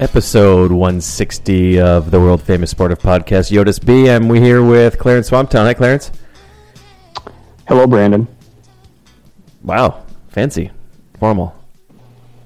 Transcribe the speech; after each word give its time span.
Episode 0.00 0.72
160 0.72 1.78
of 1.78 2.10
the 2.10 2.18
world 2.18 2.42
famous 2.42 2.70
sportive 2.70 2.98
podcast, 3.00 3.52
Yotis 3.52 3.84
B. 3.84 4.08
And 4.08 4.30
we're 4.30 4.40
here 4.40 4.64
with 4.64 4.98
Clarence 4.98 5.28
Swamptown. 5.28 5.64
Hi, 5.64 5.74
Clarence. 5.74 6.10
Hello, 7.68 7.86
Brandon. 7.86 8.26
Wow, 9.62 10.02
fancy, 10.30 10.70
formal. 11.18 11.54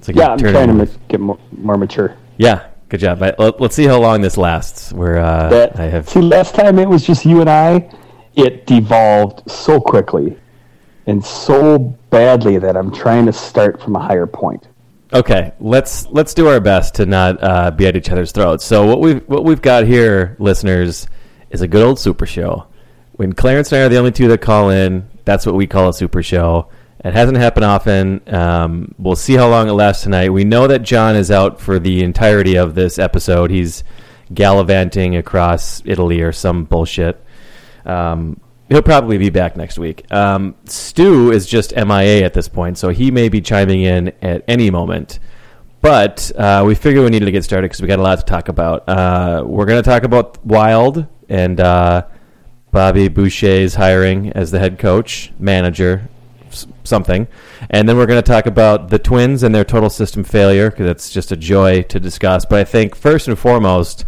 It's 0.01 0.09
like 0.09 0.17
Yeah, 0.17 0.31
I'm 0.31 0.39
trying 0.39 0.79
to 0.79 0.91
get 1.07 1.21
more, 1.21 1.39
more 1.57 1.79
mature. 1.79 2.17
Yeah, 2.39 2.67
good 2.89 2.99
job. 2.99 3.23
I, 3.23 3.33
let, 3.39 3.61
us 3.61 3.73
see 3.73 3.85
how 3.85 4.01
long 4.01 4.21
this 4.21 4.37
lasts. 4.37 4.93
Where 4.93 5.19
uh, 5.19 5.49
That 5.49 5.79
I 5.79 5.85
have 5.85 6.09
see, 6.09 6.23
last 6.23 6.57
time 6.57 6.81
it 6.81 6.89
was 6.89 7.07
just 7.07 7.25
you 7.25 7.41
and 7.41 7.49
I. 7.49 7.89
It 8.35 8.67
devolved 8.67 9.49
so 9.49 9.81
quickly 9.81 10.37
and 11.07 11.25
so 11.25 11.79
badly 12.11 12.59
that 12.59 12.77
I'm 12.77 12.93
trying 12.93 13.27
to 13.27 13.33
start 13.33 13.81
from 13.81 13.95
a 13.95 14.01
higher 14.01 14.27
point. 14.27 14.67
Okay, 15.15 15.53
let's 15.61 16.07
let's 16.09 16.35
do 16.35 16.49
our 16.49 16.59
best 16.59 16.97
to 16.97 17.07
not 17.07 17.41
uh, 17.41 17.71
be 17.71 17.87
at 17.87 17.97
each 17.97 18.11
other's 18.11 18.33
throats. 18.33 18.65
So 18.65 18.85
what 18.85 19.01
we've 19.01 19.23
what 19.29 19.45
we've 19.45 19.63
got 19.63 19.87
here, 19.87 20.35
listeners, 20.41 21.07
is 21.51 21.61
a 21.61 21.69
good 21.69 21.85
old 21.85 22.01
super 22.01 22.27
show. 22.27 22.67
When 23.13 23.33
Clarence 23.33 23.71
and 23.71 23.81
I 23.81 23.85
are 23.85 23.89
the 23.89 23.99
only 23.99 24.11
two 24.11 24.27
that 24.27 24.41
call 24.41 24.71
in, 24.71 25.09
that's 25.25 25.47
what 25.47 25.55
we 25.55 25.69
call 25.69 25.91
a 25.91 25.95
super 25.95 26.21
show. 26.21 26.69
It 27.05 27.13
hasn't 27.13 27.39
happened 27.39 27.65
often. 27.65 28.23
Um, 28.27 28.93
we'll 28.99 29.15
see 29.15 29.35
how 29.35 29.49
long 29.49 29.69
it 29.69 29.73
lasts 29.73 30.03
tonight. 30.03 30.31
We 30.31 30.43
know 30.43 30.67
that 30.67 30.83
John 30.83 31.15
is 31.15 31.31
out 31.31 31.61
for 31.61 31.79
the 31.79 32.03
entirety 32.03 32.57
of 32.57 32.75
this 32.75 32.99
episode. 32.99 33.53
He's 33.53 33.85
gallivanting 34.33 35.15
across 35.15 35.81
Italy 35.85 36.23
or 36.23 36.33
some 36.33 36.65
bullshit. 36.65 37.23
Um, 37.85 38.41
he'll 38.69 38.83
probably 38.83 39.19
be 39.19 39.31
back 39.31 39.57
next 39.57 39.79
week. 39.79 40.11
Um, 40.13 40.55
Stu 40.65 41.31
is 41.31 41.47
just 41.47 41.75
MIA 41.75 42.25
at 42.25 42.35
this 42.35 42.49
point, 42.49 42.79
so 42.79 42.89
he 42.89 43.11
may 43.11 43.29
be 43.29 43.41
chiming 43.41 43.83
in 43.83 44.13
at 44.23 44.45
any 44.49 44.71
moment. 44.71 45.19
But 45.81 46.33
uh, 46.37 46.65
we 46.67 46.75
figured 46.75 47.05
we 47.05 47.11
needed 47.11 47.27
to 47.27 47.33
get 47.33 47.45
started 47.45 47.67
because 47.69 47.83
we 47.83 47.89
got 47.89 47.99
a 47.99 48.03
lot 48.03 48.19
to 48.19 48.25
talk 48.25 48.49
about. 48.49 48.89
Uh, 48.89 49.43
we're 49.45 49.67
going 49.67 49.83
to 49.83 49.89
talk 49.89 50.03
about 50.03 50.45
Wild 50.45 51.07
and 51.29 51.61
uh, 51.61 52.07
Bobby 52.71 53.09
Boucher's 53.09 53.75
hiring 53.75 54.33
as 54.33 54.51
the 54.51 54.59
head 54.59 54.79
coach, 54.79 55.31
manager, 55.39 56.09
something. 56.85 57.29
And 57.69 57.89
then 57.89 57.97
we're 57.97 58.07
going 58.07 58.23
to 58.23 58.27
talk 58.27 58.47
about 58.47 58.89
the 58.89 58.99
Twins 58.99 59.43
and 59.43 59.55
their 59.55 59.65
total 59.65 59.91
system 59.91 60.25
failure 60.25 60.71
because 60.71 60.89
it's 60.89 61.11
just 61.11 61.33
a 61.33 61.37
joy 61.37 61.83
to 61.83 62.01
discuss. 62.01 62.45
But 62.45 62.61
I 62.61 62.65
think 62.65 62.95
first 62.95 63.29
and 63.29 63.39
foremost, 63.39 64.07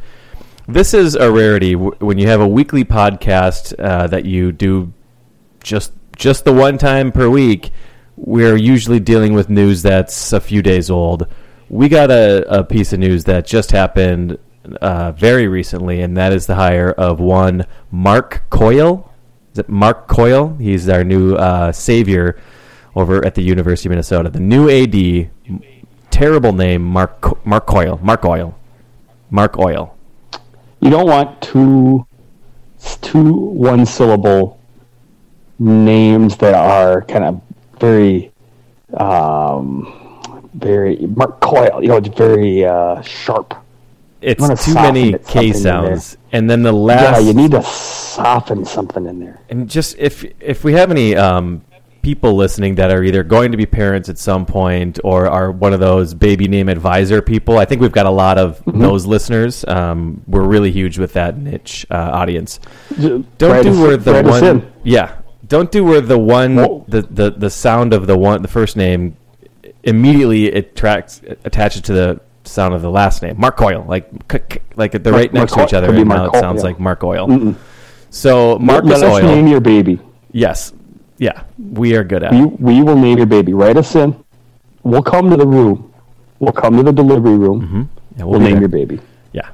this 0.68 0.94
is 0.94 1.14
a 1.14 1.30
rarity 1.30 1.76
when 1.76 2.18
you 2.18 2.26
have 2.28 2.40
a 2.40 2.48
weekly 2.48 2.84
podcast 2.84 3.78
uh, 3.78 4.06
that 4.08 4.24
you 4.24 4.52
do 4.52 4.92
just 5.62 5.92
just 6.16 6.44
the 6.44 6.52
one 6.52 6.78
time 6.78 7.12
per 7.12 7.28
week. 7.28 7.70
We're 8.16 8.56
usually 8.56 8.98
dealing 8.98 9.34
with 9.34 9.50
news 9.50 9.82
that's 9.82 10.32
a 10.32 10.40
few 10.40 10.62
days 10.62 10.90
old. 10.90 11.26
We 11.68 11.88
got 11.88 12.10
a, 12.10 12.60
a 12.60 12.64
piece 12.64 12.92
of 12.92 13.00
news 13.00 13.24
that 13.24 13.46
just 13.46 13.70
happened 13.72 14.38
uh, 14.80 15.12
very 15.12 15.48
recently, 15.48 16.00
and 16.00 16.16
that 16.16 16.32
is 16.32 16.46
the 16.46 16.54
hire 16.54 16.90
of 16.90 17.20
one 17.20 17.66
Mark 17.90 18.44
Coyle. 18.50 19.12
Is 19.52 19.58
it 19.58 19.68
Mark 19.68 20.08
Coyle? 20.08 20.56
He's 20.56 20.88
our 20.88 21.04
new 21.04 21.34
uh, 21.34 21.72
savior 21.72 22.40
over 22.94 23.24
at 23.24 23.34
the 23.34 23.42
University 23.42 23.88
of 23.88 23.90
Minnesota. 23.90 24.30
The 24.30 24.40
new 24.40 24.70
AD, 24.70 25.30
terrible 26.10 26.52
name, 26.52 26.82
Mark 26.82 27.44
Mark 27.46 27.66
Coyle. 27.66 28.00
Mark 28.02 28.24
Oil. 28.24 28.58
Mark 29.30 29.58
Oil. 29.58 29.95
You 30.86 30.92
don't 30.92 31.08
want 31.08 31.42
two 31.42 32.06
two 33.00 33.32
one 33.34 33.84
syllable 33.86 34.60
names 35.58 36.36
that 36.36 36.54
are 36.54 37.02
kind 37.02 37.24
of 37.24 37.42
very 37.80 38.30
um 38.94 39.92
very 40.54 40.98
Mark 40.98 41.40
Coyle, 41.40 41.82
you 41.82 41.88
know, 41.88 41.96
it's 41.96 42.06
very 42.06 42.64
uh, 42.64 43.02
sharp. 43.02 43.54
It's 44.20 44.64
too 44.64 44.74
many 44.74 45.14
it 45.14 45.26
K 45.26 45.50
something 45.50 45.56
in 45.56 45.62
there. 45.64 45.98
sounds, 45.98 46.18
and 46.30 46.48
then 46.48 46.62
the 46.62 46.72
last. 46.72 47.02
Yeah, 47.02 47.18
you 47.18 47.34
need 47.34 47.50
to 47.50 47.64
soften 47.64 48.64
something 48.64 49.06
in 49.06 49.18
there. 49.18 49.40
and 49.48 49.68
just 49.68 49.96
if 49.98 50.24
if 50.40 50.62
we 50.62 50.74
have 50.74 50.92
any 50.92 51.16
um, 51.16 51.62
people 52.06 52.34
listening 52.36 52.76
that 52.76 52.90
are 52.92 53.02
either 53.02 53.24
going 53.24 53.50
to 53.50 53.56
be 53.58 53.66
parents 53.66 54.08
at 54.08 54.16
some 54.16 54.46
point 54.46 55.00
or 55.02 55.26
are 55.28 55.50
one 55.50 55.72
of 55.72 55.80
those 55.80 56.14
baby 56.14 56.46
name 56.46 56.68
advisor 56.68 57.20
people, 57.20 57.58
I 57.58 57.64
think 57.64 57.80
we've 57.82 57.90
got 58.00 58.06
a 58.06 58.10
lot 58.24 58.38
of 58.38 58.46
Mm-hmm. 58.66 58.80
those 58.80 59.06
listeners. 59.06 59.64
Um, 59.66 60.22
we're 60.28 60.46
really 60.46 60.70
huge 60.70 60.98
with 60.98 61.12
that 61.14 61.36
niche 61.36 61.84
uh, 61.90 61.94
audience. 62.20 62.60
Don't 63.00 63.26
Write 63.40 63.64
do 63.64 63.80
where 63.82 63.96
the 63.96 64.14
us 64.20 64.40
one, 64.42 64.72
yeah. 64.84 65.16
Don't 65.48 65.70
do 65.72 65.82
where 65.84 66.00
the 66.00 66.18
one 66.18 66.56
Whoa. 66.56 66.84
the, 66.88 67.02
the 67.02 67.30
the 67.44 67.50
sound 67.50 67.92
of 67.92 68.06
the 68.06 68.16
one 68.16 68.42
the 68.42 68.48
first 68.48 68.76
name 68.76 69.16
immediately 69.82 70.50
attracts 70.52 71.20
attaches 71.44 71.82
to 71.82 71.92
the 71.92 72.20
sound 72.44 72.74
of 72.74 72.82
the 72.82 72.90
last 72.90 73.22
name. 73.22 73.38
Mark 73.40 73.56
Coyle, 73.56 73.84
like 73.88 74.08
c- 74.30 74.38
c- 74.52 74.60
like 74.76 74.92
they're 74.92 75.12
Mark- 75.12 75.14
right 75.22 75.32
next 75.32 75.56
Mark 75.56 75.68
to 75.68 75.74
each 75.74 75.78
other, 75.78 75.92
and 75.94 76.06
Mark 76.08 76.32
now 76.32 76.38
it 76.38 76.40
sounds 76.40 76.62
like 76.62 76.78
Mark 76.78 77.02
Oil. 77.04 77.54
So 78.10 78.58
Marcus 78.58 78.90
Let 78.90 79.02
us 79.04 79.22
name 79.22 79.46
your 79.48 79.60
baby. 79.60 79.98
yes, 80.32 80.72
yeah, 81.18 81.44
we 81.58 81.94
are 81.96 82.04
good 82.04 82.22
at. 82.22 82.32
We, 82.32 82.42
it. 82.42 82.60
we 82.60 82.82
will 82.82 82.96
name 82.96 83.16
your 83.18 83.26
baby. 83.26 83.52
Write 83.54 83.76
us 83.76 83.94
in. 83.94 84.22
We'll 84.82 85.02
come 85.02 85.30
to 85.30 85.36
the 85.36 85.46
room. 85.46 85.92
We'll 86.38 86.52
come 86.52 86.76
to 86.76 86.82
the 86.82 86.92
delivery 86.92 87.36
room. 87.38 87.88
Yeah, 88.16 88.24
We'll 88.24 88.38
be 88.38 88.44
name 88.46 88.52
there. 88.54 88.60
your 88.62 88.68
baby. 88.68 89.00
Yeah, 89.32 89.50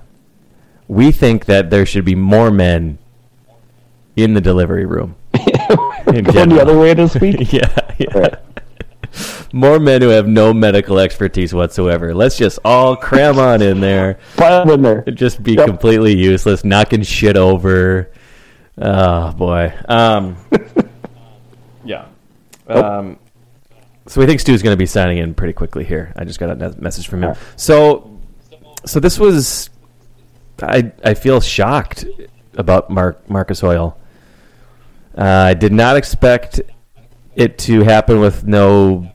we 0.89 1.13
think 1.13 1.45
that 1.47 1.71
there 1.71 1.87
should 1.87 2.05
be 2.05 2.15
more 2.15 2.51
men 2.51 2.99
in 4.17 4.35
the 4.35 4.41
delivery 4.41 4.85
room. 4.87 5.15
in 6.09 6.25
Going 6.25 6.49
the 6.51 6.59
other 6.61 6.79
way 6.79 6.93
this 6.95 7.15
week. 7.21 7.53
yeah, 7.53 7.69
yeah. 7.99 8.19
Right. 8.19 8.35
More 9.55 9.79
men 9.79 10.01
who 10.01 10.09
have 10.09 10.27
no 10.27 10.55
medical 10.55 10.99
expertise 10.99 11.53
whatsoever. 11.55 12.15
Let's 12.15 12.39
just 12.39 12.59
all 12.65 12.97
cram 12.97 13.39
on 13.39 13.61
in 13.61 13.81
there. 13.81 14.19
Pile 14.37 14.71
in 14.73 14.81
there. 14.83 15.03
Just 15.03 15.43
be 15.43 15.53
Yep. 15.53 15.67
completely 15.67 16.17
useless, 16.17 16.65
knocking 16.65 17.03
shit 17.03 17.37
over. 17.37 18.11
Oh 18.79 19.33
boy. 19.33 19.73
Um. 19.89 20.37
Um, 22.77 23.19
so 24.07 24.21
we 24.21 24.27
think 24.27 24.41
Stu's 24.41 24.63
going 24.63 24.73
to 24.73 24.79
be 24.79 24.87
signing 24.87 25.19
in 25.19 25.35
pretty 25.35 25.53
quickly 25.53 25.85
here. 25.85 26.13
I 26.17 26.25
just 26.25 26.39
got 26.41 26.51
a 26.51 26.75
message 26.81 27.07
from 27.09 27.23
him. 27.23 27.37
So, 27.57 28.21
so 28.85 29.01
this 29.01 29.19
was. 29.19 29.71
I 30.61 30.93
I 31.05 31.15
feel 31.15 31.41
shocked 31.41 32.05
about 32.57 32.91
Mark 32.91 33.29
Marcus 33.31 33.63
Oil. 33.65 33.97
Uh, 35.17 35.23
I 35.25 35.55
did 35.55 35.73
not 35.73 35.97
expect 35.97 36.61
it 37.35 37.59
to 37.59 37.83
happen 37.83 38.21
with 38.21 38.47
no 38.47 39.11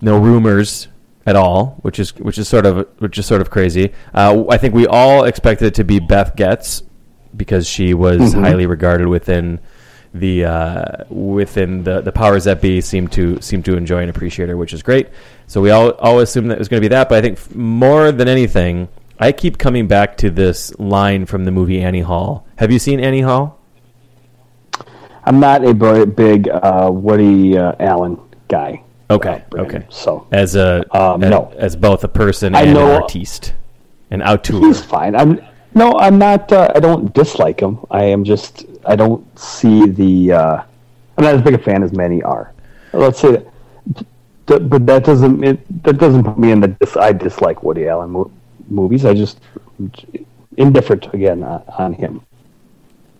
no 0.00 0.18
rumors 0.18 0.88
at 1.26 1.36
all, 1.36 1.78
which 1.82 1.98
is 1.98 2.14
which 2.16 2.38
is 2.38 2.48
sort 2.48 2.66
of 2.66 2.88
which 2.98 3.18
is 3.18 3.26
sort 3.26 3.40
of 3.40 3.50
crazy. 3.50 3.92
Uh, 4.14 4.44
I 4.50 4.56
think 4.58 4.74
we 4.74 4.86
all 4.86 5.24
expected 5.24 5.66
it 5.66 5.74
to 5.74 5.84
be 5.84 5.98
Beth 6.00 6.36
Goetz 6.36 6.82
because 7.36 7.66
she 7.68 7.94
was 7.94 8.34
Mhm. 8.34 8.40
highly 8.40 8.66
regarded 8.66 9.06
within 9.08 9.60
the 10.12 10.44
uh, 10.44 11.04
within 11.08 11.84
the 11.84 12.00
the 12.00 12.12
powers 12.12 12.44
that 12.44 12.60
be 12.60 12.80
seem 12.80 13.06
to 13.08 13.40
seem 13.40 13.62
to 13.64 13.76
enjoy 13.76 14.00
and 14.00 14.10
appreciate 14.10 14.48
her, 14.48 14.56
which 14.56 14.72
is 14.72 14.82
great. 14.82 15.08
So 15.46 15.60
we 15.60 15.70
all 15.70 15.90
all 15.92 16.18
assume 16.20 16.48
that 16.48 16.54
it 16.54 16.58
was 16.58 16.68
going 16.68 16.80
to 16.82 16.84
be 16.84 16.88
that, 16.94 17.08
but 17.08 17.18
I 17.18 17.20
think 17.22 17.38
f- 17.38 17.54
more 17.54 18.10
than 18.12 18.26
anything, 18.28 18.88
I 19.18 19.32
keep 19.32 19.58
coming 19.58 19.86
back 19.86 20.16
to 20.18 20.30
this 20.30 20.76
line 20.80 21.26
from 21.26 21.44
the 21.44 21.50
movie 21.50 21.80
Annie 21.80 22.00
Hall. 22.00 22.44
Have 22.56 22.72
you 22.72 22.78
seen 22.78 22.98
Annie 23.00 23.20
Hall? 23.20 23.58
I'm 25.24 25.38
not 25.38 25.64
a 25.64 25.74
big 26.06 26.48
uh, 26.48 26.88
Woody 26.92 27.56
uh, 27.56 27.72
Allen 27.78 28.18
guy. 28.48 28.82
Okay, 29.10 29.44
uh, 29.56 29.62
okay. 29.62 29.86
So 29.90 30.26
As 30.32 30.54
a 30.56 30.84
Um, 30.96 31.22
as, 31.22 31.30
no. 31.30 31.52
as 31.56 31.76
both 31.76 32.04
a 32.04 32.08
person 32.08 32.54
I 32.54 32.62
and 32.62 32.74
know- 32.74 32.90
an 32.96 33.02
artiste, 33.02 33.54
an 34.10 34.22
auteur. 34.22 34.60
he's 34.60 34.82
fine. 34.82 35.14
I'm 35.14 35.40
no, 35.74 35.92
I'm 35.98 36.18
not. 36.18 36.50
Uh, 36.52 36.70
I 36.74 36.80
don't 36.80 37.12
dislike 37.14 37.60
him. 37.60 37.78
I 37.90 38.04
am 38.04 38.24
just. 38.24 38.64
I 38.84 38.96
don't 38.96 39.24
see 39.38 39.86
the. 39.88 40.32
Uh, 40.32 40.62
I'm 41.18 41.24
not 41.24 41.34
as 41.34 41.42
big 41.42 41.54
a 41.54 41.58
fan 41.58 41.82
as 41.82 41.92
many 41.92 42.22
are. 42.22 42.52
Let's 42.92 43.20
say 43.20 43.32
that. 43.32 43.46
Th- 44.46 44.62
But 44.68 44.86
that 44.86 45.04
doesn't. 45.04 45.44
It, 45.44 45.82
that 45.84 45.98
doesn't 45.98 46.24
put 46.24 46.38
me 46.38 46.50
in 46.50 46.60
the. 46.60 46.68
Dis, 46.68 46.96
I 46.96 47.12
dislike 47.12 47.62
Woody 47.62 47.88
Allen 47.88 48.10
mo- 48.10 48.30
movies. 48.68 49.04
I 49.04 49.14
just 49.14 49.40
indifferent 50.56 51.12
again 51.14 51.42
on, 51.42 51.62
on 51.78 51.92
him. 51.92 52.20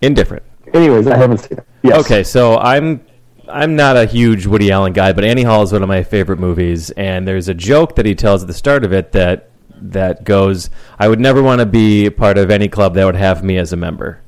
Indifferent. 0.01 0.43
Anyways, 0.73 1.07
I 1.07 1.17
haven't 1.17 1.39
seen 1.39 1.57
it. 1.59 1.67
Yes. 1.83 1.99
Okay, 2.05 2.23
so 2.23 2.57
I'm 2.57 3.05
I'm 3.47 3.75
not 3.75 3.97
a 3.97 4.05
huge 4.05 4.45
Woody 4.45 4.71
Allen 4.71 4.93
guy, 4.93 5.13
but 5.13 5.23
Annie 5.23 5.43
Hall 5.43 5.61
is 5.63 5.71
one 5.71 5.83
of 5.83 5.89
my 5.89 6.03
favorite 6.03 6.39
movies, 6.39 6.89
and 6.91 7.27
there's 7.27 7.47
a 7.47 7.53
joke 7.53 7.95
that 7.95 8.05
he 8.05 8.15
tells 8.15 8.41
at 8.41 8.47
the 8.47 8.53
start 8.53 8.83
of 8.83 8.93
it 8.93 9.11
that 9.13 9.50
that 9.81 10.23
goes, 10.23 10.69
"I 10.99 11.07
would 11.07 11.19
never 11.19 11.41
want 11.41 11.59
to 11.59 11.65
be 11.65 12.09
part 12.09 12.37
of 12.37 12.51
any 12.51 12.67
club 12.67 12.95
that 12.95 13.05
would 13.05 13.15
have 13.15 13.43
me 13.43 13.57
as 13.57 13.73
a 13.73 13.77
member." 13.77 14.21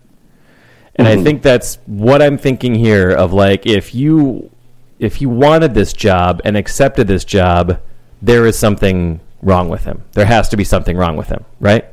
And 0.96 1.08
I 1.08 1.16
mm-hmm. 1.16 1.24
think 1.24 1.42
that's 1.42 1.80
what 1.86 2.22
I'm 2.22 2.38
thinking 2.38 2.76
here 2.76 3.10
of 3.10 3.34
like 3.34 3.66
if 3.66 3.96
you 3.96 4.52
if 5.00 5.22
you 5.22 5.30
wanted 5.30 5.74
this 5.74 5.92
job 5.94 6.42
and 6.46 6.56
accepted 6.56 7.08
this 7.08 7.26
job, 7.26 7.80
there 8.22 8.46
is 8.46 8.58
something 8.58 9.20
wrong 9.42 9.70
with 9.70 9.86
him. 9.86 10.04
There 10.14 10.26
has 10.26 10.50
to 10.50 10.58
be 10.58 10.64
something 10.64 10.96
wrong 10.96 11.18
with 11.18 11.28
him, 11.28 11.46
right? 11.60 11.86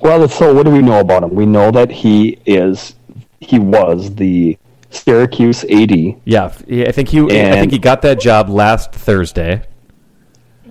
Well, 0.00 0.28
so 0.28 0.54
what 0.54 0.64
do 0.64 0.72
we 0.72 0.82
know 0.82 1.00
about 1.00 1.22
him? 1.22 1.34
We 1.34 1.46
know 1.46 1.70
that 1.70 1.90
he 1.90 2.38
is. 2.46 2.94
He 3.40 3.58
was 3.58 4.14
the 4.14 4.58
Syracuse 4.90 5.64
AD. 5.64 5.92
Yeah, 6.24 6.46
I 6.46 6.92
think 6.92 7.08
he 7.08 7.20
I 7.20 7.52
think 7.52 7.72
he 7.72 7.78
got 7.78 8.02
that 8.02 8.20
job 8.20 8.48
last 8.48 8.92
Thursday. 8.92 9.62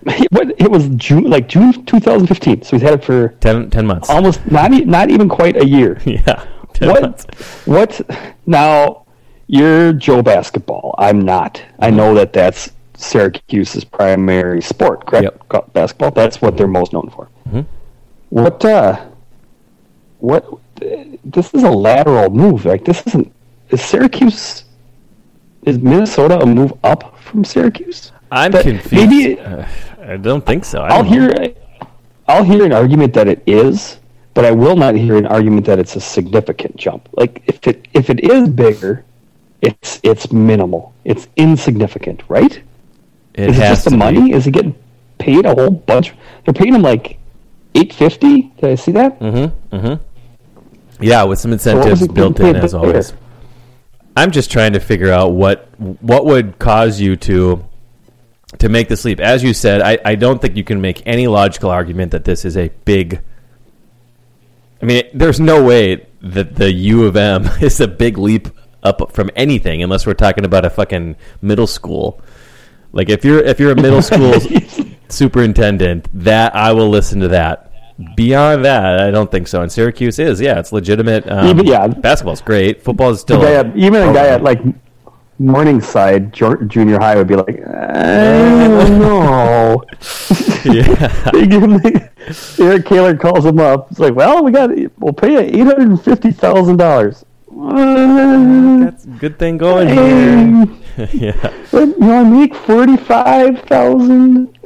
It 0.59 0.69
was- 0.71 0.89
June, 0.89 1.23
like 1.25 1.47
June 1.49 1.85
2015. 1.85 2.63
So 2.63 2.75
he's 2.77 2.81
had 2.81 2.93
it 2.95 3.03
for 3.03 3.29
10, 3.39 3.69
10 3.69 3.85
months. 3.87 4.09
almost 4.09 4.39
not 4.51 4.71
e- 4.73 4.85
not 4.85 5.09
even 5.09 5.27
quite 5.29 5.55
a 5.57 5.65
year. 5.65 5.99
yeah. 6.05 6.45
10 6.73 6.89
what 6.89 7.01
months. 7.01 7.25
what 7.65 8.01
now 8.45 9.05
you're 9.47 9.91
joe 9.93 10.21
basketball 10.21 10.93
i'm 10.99 11.19
not 11.19 11.61
i 11.79 11.89
know 11.89 12.13
that 12.13 12.31
that's 12.31 12.69
syracuse's 12.95 13.83
primary 13.83 14.61
sport 14.61 15.05
correct 15.07 15.23
Yep. 15.51 15.73
Basketball 15.73 16.11
that's 16.11 16.41
what 16.41 16.55
they're 16.55 16.67
most 16.67 16.93
known 16.93 17.09
for 17.09 17.27
Mhm. 17.49 17.65
what 18.29 18.63
uh 18.63 18.99
what 20.19 20.45
this 21.25 21.53
is 21.53 21.63
a 21.63 21.69
lateral 21.69 22.29
move 22.29 22.65
like 22.65 22.85
this 22.85 23.01
isn't 23.07 23.31
is 23.71 23.81
syracuse 23.81 24.63
is 25.63 25.79
minnesota 25.79 26.39
a 26.39 26.45
move 26.45 26.71
up 26.83 27.17
from 27.19 27.43
syracuse 27.43 28.11
I'm 28.31 28.51
But 28.51 28.63
confused. 28.63 29.09
maybe- 29.09 29.39
Uh, 29.39 29.65
I 30.05 30.17
don't 30.17 30.45
think 30.45 30.65
so. 30.65 30.81
I 30.81 30.89
I'll 30.89 31.03
know. 31.03 31.09
hear 31.09 31.53
I'll 32.27 32.43
hear 32.43 32.63
an 32.65 32.73
argument 32.73 33.13
that 33.15 33.27
it 33.27 33.41
is, 33.47 33.97
but 34.33 34.45
I 34.45 34.51
will 34.51 34.75
not 34.75 34.95
hear 34.95 35.17
an 35.17 35.25
argument 35.25 35.65
that 35.65 35.79
it's 35.79 35.95
a 35.95 35.99
significant 36.01 36.77
jump. 36.77 37.09
Like 37.13 37.41
if 37.47 37.65
it 37.67 37.87
if 37.93 38.09
it 38.09 38.19
is 38.23 38.47
bigger, 38.49 39.03
it's 39.61 39.99
it's 40.03 40.31
minimal. 40.31 40.93
It's 41.05 41.27
insignificant, 41.37 42.21
right? 42.29 42.61
It 43.33 43.49
is 43.49 43.57
it 43.57 43.61
has 43.61 43.69
just 43.77 43.85
the 43.85 43.91
be. 43.91 43.97
money? 43.97 44.31
Is 44.31 44.45
he 44.45 44.51
getting 44.51 44.75
paid 45.17 45.45
a 45.45 45.53
whole 45.55 45.71
bunch? 45.71 46.13
They're 46.45 46.53
paying 46.53 46.75
him 46.75 46.81
like 46.83 47.17
eight 47.75 47.93
fifty. 47.93 48.51
Did 48.59 48.69
I 48.71 48.75
see 48.75 48.91
that? 48.93 49.19
Mm-hmm. 49.19 49.75
Mm-hmm. 49.75 51.03
Yeah, 51.03 51.23
with 51.23 51.39
some 51.39 51.51
incentives 51.53 52.01
getting 52.01 52.13
built 52.13 52.39
in 52.39 52.55
as 52.57 52.73
always. 52.73 53.13
I'm 54.17 54.31
just 54.31 54.51
trying 54.51 54.73
to 54.73 54.79
figure 54.79 55.11
out 55.11 55.33
what 55.33 55.67
what 56.01 56.25
would 56.25 56.59
cause 56.59 56.99
you 56.99 57.15
to 57.17 57.63
to 58.57 58.69
make 58.69 58.89
this 58.89 59.05
leap. 59.05 59.19
As 59.19 59.43
you 59.43 59.53
said, 59.53 59.81
I, 59.81 59.99
I 60.03 60.15
don't 60.15 60.41
think 60.41 60.57
you 60.57 60.63
can 60.63 60.81
make 60.81 61.05
any 61.05 61.27
logical 61.27 61.69
argument 61.69 62.11
that 62.11 62.25
this 62.25 62.45
is 62.45 62.57
a 62.57 62.69
big. 62.85 63.21
I 64.81 64.85
mean, 64.85 65.03
there's 65.13 65.39
no 65.39 65.63
way 65.63 66.07
that 66.21 66.55
the 66.55 66.71
U 66.71 67.05
of 67.05 67.15
M 67.15 67.45
is 67.61 67.79
a 67.79 67.87
big 67.87 68.17
leap 68.17 68.49
up 68.81 69.11
from 69.13 69.29
anything, 69.35 69.83
unless 69.83 70.05
we're 70.07 70.13
talking 70.13 70.45
about 70.45 70.65
a 70.65 70.69
fucking 70.69 71.15
middle 71.41 71.67
school. 71.67 72.21
Like 72.91 73.09
if 73.09 73.23
you're 73.23 73.39
if 73.39 73.59
you're 73.59 73.71
a 73.71 73.75
middle 73.75 74.01
school 74.01 74.33
superintendent, 75.09 76.07
that 76.23 76.55
I 76.55 76.73
will 76.73 76.89
listen 76.89 77.19
to 77.21 77.27
that. 77.29 77.65
Beyond 78.15 78.63
that, 78.63 79.01
I 79.01 79.11
don't 79.11 79.29
think 79.29 79.49
so. 79.49 79.61
And 79.61 79.69
Syracuse 79.69 80.19
is, 80.19 80.39
yeah, 80.39 80.57
it's 80.57 80.71
legitimate. 80.71 81.29
Um, 81.29 81.47
Even- 81.47 81.65
yeah. 81.67 81.85
basketball's 81.87 82.41
great. 82.41 82.81
Football 82.81 83.09
is 83.09 83.19
still 83.19 83.43
at, 83.43 83.75
even 83.75 84.01
a 84.01 84.13
guy 84.13 84.27
at 84.27 84.41
like 84.41 84.61
Morningside 85.39 86.33
Junior 86.33 86.99
High 86.99 87.15
would 87.15 87.27
be 87.27 87.35
like, 87.35 87.65
I 87.65 88.67
don't 88.67 88.99
know. 88.99 89.83
yeah. 90.65 91.29
they 91.33 91.47
give 91.47 91.63
him 91.63 91.77
the, 91.77 92.09
Eric 92.59 92.85
Kaler 92.85 93.15
calls 93.15 93.45
him 93.45 93.59
up. 93.59 93.89
It's 93.89 93.99
like, 93.99 94.13
well, 94.15 94.43
we 94.43 94.51
got 94.51 94.69
we'll 94.97 95.13
pay 95.13 95.31
you 95.31 95.39
eight 95.39 95.65
hundred 95.65 95.87
and 95.87 96.01
fifty 96.01 96.31
thousand 96.31 96.77
dollars. 96.77 97.25
That's 97.51 99.05
a 99.05 99.07
good 99.07 99.39
thing 99.39 99.57
going 99.57 99.87
here. 99.87 101.07
yeah. 101.13 101.53
But 101.71 101.87
you 101.87 101.97
know, 101.99 102.19
I 102.19 102.23
make 102.23 102.53
forty 102.53 102.97
five 102.97 103.61
thousand, 103.61 104.57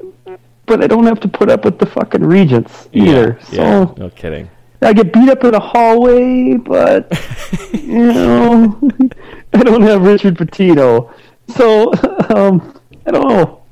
but 0.66 0.84
I 0.84 0.88
don't 0.88 1.06
have 1.06 1.20
to 1.22 1.28
put 1.28 1.50
up 1.50 1.66
with 1.66 1.78
the 1.78 1.86
fucking 1.86 2.24
regents 2.24 2.90
either. 2.94 3.40
Yeah, 3.52 3.86
yeah, 3.86 3.94
no 3.98 4.10
kidding. 4.10 4.50
I 4.84 4.94
get 4.94 5.14
beat 5.14 5.30
up 5.30 5.44
in 5.44 5.54
a 5.54 5.60
hallway, 5.60 6.56
but 6.58 7.12
you 7.74 8.14
know, 8.14 8.90
I 9.54 9.64
don't 9.64 9.82
have 9.82 10.02
Richard 10.02 10.36
Pitino. 10.36 11.14
So 11.50 11.92
um, 12.36 12.80
I 13.06 13.12
don't 13.12 13.28
know. 13.28 13.64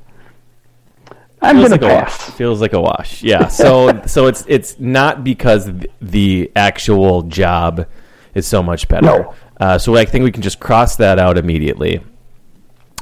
I'm 1.40 1.56
Feels 1.56 1.70
gonna 1.70 1.82
like 1.82 2.04
pass. 2.04 2.28
wash. 2.28 2.36
Feels 2.36 2.60
like 2.60 2.72
a 2.72 2.80
wash. 2.80 3.22
Yeah. 3.22 3.48
So 3.48 4.02
so 4.06 4.26
it's 4.28 4.44
it's 4.46 4.78
not 4.78 5.24
because 5.24 5.68
the 6.00 6.52
actual 6.54 7.22
job 7.22 7.86
is 8.34 8.46
so 8.46 8.62
much 8.62 8.88
better. 8.88 9.06
No. 9.06 9.34
Uh, 9.60 9.78
so 9.78 9.96
I 9.96 10.04
think 10.04 10.22
we 10.24 10.32
can 10.32 10.42
just 10.42 10.60
cross 10.60 10.96
that 10.96 11.18
out 11.18 11.36
immediately. 11.36 12.02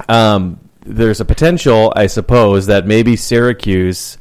Um, 0.09 0.59
there's 0.81 1.19
a 1.19 1.25
potential, 1.25 1.93
I 1.95 2.07
suppose, 2.07 2.65
that 2.65 2.87
maybe 2.87 3.15
Syracuse 3.15 4.17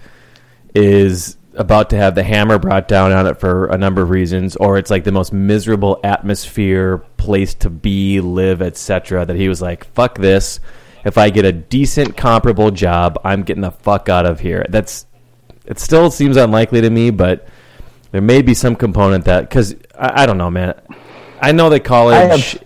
is 0.75 1.37
about 1.55 1.91
to 1.91 1.97
have 1.97 2.15
the 2.15 2.23
hammer 2.23 2.59
brought 2.59 2.89
down 2.89 3.13
on 3.13 3.27
it 3.27 3.39
for 3.39 3.67
a 3.67 3.79
number 3.79 4.03
of 4.03 4.11
reasons, 4.11 4.57
or 4.57 4.79
it's 4.79 4.91
like 4.91 5.05
the 5.05 5.13
most 5.13 5.33
miserable 5.33 6.01
atmosphere, 6.05 6.99
place 7.17 7.55
to 7.55 7.71
be, 7.71 8.21
live, 8.21 8.63
etc. 8.63 9.25
That 9.25 9.37
he 9.37 9.49
was 9.49 9.61
like, 9.61 9.85
"Fuck 9.95 10.19
this! 10.19 10.61
If 11.05 11.19
I 11.19 11.31
get 11.31 11.45
a 11.45 11.53
decent 11.53 12.17
comparable 12.17 12.71
job, 12.71 13.19
I'm 13.25 13.43
getting 13.43 13.63
the 13.63 13.71
fuck 13.71 14.09
out 14.09 14.27
of 14.27 14.41
here." 14.41 14.65
That's 14.69 15.07
it. 15.67 15.79
Still 15.79 16.11
seems 16.11 16.37
unlikely 16.37 16.81
to 16.83 16.91
me, 16.91 17.11
but 17.11 17.47
there 18.13 18.21
may 18.21 18.43
be 18.43 18.55
some 18.55 18.77
component 18.77 19.25
that 19.25 19.49
because 19.49 19.75
I, 19.99 20.23
I 20.23 20.27
don't 20.27 20.39
know, 20.39 20.51
man. 20.51 20.81
I 21.41 21.53
know 21.53 21.71
that 21.71 21.81
college 21.81 22.59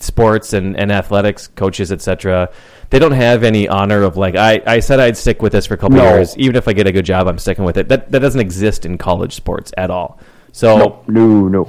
sports 0.00 0.52
and, 0.52 0.78
and 0.78 0.90
athletics 0.92 1.48
coaches, 1.48 1.92
etc. 1.92 2.50
They 2.90 2.98
don't 2.98 3.12
have 3.12 3.44
any 3.44 3.68
honor 3.68 4.02
of 4.02 4.16
like 4.16 4.34
I, 4.36 4.60
I 4.66 4.80
said 4.80 4.98
I'd 5.00 5.16
stick 5.16 5.40
with 5.42 5.52
this 5.52 5.66
for 5.66 5.74
a 5.74 5.76
couple 5.76 5.96
No. 5.98 6.04
years. 6.14 6.36
Even 6.36 6.56
if 6.56 6.66
I 6.66 6.72
get 6.72 6.86
a 6.88 6.92
good 6.92 7.04
job, 7.04 7.28
I'm 7.28 7.38
sticking 7.38 7.64
with 7.64 7.76
it. 7.76 7.88
That 7.88 8.10
that 8.10 8.18
doesn't 8.18 8.40
exist 8.40 8.84
in 8.84 8.98
college 8.98 9.32
sports 9.34 9.72
at 9.76 9.90
all. 9.90 10.18
So 10.52 10.76
No, 10.76 11.04
no, 11.06 11.48
no. 11.48 11.68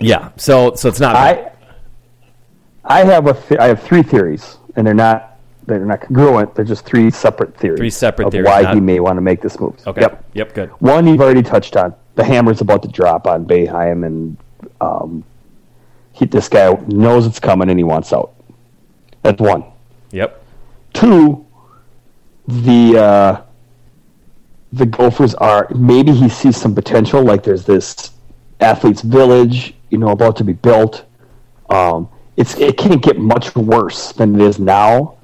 yeah, 0.00 0.30
so 0.36 0.74
so 0.74 0.88
it's 0.88 1.00
not. 1.00 1.14
I 1.16 1.50
I 2.84 3.04
have 3.04 3.26
a 3.26 3.34
th- 3.34 3.60
I 3.60 3.66
have 3.66 3.82
three 3.82 4.02
theories, 4.02 4.56
and 4.76 4.86
they're 4.86 4.94
not 4.94 5.38
they're 5.66 5.84
not 5.84 6.00
congruent. 6.00 6.54
They're 6.54 6.64
just 6.64 6.84
three 6.86 7.10
separate 7.10 7.56
theories. 7.56 7.78
Three 7.78 7.90
separate 7.90 8.30
theories 8.32 8.46
of 8.48 8.52
theories, 8.52 8.64
why 8.64 8.68
not- 8.70 8.74
he 8.74 8.80
may 8.80 8.98
want 9.00 9.16
to 9.18 9.20
make 9.20 9.42
this 9.42 9.60
move. 9.60 9.76
okay. 9.86 10.00
Yep. 10.00 10.24
Yep. 10.34 10.54
Good. 10.54 10.68
One 10.80 11.06
you've 11.06 11.20
already 11.20 11.42
touched 11.42 11.76
on. 11.76 11.94
The 12.14 12.24
hammer's 12.24 12.60
about 12.60 12.82
to 12.82 12.88
drop 12.88 13.26
on 13.26 13.44
Boeheim, 13.46 14.04
and 14.04 14.36
um, 14.80 15.22
he, 16.12 16.24
this 16.26 16.48
guy 16.48 16.72
knows 16.88 17.26
it's 17.26 17.38
coming, 17.40 17.70
and 17.70 17.78
he 17.78 17.84
wants 17.84 18.12
out. 18.12 18.32
That's 19.22 19.40
one. 19.40 19.64
Yep. 20.12 20.44
Two, 20.92 21.46
the 22.46 22.98
uh, 22.98 23.42
the 24.72 24.86
Gophers 24.86 25.34
are 25.34 25.68
maybe 25.74 26.12
he 26.12 26.28
sees 26.28 26.56
some 26.56 26.74
potential. 26.74 27.22
Like 27.22 27.42
there's 27.42 27.64
this 27.64 28.12
athletes 28.60 29.02
village, 29.02 29.74
you 29.90 29.98
know, 29.98 30.08
about 30.08 30.36
to 30.36 30.44
be 30.44 30.52
built. 30.52 31.04
Um, 31.70 32.08
it's 32.36 32.56
it 32.56 32.76
can't 32.76 33.02
get 33.02 33.18
much 33.18 33.54
worse 33.56 34.12
than 34.12 34.34
it 34.34 34.46
is 34.46 34.58
now. 34.58 35.16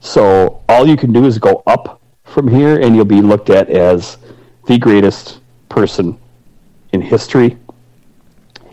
So 0.00 0.62
all 0.68 0.86
you 0.86 0.96
can 0.96 1.12
do 1.12 1.24
is 1.24 1.38
go 1.38 1.62
up 1.66 2.00
from 2.24 2.48
here, 2.48 2.80
and 2.80 2.94
you'll 2.94 3.04
be 3.04 3.22
looked 3.22 3.50
at 3.50 3.70
as 3.70 4.18
the 4.66 4.78
greatest 4.78 5.40
person 5.68 6.18
in 6.92 7.00
history. 7.00 7.58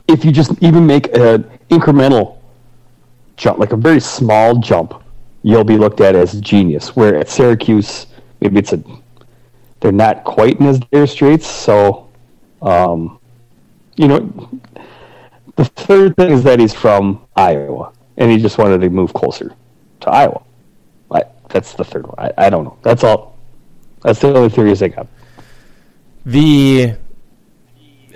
If 0.07 0.25
you 0.25 0.31
just 0.31 0.51
even 0.61 0.85
make 0.85 1.07
an 1.15 1.49
incremental 1.69 2.37
jump, 3.37 3.59
like 3.59 3.71
a 3.71 3.77
very 3.77 3.99
small 3.99 4.57
jump, 4.57 5.01
you'll 5.43 5.63
be 5.63 5.77
looked 5.77 6.01
at 6.01 6.15
as 6.15 6.39
genius. 6.41 6.95
Where 6.95 7.15
at 7.15 7.29
Syracuse, 7.29 8.07
maybe 8.39 8.59
it's 8.59 8.73
a 8.73 8.83
they're 9.79 9.91
not 9.91 10.23
quite 10.23 10.59
in 10.59 10.67
as 10.67 10.79
dire 10.79 11.07
straits. 11.07 11.47
So, 11.47 12.09
um, 12.61 13.19
you 13.95 14.07
know, 14.07 14.49
the 15.55 15.65
third 15.65 16.15
thing 16.15 16.31
is 16.31 16.43
that 16.43 16.59
he's 16.59 16.73
from 16.73 17.25
Iowa, 17.35 17.91
and 18.17 18.29
he 18.31 18.37
just 18.37 18.57
wanted 18.57 18.81
to 18.81 18.89
move 18.89 19.13
closer 19.13 19.55
to 20.01 20.09
Iowa. 20.09 20.43
That's 21.51 21.73
the 21.73 21.83
third 21.83 22.07
one. 22.07 22.15
I, 22.17 22.45
I 22.45 22.49
don't 22.49 22.63
know. 22.63 22.77
That's 22.81 23.03
all. 23.03 23.37
That's 24.01 24.19
the 24.19 24.33
only 24.33 24.49
theories 24.49 24.81
I 24.81 24.87
got. 24.87 25.07
The, 26.25 26.95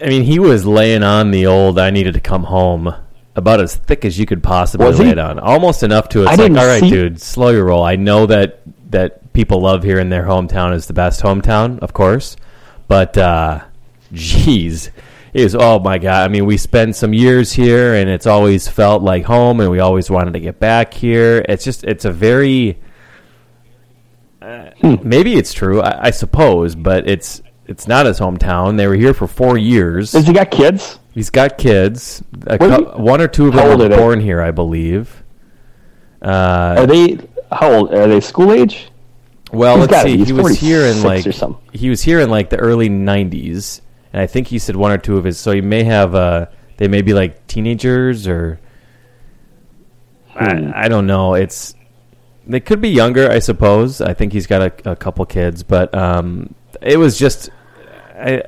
I 0.01 0.08
mean, 0.08 0.24
he 0.24 0.39
was 0.39 0.65
laying 0.65 1.03
on 1.03 1.32
the 1.32 1.46
old 1.46 1.77
"I 1.77 1.89
needed 1.89 2.13
to 2.13 2.20
come 2.20 2.44
home" 2.44 2.94
about 3.36 3.60
as 3.60 3.75
thick 3.75 4.06
as 4.06 4.18
you 4.18 4.25
could 4.25 4.42
possibly 4.42 4.92
lay 4.94 5.10
it 5.10 5.20
on, 5.20 5.39
almost 5.39 5.84
enough 5.84 6.10
to 6.10 6.24
it's 6.24 6.32
I 6.32 6.36
like, 6.36 6.51
all 6.51 6.68
right, 6.68 6.82
see- 6.82 6.89
dude, 6.89 7.22
slow 7.22 7.50
your 7.50 7.65
roll. 7.65 7.84
I 7.84 7.96
know 7.96 8.25
that 8.27 8.62
that 8.92 9.34
people 9.34 9.62
love 9.62 9.84
here 9.84 10.00
in 10.00 10.10
their 10.10 10.24
hometown 10.24 10.74
is 10.74 10.88
the 10.88 10.94
best 10.94 11.22
hometown, 11.22 11.80
of 11.80 11.94
course, 11.94 12.38
but 12.88 13.18
uh, 13.18 13.63
geez. 14.13 14.92
It 15.34 15.44
was, 15.44 15.54
oh 15.54 15.80
my 15.80 15.98
god! 15.98 16.24
I 16.24 16.32
mean, 16.32 16.46
we 16.46 16.56
spent 16.56 16.96
some 16.96 17.13
years 17.13 17.51
here, 17.51 17.94
and 17.94 18.10
it's 18.10 18.25
always 18.25 18.70
felt 18.70 19.04
like 19.04 19.25
home, 19.25 19.60
and 19.60 19.70
we 19.70 19.80
always 19.80 20.10
wanted 20.10 20.32
to 20.36 20.39
get 20.39 20.62
back 20.62 20.94
here. 20.94 21.44
It's 21.50 21.65
just, 21.65 21.84
it's 21.84 22.06
a 22.06 22.12
very, 22.12 22.80
uh, 24.42 24.70
maybe 25.04 25.34
it's 25.34 25.51
true, 25.51 25.82
I, 25.82 26.06
I 26.06 26.12
suppose, 26.12 26.74
but 26.75 27.10
it's 27.10 27.42
it's 27.68 27.88
not 27.88 28.06
his 28.06 28.20
hometown. 28.20 28.78
They 28.78 28.88
were 28.88 28.96
here 28.96 29.14
for 29.14 29.28
four 29.28 29.58
years. 29.58 30.12
Has 30.14 30.28
he 30.28 30.34
got 30.34 30.52
kids? 30.52 31.00
He's 31.14 31.30
got 31.30 31.58
kids. 31.58 32.24
A 32.48 32.58
What- 32.58 33.00
one 33.00 33.22
or 33.22 33.28
two 33.28 33.48
of 33.48 33.54
them 33.54 33.78
were 33.78 33.88
they? 33.88 33.96
born 33.96 34.20
here, 34.20 34.42
I 34.42 34.52
believe. 34.52 35.24
Uh, 36.22 36.76
Are 36.80 36.86
they 36.88 37.18
how 37.52 37.72
old? 37.72 37.94
Are 37.94 38.08
they 38.08 38.20
school 38.20 38.52
age? 38.52 38.90
well, 39.54 39.78
he's 39.80 39.88
let's 39.90 40.04
see. 40.04 40.24
He 40.26 40.34
was 40.34 40.60
here 40.60 40.82
in 40.86 41.04
like 41.04 41.26
he 41.74 41.90
was 41.90 42.02
here 42.02 42.20
in 42.20 42.30
like 42.30 42.50
the 42.50 42.58
early 42.58 42.90
'90s, 42.90 43.82
and 44.12 44.22
I 44.22 44.28
think 44.28 44.48
he 44.48 44.58
said 44.60 44.76
one 44.76 44.92
or 44.92 44.98
two 44.98 45.18
of 45.18 45.24
his. 45.24 45.38
So 45.38 45.52
he 45.52 45.62
may 45.62 45.84
have. 45.84 46.16
Uh, 46.16 46.48
they 46.78 46.88
may 46.88 47.02
be 47.02 47.14
like 47.14 47.46
teenagers 47.48 48.28
or 48.28 48.60
Hmm. 50.32 50.72
I, 50.74 50.86
I 50.86 50.88
don't 50.88 51.08
know. 51.08 51.34
It's 51.36 51.76
they 52.48 52.60
could 52.60 52.82
be 52.82 52.90
younger, 52.90 53.30
I 53.32 53.40
suppose. 53.40 54.02
I 54.02 54.14
think 54.14 54.34
he's 54.34 54.48
got 54.48 54.62
a, 54.62 54.92
a 54.92 54.96
couple 54.96 55.26
kids, 55.26 55.64
but 55.64 55.94
um, 55.96 56.54
it 56.82 56.98
was 56.98 57.18
just 57.18 57.50
I 58.25 58.41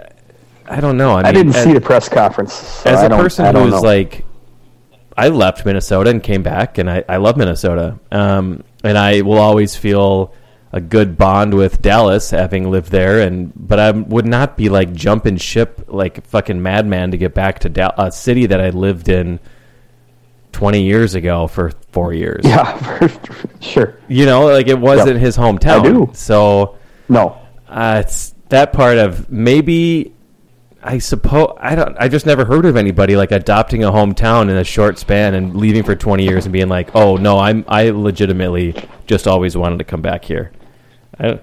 I 0.69 0.81
don't 0.81 0.97
know. 0.97 1.11
I, 1.13 1.29
I, 1.29 1.31
didn't 1.31 1.55
as- 1.55 1.63
see 1.63 1.73
the 1.73 1.81
press 1.81 2.09
conference. 2.09 2.53
So 2.53 2.89
as 2.89 3.03
a 3.03 3.09
person 3.09 3.55
who's 3.55 3.71
know. 3.73 3.81
like 3.81 4.25
i 5.19 5.29
left 5.29 5.65
minnesota 5.65 6.11
and 6.11 6.21
came 6.21 6.43
back 6.43 6.77
and 6.77 6.87
i, 6.91 7.03
I 7.09 7.17
love 7.17 7.37
minnesota 7.37 7.97
um, 8.11 8.63
and 8.83 8.95
i 8.99 9.21
will 9.21 9.39
always 9.39 9.75
feel 9.75 10.31
a 10.71 10.79
good 10.79 11.17
bond 11.17 11.55
with 11.55 11.81
dallas 11.81 12.29
having 12.29 12.69
lived 12.69 12.91
there 12.91 13.21
and 13.21 13.51
but 13.55 13.79
i 13.79 13.89
would 13.89 14.27
not 14.27 14.55
be 14.55 14.69
like 14.69 14.93
jumping 14.93 15.37
ship 15.37 15.85
like 15.87 16.23
fucking 16.27 16.61
madman 16.61 17.09
to 17.09 17.17
get 17.17 17.33
back 17.33 17.57
to 17.61 17.69
Dal- 17.69 17.95
a 17.97 18.11
city 18.11 18.45
that 18.45 18.61
i 18.61 18.69
lived 18.69 19.09
in 19.09 19.39
20 20.51 20.83
years 20.83 21.15
ago 21.15 21.47
for 21.47 21.71
four 21.91 22.13
years 22.13 22.41
yeah, 22.43 22.77
for, 23.07 23.09
sure. 23.59 23.99
you 24.07 24.27
know 24.27 24.45
like 24.45 24.67
it 24.67 24.77
wasn't 24.79 25.13
Yep. 25.15 25.17
his 25.19 25.35
hometown 25.35 25.79
I 25.79 25.83
do. 25.83 26.09
so 26.13 26.77
No, 27.09 27.39
uh, 27.67 28.03
it's 28.05 28.35
that 28.49 28.73
part 28.73 28.97
of 28.97 29.29
maybe 29.29 30.13
I 30.83 30.99
suppose 30.99 31.55
I 31.59 31.75
don't. 31.75 31.97
I 31.99 32.07
just 32.07 32.25
never 32.25 32.45
heard 32.45 32.65
of 32.65 32.77
anybody 32.77 33.15
like 33.15 33.31
adopting 33.31 33.83
a 33.83 33.91
hometown 33.91 34.43
in 34.49 34.55
a 34.55 34.63
short 34.63 34.97
span 34.97 35.33
and 35.33 35.55
leaving 35.55 35.83
for 35.83 35.95
twenty 35.95 36.23
years 36.23 36.45
and 36.45 36.53
being 36.53 36.69
like, 36.69 36.95
"Oh 36.95 37.17
no, 37.17 37.39
I'm 37.39 37.65
I 37.67 37.89
legitimately 37.89 38.75
just 39.05 39.27
always 39.27 39.57
wanted 39.57 39.79
to 39.79 39.83
come 39.83 40.01
back 40.01 40.23
here." 40.23 40.51
I, 41.19 41.39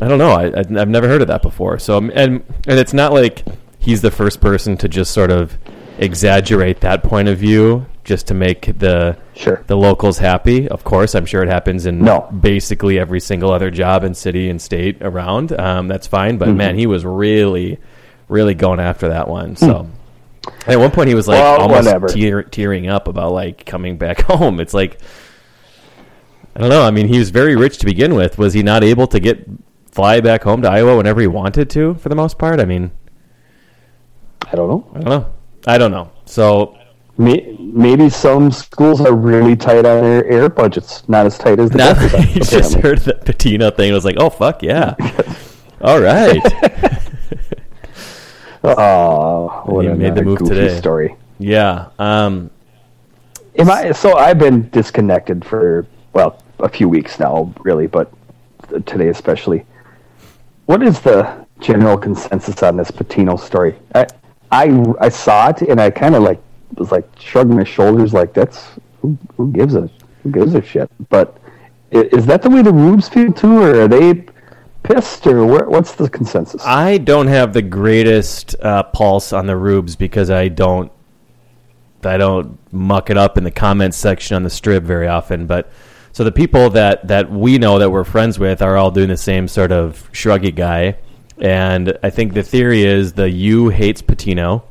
I 0.00 0.08
don't 0.08 0.18
know. 0.18 0.30
I, 0.30 0.58
I've 0.58 0.88
never 0.88 1.06
heard 1.06 1.22
of 1.22 1.28
that 1.28 1.42
before. 1.42 1.78
So 1.78 1.98
um, 1.98 2.10
and 2.14 2.42
and 2.66 2.78
it's 2.78 2.92
not 2.92 3.12
like 3.12 3.44
he's 3.78 4.02
the 4.02 4.10
first 4.10 4.40
person 4.40 4.76
to 4.78 4.88
just 4.88 5.12
sort 5.12 5.30
of 5.30 5.56
exaggerate 5.98 6.80
that 6.80 7.02
point 7.02 7.28
of 7.28 7.38
view 7.38 7.86
just 8.04 8.26
to 8.28 8.34
make 8.34 8.78
the 8.78 9.16
Sure. 9.34 9.62
the 9.66 9.76
locals 9.76 10.18
happy. 10.18 10.68
Of 10.68 10.84
course, 10.84 11.14
I'm 11.14 11.26
sure 11.26 11.42
it 11.42 11.48
happens 11.48 11.86
in 11.86 12.00
No. 12.00 12.28
basically 12.40 12.98
every 12.98 13.20
single 13.20 13.52
other 13.52 13.70
job 13.70 14.04
and 14.04 14.16
city 14.16 14.48
and 14.50 14.60
state 14.60 14.98
around. 15.02 15.58
Um, 15.58 15.88
that's 15.88 16.06
fine, 16.06 16.36
but 16.38 16.48
man, 16.48 16.76
he 16.78 16.86
was 16.86 17.04
really, 17.04 17.78
really 18.28 18.54
going 18.54 18.80
after 18.80 19.08
that 19.08 19.28
one. 19.28 19.56
So 19.56 19.88
at 20.66 20.78
one 20.78 20.90
point, 20.90 21.08
he 21.08 21.14
was 21.14 21.28
like 21.28 21.40
Well, 21.42 21.60
almost 21.60 22.14
tear, 22.14 22.42
tearing 22.42 22.88
up 22.88 23.06
about 23.08 23.32
like 23.32 23.66
coming 23.66 23.96
back 23.98 24.20
home. 24.22 24.60
It's 24.60 24.74
like 24.74 24.98
I 26.56 26.60
don't 26.60 26.70
know. 26.70 26.82
I 26.82 26.90
mean, 26.90 27.06
he 27.08 27.18
was 27.18 27.30
very 27.30 27.54
rich 27.54 27.78
to 27.78 27.86
begin 27.86 28.14
with. 28.14 28.36
Was 28.38 28.54
he 28.54 28.62
not 28.62 28.82
able 28.82 29.06
to 29.08 29.20
get 29.20 29.46
fly 29.92 30.20
back 30.20 30.42
home 30.42 30.62
to 30.62 30.70
Iowa 30.70 30.96
whenever 30.96 31.20
he 31.20 31.26
wanted 31.28 31.70
to, 31.70 31.94
for 31.94 32.08
the 32.08 32.14
most 32.16 32.38
part? 32.38 32.58
I 32.60 32.64
mean, 32.64 32.90
I 34.50 34.56
don't 34.56 34.68
know. 34.68 34.90
I 34.94 35.00
don't 35.00 35.08
know. 35.08 35.26
I 35.66 35.78
don't 35.78 35.90
know. 35.92 36.10
So 36.24 36.76
Maybe 37.20 38.08
some 38.08 38.50
schools 38.50 39.00
are 39.02 39.14
really 39.14 39.54
tight 39.54 39.84
on 39.84 40.02
their 40.02 40.24
air 40.24 40.48
budgets, 40.48 41.06
not 41.06 41.26
as 41.26 41.36
tight 41.36 41.60
as 41.60 41.70
the 41.70 41.76
now 41.76 41.90
are, 41.90 42.22
he 42.22 42.40
just 42.40 42.74
heard 42.76 43.00
the 43.00 43.12
Pitino 43.12 43.74
thing 43.76 43.88
and 43.88 43.94
was 43.94 44.06
like, 44.06 44.16
"Oh 44.18 44.30
fuck 44.30 44.62
yeah!" 44.62 44.94
All 45.82 46.00
right. 46.00 46.40
Oh, 48.64 49.62
what 49.66 49.84
He 49.84 49.90
made 49.92 50.14
the 50.14 50.22
move 50.22 50.38
goofy 50.38 50.54
today. 50.54 50.78
story. 50.78 51.16
Yeah. 51.38 51.88
Um, 51.98 52.50
Am 53.56 53.70
I, 53.70 53.92
so 53.92 54.16
I've 54.16 54.38
been 54.38 54.68
disconnected 54.70 55.44
for 55.44 55.86
well 56.12 56.42
a 56.58 56.68
few 56.68 56.88
weeks 56.88 57.18
now, 57.18 57.52
really, 57.60 57.86
but 57.86 58.12
today 58.86 59.08
especially. 59.08 59.66
What 60.66 60.82
is 60.82 61.00
the 61.00 61.46
general 61.60 61.98
consensus 61.98 62.62
on 62.62 62.76
this 62.76 62.90
Pitino 62.90 63.38
story? 63.38 63.74
I 63.94 64.06
I, 64.52 64.84
I 65.00 65.08
saw 65.10 65.48
it 65.50 65.62
and 65.62 65.80
I 65.80 65.90
kind 65.90 66.14
of 66.14 66.22
like 66.22 66.40
was 66.76 66.92
like 66.92 67.08
shrugging 67.18 67.56
my 67.56 67.64
shoulders, 67.64 68.12
like 68.12 68.32
that's 68.32 68.70
who, 69.00 69.16
who 69.36 69.52
gives 69.52 69.74
a 69.74 69.90
who 70.22 70.30
gives 70.30 70.54
a 70.54 70.62
shit. 70.62 70.90
But 71.08 71.38
is 71.90 72.26
that 72.26 72.42
the 72.42 72.50
way 72.50 72.62
the 72.62 72.72
Rubes 72.72 73.08
feel 73.08 73.32
too, 73.32 73.58
or 73.58 73.82
are 73.82 73.88
they 73.88 74.26
pissed, 74.82 75.26
or 75.26 75.44
what's 75.44 75.92
the 75.92 76.08
consensus? 76.08 76.62
I 76.64 76.98
don't 76.98 77.26
have 77.26 77.52
the 77.52 77.62
greatest 77.62 78.54
uh, 78.60 78.84
pulse 78.84 79.32
on 79.32 79.46
the 79.46 79.56
Rubes 79.56 79.96
because 79.96 80.30
I 80.30 80.48
don't 80.48 80.92
I 82.04 82.16
don't 82.16 82.58
muck 82.72 83.10
it 83.10 83.16
up 83.16 83.36
in 83.36 83.44
the 83.44 83.50
comments 83.50 83.96
section 83.96 84.36
on 84.36 84.42
the 84.42 84.50
strip 84.50 84.84
very 84.84 85.08
often. 85.08 85.46
But 85.46 85.70
so 86.12 86.24
the 86.24 86.32
people 86.32 86.70
that 86.70 87.08
that 87.08 87.30
we 87.30 87.58
know 87.58 87.78
that 87.78 87.90
we're 87.90 88.04
friends 88.04 88.38
with 88.38 88.62
are 88.62 88.76
all 88.76 88.90
doing 88.90 89.08
the 89.08 89.16
same 89.16 89.48
sort 89.48 89.72
of 89.72 90.10
shruggy 90.12 90.54
guy. 90.54 90.96
And 91.38 91.98
I 92.02 92.10
think 92.10 92.34
the 92.34 92.42
theory 92.42 92.84
is 92.84 93.14
the 93.14 93.30
U 93.30 93.70
hates 93.70 94.02
Pitino 94.02 94.62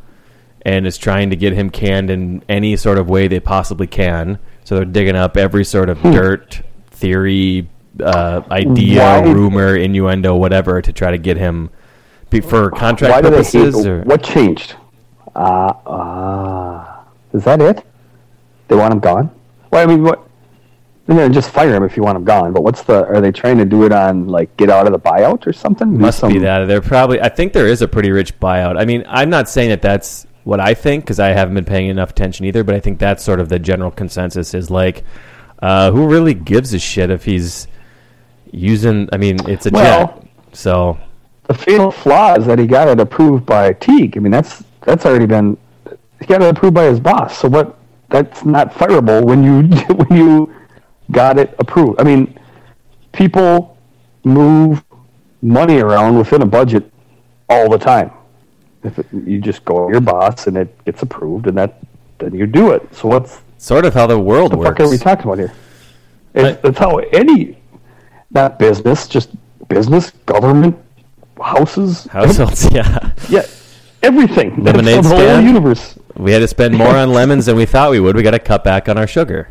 and 0.63 0.86
is 0.86 0.98
trying 0.98 1.30
to 1.30 1.36
get 1.36 1.54
him 1.54 1.70
canned 1.70 2.10
in 2.10 2.44
any 2.50 2.75
sort 2.75 2.98
of 2.98 3.10
way 3.10 3.28
they 3.28 3.39
possibly 3.39 3.88
can. 3.88 4.39
So 4.63 4.75
they're 4.75 4.86
digging 4.86 5.16
up 5.16 5.38
every 5.38 5.63
sort 5.66 5.89
of 5.89 6.01
dirt, 6.04 6.62
theory, 6.92 7.68
uh, 8.04 8.42
idea, 8.51 9.00
Why- 9.01 9.22
rumor, 9.32 9.75
innuendo, 9.75 10.36
whatever, 10.36 10.82
to 10.82 10.94
try 10.94 11.12
to 11.12 11.18
get 11.18 11.38
him 11.38 11.70
be, 12.30 12.42
for 12.42 12.70
contract 12.70 13.12
Why 13.13 13.22
do 13.22 13.30
they 13.30 13.38
purposes. 13.38 13.75
hate? 13.75 13.88
or, 13.88 14.01
What 14.04 14.22
changed? 14.24 14.75
Ah, 15.36 15.75
ah, 15.88 17.04
is 17.34 17.44
that 17.46 17.62
it? 17.62 17.84
They 18.68 18.75
want 18.75 18.94
him 18.94 19.00
gone. 19.00 19.32
Well, 19.72 19.82
I 19.84 19.86
mean, 19.86 20.04
what? 20.04 20.25
You 21.08 21.16
know, 21.16 21.28
just 21.30 21.50
fire 21.50 21.74
him 21.74 21.84
if 21.84 21.98
you 21.98 22.04
want 22.04 22.18
him 22.18 22.24
gone. 22.24 22.54
But 22.54 22.63
what's 22.63 22.84
the? 22.84 23.06
Are 23.08 23.20
they 23.20 23.32
trying 23.32 23.58
to 23.58 23.66
do 23.66 23.84
it 23.84 23.92
on 23.92 24.28
like 24.28 24.56
get 24.58 24.70
out 24.70 24.86
of 24.86 24.92
the 24.94 25.00
buyout 25.00 25.48
or 25.48 25.54
something? 25.54 25.98
Must 25.98 26.22
be 26.28 26.38
that 26.39 26.66
they're 26.68 26.82
probably. 26.82 27.20
I 27.20 27.30
think 27.30 27.54
there 27.54 27.66
is 27.68 27.82
a 27.82 27.88
pretty 27.88 28.12
rich 28.12 28.39
buyout. 28.39 28.80
I 28.80 28.86
mean, 28.86 29.04
I'm 29.08 29.30
not 29.32 29.50
saying 29.50 29.70
that 29.70 29.82
that's 29.82 30.28
what 30.50 30.60
I 30.60 30.74
think 30.74 31.03
because 31.06 31.20
I 31.20 31.27
haven't 31.29 31.53
been 31.53 31.65
paying 31.65 31.89
enough 31.89 32.10
attention 32.10 32.46
either. 32.46 32.63
But 32.63 32.75
I 32.75 32.79
think 32.79 33.00
that's 33.00 33.24
sort 33.24 33.39
of 33.39 33.50
the 33.50 33.60
general 33.60 33.91
consensus 33.91 34.53
is 34.53 34.70
like, 34.72 35.03
uh, 35.62 35.91
who 35.91 36.08
really 36.08 36.34
gives 36.34 36.74
a 36.74 36.79
shit 36.79 37.10
if 37.12 37.24
he's 37.24 37.68
using? 38.51 39.08
I 39.13 39.18
mean, 39.18 39.38
it's 39.48 39.65
a 39.68 39.70
Well- 39.72 40.08
jet, 40.08 40.27
so 40.53 40.98
The 41.48 41.53
fatal 41.53 41.91
flaw 41.91 42.36
is 42.36 42.46
that 42.46 42.60
he 42.60 42.68
got 42.68 42.88
it 42.88 43.00
approved 43.00 43.46
by 43.46 43.74
Teague. 43.74 44.18
I 44.18 44.20
mean, 44.20 44.32
that's 44.32 44.63
that's 44.82 45.06
already 45.06 45.25
been 45.25 45.58
he 46.20 46.25
got 46.25 46.41
it 46.41 46.50
approved 46.50 46.74
by 46.75 46.86
his 46.86 47.00
boss. 47.00 47.38
So 47.38 47.48
what? 47.48 47.75
That's 48.10 48.44
not 48.44 48.74
fireable 48.74 49.24
when 49.24 49.44
you 49.44 49.63
when 49.96 50.18
you 50.20 50.53
got 51.12 51.38
it 51.38 51.53
approved. 51.60 52.00
I 52.01 52.03
mean, 52.03 52.39
people 53.12 53.77
move 54.24 54.84
money 55.41 55.79
around 55.79 56.18
within 56.18 56.41
a 56.41 56.46
budget 56.46 56.91
all 57.50 57.70
the 57.70 57.77
time. 57.77 58.12
If 58.83 58.98
it, 59.00 59.07
you 59.12 59.39
just 59.41 59.65
go 59.65 59.88
to 59.88 59.91
your 59.91 60.01
boss 60.01 60.48
and 60.48 60.57
it 60.57 60.86
gets 60.86 61.01
approved, 61.01 61.48
and 61.48 61.57
that 61.57 61.79
then 62.19 62.33
you 62.33 62.45
do 62.48 62.71
it. 62.71 62.93
So 62.95 63.09
what's 63.09 63.41
sort 63.57 63.86
of 63.86 63.93
how 63.93 64.07
the 64.07 64.19
world 64.19 64.51
the 64.53 64.57
works. 64.57 64.69
fuck 64.77 64.79
are 64.88 64.89
we 64.89 64.98
talking 64.98 65.25
about 65.25 65.38
here? 65.39 65.53
It's, 66.33 66.63
I- 66.63 66.67
it's 66.67 66.77
how 66.79 66.98
any, 66.98 67.57
not 68.31 68.57
business, 68.59 69.07
just 69.07 69.31
business, 69.67 70.12
government, 70.25 70.77
houses, 71.41 72.05
Households, 72.05 72.69
yeah. 72.71 73.12
yeah, 73.29 73.45
everything. 74.03 74.63
Lemonade 74.63 74.98
That's 75.03 75.09
the 75.09 75.15
whole 75.15 75.41
universe. 75.41 75.98
We 76.15 76.31
had 76.31 76.39
to 76.39 76.48
spend 76.48 76.75
more 76.75 76.95
on 76.95 77.12
lemons 77.12 77.45
than 77.48 77.55
we 77.55 77.65
thought 77.65 77.91
we 77.91 78.00
would. 78.00 78.15
We 78.15 78.24
got 78.24 78.31
to 78.31 78.39
cut 78.39 78.63
back 78.63 78.88
on 78.89 78.98
our 78.98 79.07
sugar. 79.07 79.50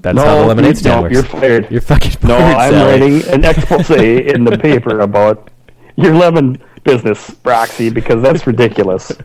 That's 0.00 0.14
no, 0.14 0.24
how 0.24 0.38
the 0.40 0.46
lemonade 0.46 0.70
you, 0.70 0.76
stand 0.76 0.96
no, 0.96 1.02
works. 1.02 1.12
you're 1.14 1.22
fired. 1.24 1.70
You're 1.72 1.80
fucking 1.80 2.12
no, 2.22 2.36
I'm 2.36 2.72
Sally. 2.72 3.00
writing 3.00 3.28
an 3.34 3.44
expose 3.44 3.90
in 3.90 4.44
the 4.44 4.56
paper 4.56 5.00
about 5.00 5.50
your 5.96 6.14
lemon 6.14 6.62
business, 6.88 7.36
Roxy, 7.44 7.90
because 7.90 8.22
that's 8.22 8.46
ridiculous. 8.46 9.10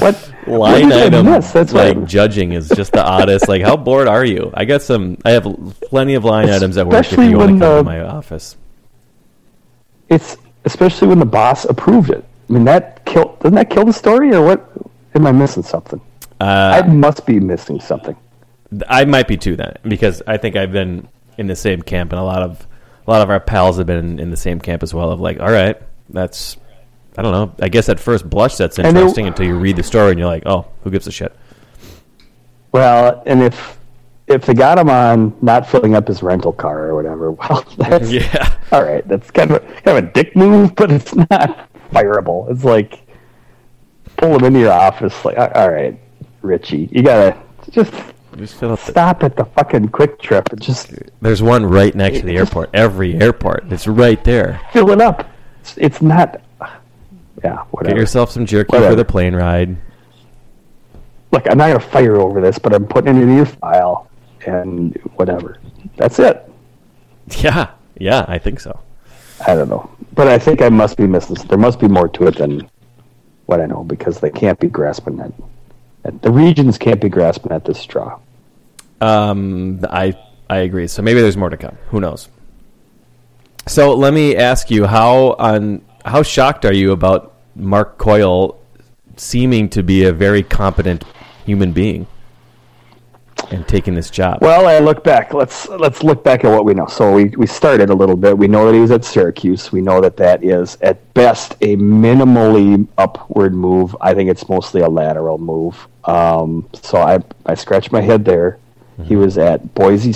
what 0.00 0.14
what 0.44 0.58
line 0.58 0.92
I 0.92 1.06
item? 1.06 1.26
That's 1.26 1.54
like 1.54 1.96
right. 1.96 2.04
judging 2.04 2.52
is 2.52 2.68
just 2.68 2.92
the 2.92 3.04
oddest. 3.04 3.48
Like, 3.48 3.62
how 3.62 3.76
bored 3.76 4.08
are 4.08 4.24
you? 4.24 4.50
I 4.54 4.64
got 4.64 4.82
some. 4.82 5.18
I 5.24 5.30
have 5.30 5.44
plenty 5.82 6.14
of 6.14 6.24
line 6.24 6.50
items 6.50 6.76
at 6.76 6.86
work. 6.86 7.06
If 7.10 7.18
you 7.18 7.38
want 7.38 7.52
to 7.52 7.58
come 7.58 7.58
to 7.58 7.66
the- 7.76 7.84
my 7.84 8.00
office, 8.00 8.56
It's 10.08 10.36
especially 10.64 11.08
when 11.08 11.18
the 11.18 11.26
boss 11.26 11.64
approved 11.64 12.10
it. 12.10 12.24
I 12.48 12.52
mean, 12.52 12.64
that 12.64 13.04
kill 13.06 13.36
doesn't 13.40 13.54
that 13.54 13.70
kill 13.70 13.84
the 13.84 13.92
story, 13.92 14.34
or 14.34 14.44
what? 14.44 14.70
Am 15.14 15.26
I 15.26 15.32
missing 15.32 15.62
something? 15.62 16.00
I 16.40 16.80
uh, 16.80 16.86
must 16.88 17.24
be 17.26 17.38
missing 17.38 17.80
something. 17.80 18.16
I 18.88 19.04
might 19.04 19.28
be 19.28 19.36
too 19.36 19.56
then 19.56 19.76
because 19.82 20.22
I 20.26 20.38
think 20.38 20.56
I've 20.56 20.72
been 20.72 21.08
in 21.38 21.46
the 21.46 21.56
same 21.56 21.82
camp, 21.82 22.12
and 22.12 22.20
a 22.20 22.24
lot 22.24 22.42
of 22.42 22.66
a 23.06 23.10
lot 23.10 23.22
of 23.22 23.30
our 23.30 23.40
pals 23.40 23.78
have 23.78 23.86
been 23.86 24.18
in 24.18 24.30
the 24.30 24.36
same 24.36 24.60
camp 24.60 24.82
as 24.82 24.92
well. 24.92 25.10
Of 25.10 25.20
like, 25.20 25.40
all 25.40 25.50
right, 25.50 25.80
that's. 26.12 26.56
I 27.16 27.20
don't 27.22 27.32
know. 27.32 27.54
I 27.62 27.68
guess 27.68 27.88
at 27.90 28.00
first 28.00 28.28
blush 28.30 28.56
that's 28.56 28.78
interesting 28.78 29.26
until 29.26 29.44
you 29.46 29.58
read 29.58 29.76
the 29.76 29.82
story 29.82 30.12
and 30.12 30.18
you're 30.18 30.28
like, 30.28 30.44
oh, 30.46 30.66
who 30.82 30.90
gives 30.90 31.06
a 31.06 31.10
shit? 31.12 31.34
Well, 32.72 33.22
and 33.26 33.42
if 33.42 33.78
if 34.28 34.46
they 34.46 34.54
got 34.54 34.78
him 34.78 34.88
on 34.88 35.36
not 35.42 35.68
filling 35.68 35.94
up 35.94 36.08
his 36.08 36.22
rental 36.22 36.52
car 36.52 36.86
or 36.88 36.94
whatever, 36.94 37.32
well, 37.32 37.64
that's 37.76 38.10
Yeah. 38.10 38.56
all 38.72 38.82
right. 38.84 39.06
That's 39.06 39.30
kind 39.30 39.50
of 39.50 39.56
a, 39.62 39.80
kind 39.82 39.98
of 39.98 40.04
a 40.04 40.12
dick 40.12 40.34
move, 40.36 40.74
but 40.74 40.90
it's 40.90 41.14
not 41.14 41.68
fireable. 41.92 42.50
It's 42.50 42.64
like 42.64 43.00
pull 44.16 44.36
him 44.38 44.44
into 44.44 44.60
your 44.60 44.72
office. 44.72 45.24
Like, 45.24 45.36
all 45.36 45.70
right, 45.70 45.98
Richie, 46.40 46.88
you 46.92 47.02
gotta 47.02 47.36
just 47.70 47.92
Just 48.38 48.54
fill 48.54 48.72
up 48.72 48.80
the- 48.80 48.92
stop 48.92 49.22
at 49.22 49.36
the 49.36 49.44
fucking 49.44 49.88
quick 49.88 50.18
trip 50.18 50.48
and 50.50 50.62
just 50.62 50.94
There's 51.20 51.42
one 51.42 51.66
right 51.66 51.94
next 51.94 52.20
to 52.20 52.24
the 52.26 52.36
airport. 52.38 52.70
Every 52.72 53.20
airport, 53.20 53.70
it's 53.70 53.86
right 53.86 54.22
there. 54.24 54.60
fill 54.72 54.90
it 54.92 55.00
up. 55.02 55.28
It's, 55.62 55.78
it's 55.78 56.02
not. 56.02 56.40
Yeah, 57.44 57.64
whatever. 57.70 57.94
Get 57.94 58.00
yourself 58.00 58.32
some 58.32 58.46
jerky 58.46 58.76
for 58.76 58.96
the 58.96 59.04
plane 59.04 59.34
ride. 59.34 59.76
Look, 61.30 61.48
I'm 61.48 61.56
not 61.56 61.68
gonna 61.68 61.80
fire 61.80 62.16
over 62.16 62.40
this, 62.40 62.58
but 62.58 62.74
I'm 62.74 62.86
putting 62.86 63.16
it 63.16 63.22
in 63.22 63.36
your 63.36 63.46
file 63.46 64.10
and 64.44 64.94
whatever. 65.16 65.58
That's 65.96 66.18
it. 66.18 66.48
Yeah, 67.38 67.70
yeah, 67.96 68.24
I 68.26 68.38
think 68.38 68.58
so. 68.58 68.80
I 69.46 69.54
don't 69.54 69.68
know, 69.68 69.88
but 70.12 70.26
I 70.26 70.40
think 70.40 70.60
I 70.60 70.68
must 70.68 70.96
be 70.96 71.06
missing. 71.06 71.36
There 71.36 71.56
must 71.56 71.78
be 71.78 71.86
more 71.86 72.08
to 72.08 72.26
it 72.26 72.36
than 72.36 72.68
what 73.46 73.60
I 73.60 73.66
know 73.66 73.84
because 73.84 74.18
they 74.18 74.28
can't 74.28 74.58
be 74.58 74.66
grasping 74.66 75.20
at, 75.20 75.32
at 76.04 76.20
the 76.20 76.32
regents 76.32 76.78
can't 76.78 77.00
be 77.00 77.08
grasping 77.08 77.52
at 77.52 77.64
this 77.64 77.78
straw. 77.78 78.18
Um, 79.00 79.86
I 79.88 80.18
I 80.50 80.58
agree. 80.58 80.88
So 80.88 81.00
maybe 81.00 81.20
there's 81.20 81.36
more 81.36 81.48
to 81.48 81.56
come. 81.56 81.78
Who 81.90 82.00
knows? 82.00 82.28
So 83.66 83.94
let 83.94 84.12
me 84.12 84.36
ask 84.36 84.70
you 84.70 84.86
how 84.86 85.34
on 85.38 85.82
how 86.04 86.22
shocked 86.22 86.64
are 86.64 86.74
you 86.74 86.92
about 86.92 87.34
Mark 87.54 87.98
Coyle 87.98 88.60
seeming 89.16 89.68
to 89.70 89.82
be 89.82 90.04
a 90.04 90.12
very 90.12 90.42
competent 90.42 91.04
human 91.44 91.72
being 91.72 92.06
and 93.50 93.66
taking 93.68 93.94
this 93.94 94.10
job? 94.10 94.38
Well, 94.40 94.66
I 94.66 94.78
look 94.78 95.04
back. 95.04 95.32
Let's 95.32 95.68
let's 95.68 96.02
look 96.02 96.24
back 96.24 96.44
at 96.44 96.50
what 96.50 96.64
we 96.64 96.74
know. 96.74 96.86
So 96.86 97.12
we 97.12 97.26
we 97.36 97.46
started 97.46 97.90
a 97.90 97.94
little 97.94 98.16
bit. 98.16 98.36
We 98.36 98.48
know 98.48 98.66
that 98.66 98.74
he 98.74 98.80
was 98.80 98.90
at 98.90 99.04
Syracuse. 99.04 99.70
We 99.70 99.80
know 99.80 100.00
that 100.00 100.16
that 100.16 100.42
is 100.42 100.76
at 100.80 101.14
best 101.14 101.52
a 101.60 101.76
minimally 101.76 102.86
upward 102.98 103.54
move. 103.54 103.96
I 104.00 104.12
think 104.12 104.28
it's 104.28 104.48
mostly 104.48 104.80
a 104.80 104.88
lateral 104.88 105.38
move. 105.38 105.86
Um, 106.04 106.68
so 106.72 106.98
I 106.98 107.20
I 107.46 107.54
scratched 107.54 107.92
my 107.92 108.00
head 108.00 108.24
there. 108.24 108.58
He 109.04 109.16
was 109.16 109.36
at 109.36 109.74
Boise 109.74 110.12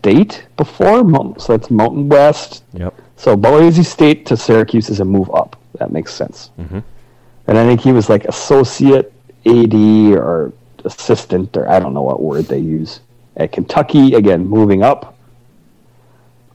State 0.00 0.46
before, 0.56 1.04
so 1.38 1.56
that's 1.56 1.70
Mountain 1.70 2.08
West. 2.08 2.64
Yep. 2.72 2.94
So 3.16 3.36
Boise 3.36 3.82
State 3.82 4.24
to 4.26 4.36
Syracuse 4.36 4.88
is 4.88 5.00
a 5.00 5.04
move 5.04 5.30
up. 5.34 5.60
That 5.78 5.92
makes 5.92 6.14
sense. 6.14 6.50
And 6.58 7.58
I 7.58 7.66
think 7.66 7.80
he 7.82 7.92
was 7.92 8.08
like 8.08 8.24
associate 8.24 9.12
AD 9.44 9.74
or 9.74 10.52
assistant 10.84 11.54
or 11.56 11.68
I 11.68 11.78
don't 11.80 11.92
know 11.92 12.02
what 12.02 12.22
word 12.22 12.46
they 12.46 12.58
use 12.58 13.00
at 13.36 13.52
Kentucky. 13.52 14.14
Again, 14.14 14.46
moving 14.46 14.82
up. 14.82 15.18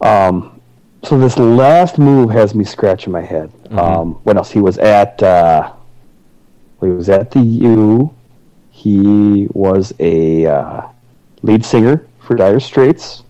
Um, 0.02 0.60
so 1.04 1.20
this 1.20 1.38
last 1.38 2.00
move 2.00 2.32
has 2.32 2.56
me 2.56 2.64
scratching 2.64 3.14
my 3.14 3.22
head. 3.22 3.52
Um, 3.72 4.14
what 4.24 4.38
else? 4.38 4.50
He 4.50 4.60
was 4.60 4.80
at. 4.80 5.22
Uh, 5.22 5.72
he 6.82 6.88
was 6.88 7.10
at 7.10 7.30
the 7.30 7.42
U. 7.42 8.14
He 8.72 9.48
was 9.54 9.94
a 10.00 10.48
uh, 10.48 10.88
lead 11.44 11.64
singer 11.64 12.08
for 12.20 12.36
Dire 12.36 12.60
Straits. 12.60 13.22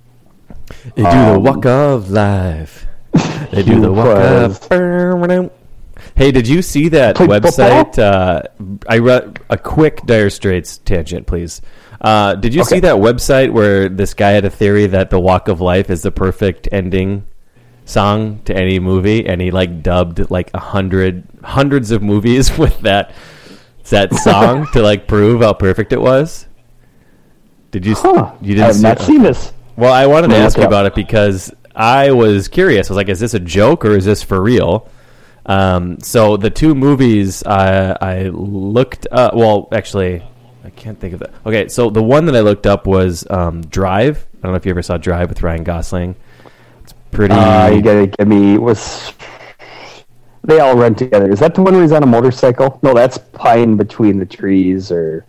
They 0.96 1.04
do 1.04 1.34
the 1.34 1.40
walk 1.40 1.66
of 1.66 2.10
life. 2.10 2.86
They 3.52 3.64
do 3.64 3.80
the 3.80 3.92
walk 3.92 4.18
of. 4.18 5.62
Hey, 6.16 6.32
did 6.32 6.48
you 6.48 6.62
see 6.62 6.90
that 6.90 7.16
Played 7.16 7.30
website? 7.30 8.00
Uh, 8.00 8.42
I 8.88 9.00
read 9.00 9.40
a 9.50 9.58
quick 9.58 10.02
Dire 10.06 10.30
Straits 10.30 10.78
tangent, 10.78 11.28
please. 11.28 11.62
Uh, 12.02 12.36
did 12.36 12.54
you 12.54 12.64
see 12.64 12.80
that 12.82 12.96
website 12.96 13.52
where 13.52 13.90
this 13.90 14.14
guy 14.14 14.32
had 14.32 14.46
a 14.46 14.50
theory 14.50 14.88
that 14.88 15.10
the 15.10 15.20
Walk 15.20 15.48
of 15.48 15.62
Life 15.62 15.90
is 15.90 16.04
the 16.04 16.12
perfect 16.12 16.68
ending 16.72 17.26
song 17.86 18.42
to 18.46 18.56
any 18.56 18.80
movie, 18.80 19.26
and 19.26 19.42
he 19.42 19.52
like 19.52 19.82
dubbed 19.82 20.30
like 20.30 20.52
a 20.54 20.60
hundred 20.60 21.28
hundreds 21.44 21.92
of 21.92 22.02
movies 22.02 22.58
with 22.58 22.80
that 22.82 23.14
that 23.90 24.14
song 24.16 24.68
to 24.74 24.82
like 24.82 25.08
prove 25.08 25.42
how 25.42 25.54
perfect 25.54 25.94
it 25.94 26.02
was? 26.02 26.48
Did 27.72 27.86
you? 27.86 27.96
Huh. 27.96 28.34
You 28.42 28.56
didn't. 28.56 28.64
I 28.64 28.68
have 28.68 28.76
see 28.76 28.82
not 28.82 29.00
seen 29.02 29.24
this. 29.24 29.54
Well, 29.78 29.94
I 29.94 30.06
wanted 30.06 30.30
to 30.30 30.38
ask 30.38 30.58
you 30.58 30.64
look 30.64 30.72
it 30.72 30.74
up. 30.74 30.80
about 30.80 30.86
it 30.86 30.96
because 30.96 31.54
I 31.76 32.12
was 32.12 32.48
curious. 32.48 32.90
I 32.90 32.94
was 32.94 32.98
like, 32.98 33.10
is 33.10 33.20
this 33.20 33.34
a 33.34 33.40
joke 33.40 33.84
or 33.84 33.92
is 33.92 34.06
this 34.06 34.24
for 34.24 34.42
real? 34.42 34.90
Um, 35.46 36.00
so 36.00 36.38
the 36.38 36.50
two 36.50 36.74
movies 36.74 37.44
I, 37.44 37.98
I 38.02 38.24
looked 38.30 39.08
up, 39.12 39.36
well, 39.36 39.68
actually, 39.72 40.24
I 40.64 40.70
can't 40.72 41.00
think 41.00 41.14
of 41.14 41.20
that. 41.20 41.34
Okay, 41.46 41.68
so 41.68 41.90
the 41.90 42.02
one 42.02 42.26
that 42.26 42.36
I 42.36 42.40
looked 42.40 42.66
up 42.66 42.88
was 42.88 43.30
um, 43.30 43.62
Drive. 43.62 44.26
I 44.34 44.38
don't 44.42 44.54
know 44.54 44.58
if 44.58 44.66
you 44.66 44.72
ever 44.72 44.82
saw 44.82 44.98
Drive 44.98 45.30
with 45.30 45.44
Ryan 45.44 45.64
Gosling. 45.64 46.16
It's 46.84 46.94
pretty. 47.12 47.34
Uh, 47.36 47.70
you 47.70 47.82
gotta 47.82 48.08
give 48.08 48.28
me 48.28 48.58
was. 48.58 49.14
They 50.44 50.60
all 50.60 50.76
run 50.78 50.94
together. 50.94 51.32
Is 51.32 51.40
that 51.40 51.56
the 51.56 51.64
one 51.64 51.74
where 51.74 51.82
he's 51.82 51.92
on 51.92 52.04
a 52.04 52.08
motorcycle? 52.08 52.80
No, 52.84 52.94
that's 52.94 53.18
pine 53.18 53.78
between 53.78 54.20
the 54.20 54.26
trees 54.28 54.92
or 54.92 55.26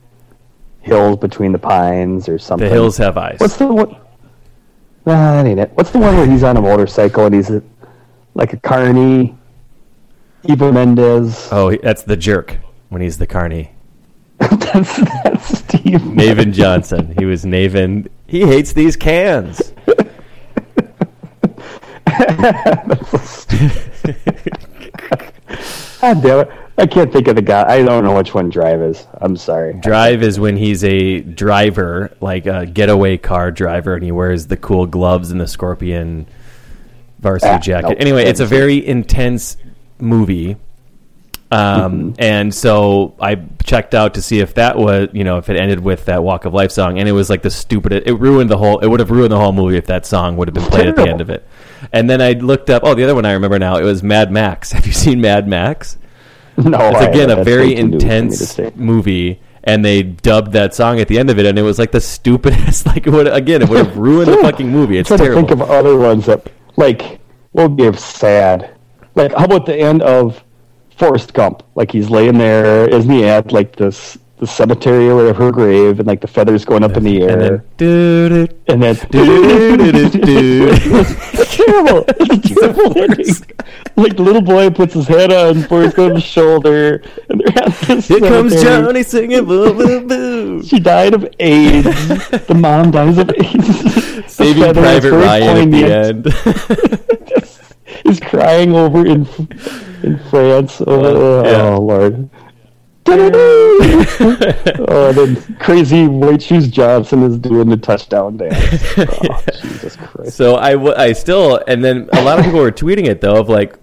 hills 0.80 1.18
between 1.18 1.52
the 1.52 1.58
pines 1.58 2.28
or 2.28 2.38
something. 2.38 2.68
the 2.68 2.72
Hills 2.72 2.96
Have 2.98 3.16
Eyes. 3.16 3.38
What's 3.40 3.56
the 3.56 3.66
one? 3.66 3.96
Nah, 5.06 5.34
that 5.34 5.46
ain't 5.46 5.60
it. 5.60 5.70
What's 5.74 5.90
the 5.90 5.98
one 5.98 6.16
where 6.16 6.26
he's 6.26 6.42
on 6.42 6.56
a 6.56 6.60
motorcycle 6.60 7.26
and 7.26 7.34
he's 7.34 7.48
a, 7.48 7.62
like 8.34 8.52
a 8.52 8.56
carny? 8.56 9.36
Eva 10.44 10.72
Mendes. 10.72 11.48
oh, 11.52 11.74
that's 11.76 12.02
the 12.02 12.16
jerk 12.16 12.58
when 12.88 13.00
he's 13.02 13.18
the 13.18 13.26
carny. 13.26 13.70
that's 14.38 14.96
that's 14.96 15.58
Steve. 15.58 15.82
Navin 16.00 16.52
Johnson. 16.52 17.14
He 17.18 17.24
was 17.24 17.44
Navin. 17.44 18.08
He 18.26 18.42
hates 18.42 18.72
these 18.72 18.96
cans. 18.96 19.72
God 26.00 26.22
damn 26.22 26.40
it! 26.40 26.50
I 26.78 26.86
can't 26.86 27.10
think 27.12 27.26
of 27.28 27.36
the 27.36 27.42
guy. 27.42 27.64
I 27.66 27.82
don't 27.82 28.04
know 28.04 28.14
which 28.16 28.34
one 28.34 28.50
Drive 28.50 28.82
is. 28.82 29.06
I'm 29.14 29.36
sorry. 29.36 29.72
Drive 29.74 30.22
is 30.22 30.38
when 30.38 30.56
he's 30.56 30.84
a 30.84 31.20
driver, 31.20 32.14
like 32.20 32.46
a 32.46 32.66
getaway 32.66 33.16
car 33.16 33.50
driver, 33.50 33.94
and 33.94 34.04
he 34.04 34.12
wears 34.12 34.46
the 34.46 34.56
cool 34.58 34.86
gloves 34.86 35.30
and 35.30 35.40
the 35.40 35.46
scorpion 35.46 36.26
varsity 37.18 37.52
Ah, 37.52 37.58
jacket. 37.58 37.88
nope. 37.90 37.96
Anyway, 38.00 38.24
it's 38.24 38.40
a 38.40 38.46
very 38.46 38.86
intense 38.86 39.56
movie. 39.98 40.56
Um, 41.50 42.14
And 42.18 42.52
so 42.52 43.14
I 43.20 43.36
checked 43.64 43.94
out 43.94 44.14
to 44.14 44.22
see 44.22 44.40
if 44.40 44.54
that 44.54 44.76
was, 44.76 45.08
you 45.12 45.22
know, 45.24 45.38
if 45.38 45.48
it 45.48 45.56
ended 45.56 45.80
with 45.80 46.04
that 46.06 46.22
Walk 46.22 46.44
of 46.44 46.52
Life 46.52 46.72
song, 46.72 46.98
and 46.98 47.08
it 47.08 47.12
was 47.12 47.30
like 47.30 47.40
the 47.42 47.50
stupidest. 47.50 48.06
It 48.06 48.14
ruined 48.14 48.50
the 48.50 48.58
whole. 48.58 48.80
It 48.80 48.88
would 48.88 49.00
have 49.00 49.10
ruined 49.10 49.30
the 49.32 49.38
whole 49.38 49.52
movie 49.52 49.76
if 49.78 49.86
that 49.86 50.04
song 50.04 50.36
would 50.36 50.48
have 50.48 50.54
been 50.54 50.64
played 50.64 50.88
at 50.88 50.96
the 50.96 51.08
end 51.08 51.20
of 51.20 51.30
it. 51.30 51.46
And 51.92 52.10
then 52.10 52.20
I 52.20 52.32
looked 52.32 52.68
up. 52.68 52.82
Oh, 52.84 52.94
the 52.94 53.04
other 53.04 53.14
one 53.14 53.24
I 53.24 53.32
remember 53.32 53.58
now. 53.58 53.76
It 53.76 53.84
was 53.84 54.02
Mad 54.02 54.30
Max. 54.32 54.72
Have 54.72 54.86
you 54.86 54.92
seen 54.92 55.20
Mad 55.20 55.46
Max? 55.48 55.96
No, 56.64 56.78
It's 56.90 57.04
again 57.06 57.30
a 57.30 57.44
very 57.44 57.68
way 57.68 57.74
too 57.76 57.88
new 57.88 58.00
for 58.00 58.06
me 58.06 58.10
to 58.10 58.16
intense 58.16 58.58
movie, 58.76 59.40
and 59.64 59.84
they 59.84 60.02
dubbed 60.02 60.52
that 60.52 60.74
song 60.74 61.00
at 61.00 61.08
the 61.08 61.18
end 61.18 61.28
of 61.30 61.38
it, 61.38 61.46
and 61.46 61.58
it 61.58 61.62
was 61.62 61.78
like 61.78 61.92
the 61.92 62.00
stupidest. 62.00 62.86
Like 62.96 63.06
it 63.06 63.10
would 63.10 63.28
again, 63.28 63.62
it 63.62 63.68
would 63.68 63.84
have 63.86 63.96
ruined 63.96 64.32
the 64.32 64.36
fucking 64.42 64.70
movie. 64.70 64.98
It's 64.98 65.10
I'm 65.10 65.18
trying 65.18 65.30
terrible. 65.30 65.48
to 65.48 65.54
think 65.56 65.60
of 65.62 65.70
other 65.70 65.96
ones 65.96 66.26
that 66.26 66.50
like 66.76 67.20
would 67.52 67.76
be 67.76 67.92
sad. 67.94 68.70
Like 69.14 69.32
how 69.34 69.44
about 69.44 69.66
the 69.66 69.76
end 69.76 70.02
of 70.02 70.42
Forrest 70.96 71.32
Gump? 71.34 71.62
Like 71.74 71.90
he's 71.90 72.08
laying 72.10 72.38
there, 72.38 72.88
isn't 72.88 73.10
he 73.10 73.24
at 73.24 73.52
like 73.52 73.76
this 73.76 74.16
the 74.38 74.46
cemetery 74.46 75.08
or 75.08 75.16
whatever 75.16 75.44
her 75.44 75.52
grave, 75.52 75.98
and 75.98 76.06
like 76.06 76.20
the 76.20 76.26
feathers 76.26 76.64
going 76.64 76.84
up 76.84 76.96
in 76.96 77.04
the 77.04 77.22
air, 77.22 77.64
and 78.68 78.82
then 78.82 78.96
it's 81.38 81.56
terrible. 81.56 82.04
It's 82.08 82.54
terrible 82.54 82.98
ending. 82.98 83.34
Like 83.96 84.16
the 84.16 84.22
little 84.22 84.42
boy 84.42 84.68
puts 84.70 84.92
his 84.94 85.08
head 85.08 85.32
on 85.32 85.62
Forrest 85.62 85.96
Gump's 85.96 86.22
shoulder, 86.22 87.02
and 87.30 87.40
they're 87.40 87.64
at 87.64 87.72
this 87.88 88.08
Here 88.08 88.20
comes. 88.20 88.62
Johnny 88.62 89.02
singing 89.02 89.46
boo 89.46 89.72
boo 89.72 90.06
boo. 90.06 90.62
She 90.62 90.78
died 90.80 91.14
of 91.14 91.26
AIDS. 91.38 91.84
the 92.46 92.54
mom 92.54 92.90
dies 92.90 93.16
of 93.16 93.30
AIDS. 93.30 94.32
Saving 94.32 94.74
Private 94.74 95.12
Ryan 95.12 95.56
at 95.56 95.70
the 95.70 95.84
end. 95.84 96.26
is 98.04 98.20
crying 98.20 98.74
over 98.74 99.06
in 99.06 99.26
in 100.02 100.18
France. 100.30 100.80
Oh, 100.80 100.84
oh, 100.88 101.40
oh, 101.40 101.44
yeah. 101.44 101.62
oh 101.62 101.80
Lord. 101.80 102.30
Oh, 104.88 105.12
then 105.14 105.56
crazy 105.56 106.06
White 106.06 106.42
Shoes 106.42 106.68
Johnson 106.68 107.22
is 107.22 107.38
doing 107.38 107.68
the 107.68 107.76
touchdown 107.76 108.36
dance. 108.36 108.56
Oh, 108.98 109.42
Jesus 109.62 109.96
Christ. 109.96 110.36
So 110.36 110.56
I, 110.56 110.72
w- 110.72 110.94
I 110.96 111.12
still, 111.12 111.60
and 111.66 111.84
then 111.84 112.08
a 112.12 112.22
lot 112.22 112.38
of 112.38 112.44
people 112.44 112.60
were 112.60 112.72
tweeting 112.72 113.06
it 113.06 113.20
though 113.20 113.36
of 113.36 113.48
like, 113.48 113.76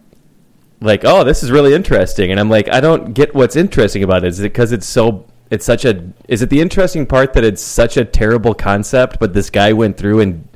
like, 0.82 1.06
oh, 1.06 1.24
this 1.24 1.44
is 1.44 1.52
really 1.52 1.74
interesting, 1.74 2.32
and 2.32 2.40
I'm 2.40 2.50
like, 2.50 2.68
I 2.68 2.82
don't 2.82 3.14
get 3.14 3.34
what's 3.34 3.56
interesting 3.56 4.04
about 4.04 4.26
it. 4.26 4.28
Is 4.28 4.40
it 4.40 4.44
because 4.44 4.72
it's 4.74 4.86
so, 4.86 5.26
it's 5.50 5.66
such 5.66 5.86
a, 5.86 6.12
is 6.28 6.42
it 6.42 6.50
the 6.50 6.60
interesting 6.60 7.06
part 7.06 7.34
that 7.34 7.44
it's 7.46 7.62
such 7.62 7.96
a 7.96 8.04
terrible 8.04 8.54
concept, 8.54 9.18
but 9.20 9.34
this 9.34 9.50
guy 9.50 9.72
went 9.72 9.98
through 9.98 10.20
and 10.20 10.48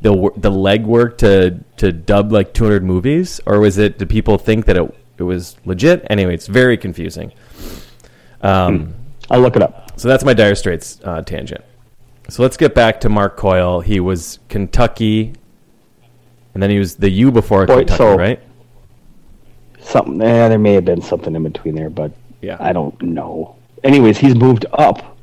the 0.00 0.10
the 0.36 0.50
legwork 0.50 1.18
to 1.18 1.58
to 1.76 1.92
dub 1.92 2.32
like 2.32 2.52
200 2.52 2.82
movies, 2.84 3.40
or 3.46 3.60
was 3.60 3.78
it? 3.78 3.98
Do 3.98 4.06
people 4.06 4.38
think 4.38 4.66
that 4.66 4.76
it 4.76 4.94
it 5.18 5.22
was 5.22 5.56
legit? 5.64 6.04
Anyway, 6.10 6.34
it's 6.34 6.46
very 6.46 6.76
confusing. 6.76 7.32
Um. 8.42 8.94
I'll 9.30 9.40
look 9.40 9.56
it 9.56 9.62
up. 9.62 9.98
So 9.98 10.06
that's 10.08 10.24
my 10.24 10.34
Dire 10.34 10.54
Straits 10.54 11.00
uh, 11.02 11.20
tangent. 11.22 11.64
So 12.28 12.42
let's 12.42 12.56
get 12.56 12.74
back 12.74 13.00
to 13.00 13.08
Mark 13.08 13.36
Coyle. 13.36 13.80
He 13.80 13.98
was 13.98 14.38
Kentucky, 14.48 15.32
and 16.54 16.62
then 16.62 16.70
he 16.70 16.78
was 16.78 16.94
the 16.96 17.10
U 17.10 17.32
before 17.32 17.66
Boy, 17.66 17.78
Kentucky, 17.78 17.96
so- 17.98 18.16
right? 18.16 18.40
Something. 19.80 20.20
Eh, 20.20 20.48
there 20.48 20.58
may 20.58 20.74
have 20.74 20.84
been 20.84 21.00
something 21.02 21.34
in 21.34 21.42
between 21.44 21.74
there, 21.74 21.90
but 21.90 22.12
Yeah. 22.40 22.56
I 22.60 22.72
don't 22.72 23.00
know. 23.02 23.54
Anyways, 23.84 24.18
he's 24.18 24.34
moved 24.34 24.66
up. 24.72 25.16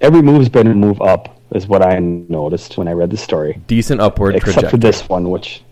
Every 0.00 0.22
move's 0.22 0.48
been 0.48 0.66
a 0.68 0.74
move 0.74 1.00
up, 1.02 1.36
is 1.54 1.66
what 1.66 1.82
I 1.82 1.98
noticed 1.98 2.78
when 2.78 2.86
I 2.88 2.92
read 2.92 3.10
the 3.10 3.16
story. 3.16 3.60
Decent 3.66 4.00
upward 4.00 4.36
except 4.36 4.54
trajectory. 4.54 4.70
for 4.70 4.76
this 4.78 5.08
one, 5.08 5.30
which 5.30 5.62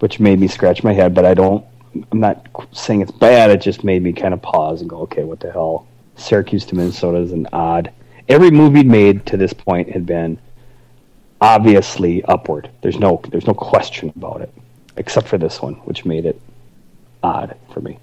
which 0.00 0.20
made 0.20 0.38
me 0.40 0.48
scratch 0.48 0.82
my 0.84 0.92
head. 0.92 1.14
But 1.14 1.24
I 1.24 1.32
don't. 1.34 1.64
I'm 2.10 2.20
not 2.20 2.46
saying 2.72 3.02
it's 3.02 3.10
bad. 3.10 3.50
It 3.50 3.60
just 3.60 3.84
made 3.84 4.02
me 4.02 4.12
kind 4.12 4.34
of 4.34 4.40
pause 4.42 4.80
and 4.80 4.88
go, 4.90 5.00
okay, 5.00 5.24
what 5.24 5.40
the 5.40 5.52
hell? 5.52 5.86
Syracuse 6.16 6.64
to 6.66 6.74
Minnesota 6.74 7.18
is 7.18 7.32
an 7.32 7.48
odd. 7.52 7.92
Every 8.28 8.50
move 8.50 8.74
he'd 8.74 8.86
made 8.86 9.26
to 9.26 9.36
this 9.36 9.52
point 9.52 9.90
had 9.90 10.06
been 10.06 10.38
obviously 11.40 12.22
upward. 12.24 12.70
There's 12.82 12.98
no 12.98 13.20
there's 13.30 13.46
no 13.46 13.54
question 13.54 14.12
about 14.16 14.40
it, 14.42 14.52
except 14.96 15.26
for 15.28 15.38
this 15.38 15.60
one, 15.60 15.74
which 15.84 16.04
made 16.04 16.24
it 16.24 16.40
odd 17.22 17.56
for 17.72 17.80
me. 17.80 17.98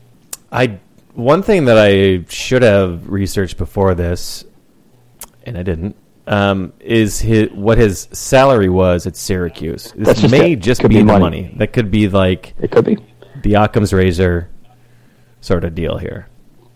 I 0.52 0.80
one 1.13 1.41
thing 1.41 1.65
that 1.65 1.78
I 1.78 2.25
should 2.30 2.62
have 2.63 3.10
researched 3.10 3.58
before 3.58 3.95
this, 3.95 4.45
and 5.43 5.58
I 5.58 5.63
didn't, 5.63 5.95
um, 6.28 6.73
is 6.80 7.19
his, 7.19 7.52
what 7.52 7.78
his 7.78 8.08
salary 8.12 8.69
was 8.69 9.08
at 9.08 9.15
Syracuse. 9.15 9.93
This 9.95 10.30
may 10.30 10.54
it. 10.54 10.58
just 10.58 10.82
Could 10.82 10.89
be, 10.89 10.97
be 10.97 11.04
money. 11.04 11.19
money. 11.19 11.54
That 11.58 11.73
could 11.73 11.91
be 11.91 12.08
like 12.08 12.54
It 12.60 12.71
could 12.71 12.86
be, 12.86 12.97
the 13.43 13.56
Occam's 13.56 13.93
razor 13.93 14.49
sort 15.41 15.63
of 15.63 15.73
deal 15.75 15.97
here. 15.97 16.28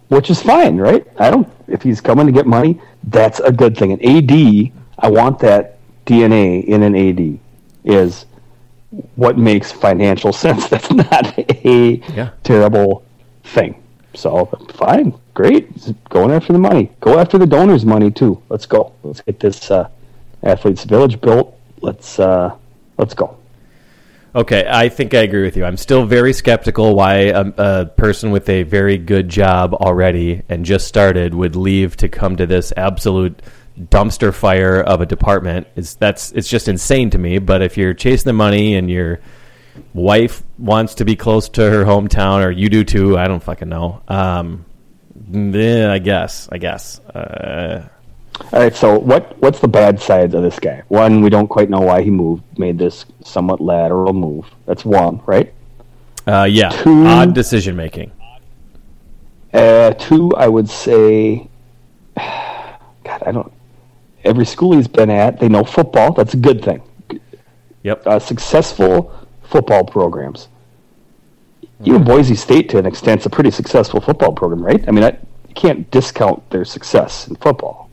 which 0.09 0.29
is 0.29 0.41
fine, 0.41 0.77
right? 0.77 1.05
I 1.19 1.29
don't. 1.31 1.47
If 1.67 1.81
he's 1.81 1.99
coming 2.01 2.25
to 2.27 2.31
get 2.31 2.45
money, 2.45 2.79
that's 3.05 3.39
a 3.39 3.51
good 3.51 3.75
thing. 3.77 3.91
An 3.93 4.01
AD, 4.03 4.71
I 4.99 5.09
want 5.09 5.39
that 5.39 5.77
DNA 6.05 6.63
in 6.65 6.83
an 6.83 6.95
AD. 6.95 7.39
Is 7.85 8.25
what 9.15 9.37
makes 9.37 9.71
financial 9.71 10.31
sense. 10.43 10.67
That's 10.69 10.91
not 10.91 11.37
a 11.39 12.01
Yeah. 12.15 12.29
terrible 12.43 13.03
thing. 13.43 13.81
So 14.13 14.45
fine, 14.73 15.13
great. 15.33 15.73
Just 15.73 15.95
Going 16.09 16.31
after 16.31 16.53
the 16.53 16.59
money. 16.59 16.91
Go 17.01 17.17
after 17.19 17.37
the 17.39 17.47
donors' 17.47 17.83
money 17.85 18.11
too. 18.11 18.41
Let's 18.49 18.67
go. 18.67 18.93
Let's 19.03 19.21
get 19.21 19.39
this 19.39 19.71
uh, 19.71 19.89
athletes 20.43 20.83
village 20.83 21.19
built. 21.19 21.57
Let's 21.81 22.19
uh, 22.19 22.55
let's 22.99 23.13
go. 23.15 23.35
Okay, 24.35 24.65
I 24.67 24.89
think 24.89 25.13
I 25.13 25.19
agree 25.19 25.43
with 25.43 25.55
you. 25.55 25.63
I'm 25.63 25.77
still 25.77 26.05
very 26.07 26.33
skeptical 26.33 26.95
why 26.95 27.25
a, 27.25 27.45
a 27.57 27.85
person 27.85 28.31
with 28.31 28.49
a 28.49 28.63
very 28.63 28.97
good 28.97 29.29
job 29.29 29.75
already 29.75 30.41
and 30.49 30.65
just 30.65 30.87
started 30.87 31.35
would 31.35 31.55
leave 31.55 31.95
to 31.97 32.09
come 32.09 32.35
to 32.37 32.47
this 32.47 32.73
absolute 32.75 33.43
dumpster 33.79 34.33
fire 34.33 34.81
of 34.81 35.01
a 35.01 35.05
department. 35.05 35.67
Is 35.75 35.95
that's 35.95 36.31
it's 36.31 36.49
just 36.49 36.67
insane 36.67 37.11
to 37.11 37.19
me. 37.19 37.37
But 37.37 37.61
if 37.61 37.77
you're 37.77 37.93
chasing 37.93 38.25
the 38.25 38.33
money 38.33 38.73
and 38.75 38.89
your 38.89 39.19
wife 39.93 40.41
wants 40.57 40.95
to 40.95 41.05
be 41.05 41.15
close 41.15 41.49
to 41.49 41.69
her 41.69 41.85
hometown, 41.85 42.43
or 42.43 42.49
you 42.49 42.69
do 42.69 42.83
too, 42.83 43.15
I 43.15 43.27
don't 43.27 43.43
fucking 43.43 43.69
know. 43.69 44.01
Um, 44.07 44.65
then 45.15 45.91
I 45.91 45.99
guess, 45.99 46.49
I 46.51 46.57
guess. 46.57 46.99
Uh, 47.01 47.87
All 48.41 48.59
right. 48.59 48.75
So 48.75 48.97
what 48.97 49.37
what's 49.39 49.59
the 49.59 49.67
bad 49.67 49.99
sides 49.99 50.33
of 50.33 50.43
this 50.43 50.59
guy? 50.59 50.83
One, 50.87 51.21
we 51.21 51.29
don't 51.29 51.47
quite 51.47 51.69
know 51.69 51.81
why 51.81 52.01
he 52.01 52.09
moved. 52.09 52.43
Made 52.57 52.77
this 52.77 53.05
somewhat 53.23 53.61
lateral 53.61 54.13
move. 54.13 54.45
That's 54.65 54.85
one, 54.85 55.21
right? 55.25 55.53
uh, 56.27 56.47
yeah, 56.49 56.69
Two- 56.69 57.05
odd 57.05 57.33
decision 57.33 57.75
making. 57.75 58.11
Uh, 59.53 59.91
two, 59.93 60.31
I 60.35 60.47
would 60.47 60.69
say. 60.69 61.47
God, 62.17 63.21
I 63.25 63.31
don't. 63.31 63.51
Every 64.23 64.45
school 64.45 64.75
he's 64.75 64.87
been 64.87 65.09
at, 65.09 65.39
they 65.39 65.49
know 65.49 65.63
football. 65.63 66.13
That's 66.13 66.33
a 66.33 66.37
good 66.37 66.63
thing. 66.63 66.81
Yep. 67.83 68.07
Uh, 68.07 68.19
successful 68.19 69.13
football 69.43 69.83
programs. 69.83 70.47
Mm-hmm. 71.61 71.87
Even 71.89 72.03
Boise 72.05 72.35
State, 72.35 72.69
to 72.69 72.77
an 72.77 72.85
extent, 72.85 73.19
is 73.21 73.25
a 73.25 73.29
pretty 73.29 73.51
successful 73.51 73.99
football 73.99 74.31
program, 74.31 74.63
right? 74.63 74.83
I 74.87 74.91
mean, 74.91 75.03
I, 75.03 75.17
you 75.49 75.53
can't 75.53 75.91
discount 75.91 76.49
their 76.49 76.63
success 76.63 77.27
in 77.27 77.35
football 77.35 77.89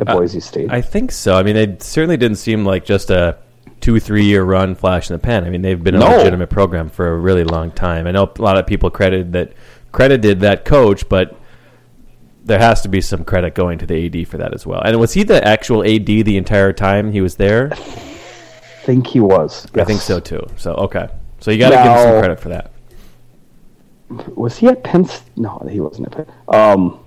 at 0.00 0.06
Boise 0.06 0.40
State. 0.40 0.70
I 0.72 0.80
think 0.80 1.12
so. 1.12 1.36
I 1.36 1.42
mean, 1.42 1.56
it 1.56 1.82
certainly 1.82 2.16
didn't 2.16 2.38
seem 2.38 2.64
like 2.64 2.84
just 2.84 3.10
a 3.10 3.36
two, 3.80 3.98
three 4.00 4.24
year 4.24 4.42
run 4.44 4.74
flash 4.74 5.08
in 5.10 5.14
the 5.14 5.18
pan. 5.18 5.44
I 5.44 5.50
mean, 5.50 5.62
they've 5.62 5.82
been 5.82 5.94
a 5.94 5.98
No. 5.98 6.16
legitimate 6.18 6.50
program 6.50 6.88
for 6.88 7.12
a 7.12 7.16
really 7.18 7.44
long 7.44 7.70
time. 7.70 8.06
I 8.06 8.10
know 8.12 8.30
a 8.36 8.42
lot 8.42 8.58
of 8.58 8.66
people 8.66 8.90
credited 8.90 9.32
that 9.32 9.52
credited 9.92 10.40
that 10.40 10.64
coach, 10.64 11.08
but 11.08 11.36
there 12.44 12.58
has 12.58 12.80
to 12.82 12.88
be 12.88 13.00
some 13.00 13.24
credit 13.24 13.54
going 13.54 13.78
to 13.78 13.86
the 13.86 14.06
AD 14.06 14.24
for 14.28 14.38
that 14.38 14.54
as 14.54 14.66
well. 14.66 14.80
And 14.82 14.98
was 14.98 15.12
he 15.12 15.22
the 15.22 15.46
actual 15.46 15.82
AD 15.84 16.06
the 16.06 16.36
entire 16.36 16.72
time 16.72 17.12
he 17.12 17.20
was 17.20 17.36
there? 17.36 17.70
I 17.72 17.76
think 18.84 19.06
he 19.08 19.20
was. 19.20 19.66
I 19.74 19.84
think 19.84 20.00
so 20.00 20.20
too. 20.20 20.46
So 20.56 20.72
okay, 20.74 21.08
so 21.40 21.50
you 21.50 21.58
got 21.58 21.70
to 21.70 21.76
give 21.76 21.84
him 21.86 21.98
some 21.98 22.18
credit 22.20 22.40
for 22.40 22.48
that. 22.50 22.72
was 24.36 24.56
he 24.58 24.66
at 24.68 24.82
Penn? 24.82 25.06
No, 25.36 25.66
he 25.70 25.80
wasn't 25.80 26.06
at 26.08 26.12
Penn. 26.12 26.26
Um, 26.48 26.99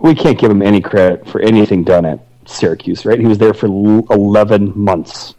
we 0.00 0.14
can't 0.14 0.38
give 0.38 0.50
him 0.50 0.62
any 0.62 0.80
credit 0.80 1.26
for 1.28 1.40
anything 1.40 1.84
done 1.84 2.04
at 2.04 2.20
Syracuse, 2.46 3.04
right? 3.04 3.18
He 3.18 3.26
was 3.26 3.38
there 3.38 3.54
for 3.54 3.66
eleven 3.66 4.72
months. 4.78 5.34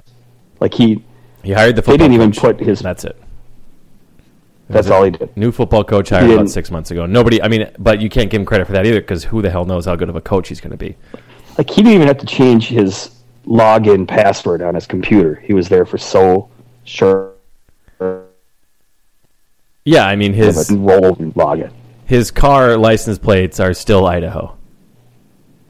Like 0.60 0.74
he, 0.74 1.04
He 1.44 1.54
hired 1.54 1.76
the 1.76 1.82
they 1.82 1.98
didn't 1.98 2.14
even 2.14 2.32
coach. 2.32 2.58
put 2.58 2.60
his. 2.60 2.80
That's 2.80 3.06
it. 3.06 3.18
That's 4.68 4.90
all 4.90 5.04
he 5.04 5.12
did. 5.12 5.36
New 5.36 5.52
football 5.52 5.84
coach 5.84 6.10
hired 6.10 6.30
about 6.30 6.50
six 6.50 6.70
months 6.70 6.92
ago. 6.92 7.08
Nobody, 7.08 7.42
I 7.42 7.48
mean, 7.48 7.72
but 7.80 8.00
you 8.02 8.10
can't 8.10 8.30
give 8.30 8.40
him 8.40 8.46
credit 8.46 8.68
for 8.68 8.74
that 8.74 8.86
either 8.86 9.02
because 9.02 9.24
who 9.24 9.42
the 9.42 9.50
hell 9.50 9.66
knows 9.66 9.86
how 9.86 9.96
good 9.96 10.10
of 10.10 10.16
a 10.16 10.22
coach 10.22 10.50
he's 10.50 10.62
going 10.62 10.72
to 10.72 10.78
be? 10.78 10.96
Like 11.58 11.70
he 11.70 11.78
didn't 11.78 11.94
even 11.94 12.08
have 12.08 12.20
to 12.20 12.26
change 12.28 12.68
his 12.68 13.10
login 13.46 14.08
password 14.08 14.62
on 14.62 14.76
his 14.76 14.86
computer. 14.86 15.36
He 15.36 15.54
was 15.54 15.70
there 15.70 15.86
for 15.86 15.98
so 15.98 16.50
sure. 16.84 17.34
Yeah, 19.86 20.06
I 20.06 20.16
mean 20.16 20.34
his 20.34 20.70
role 20.72 21.16
login. 21.16 21.72
His 22.10 22.32
car 22.32 22.76
license 22.76 23.20
plates 23.20 23.60
are 23.60 23.72
still 23.76 24.08
Idaho. 24.08 24.58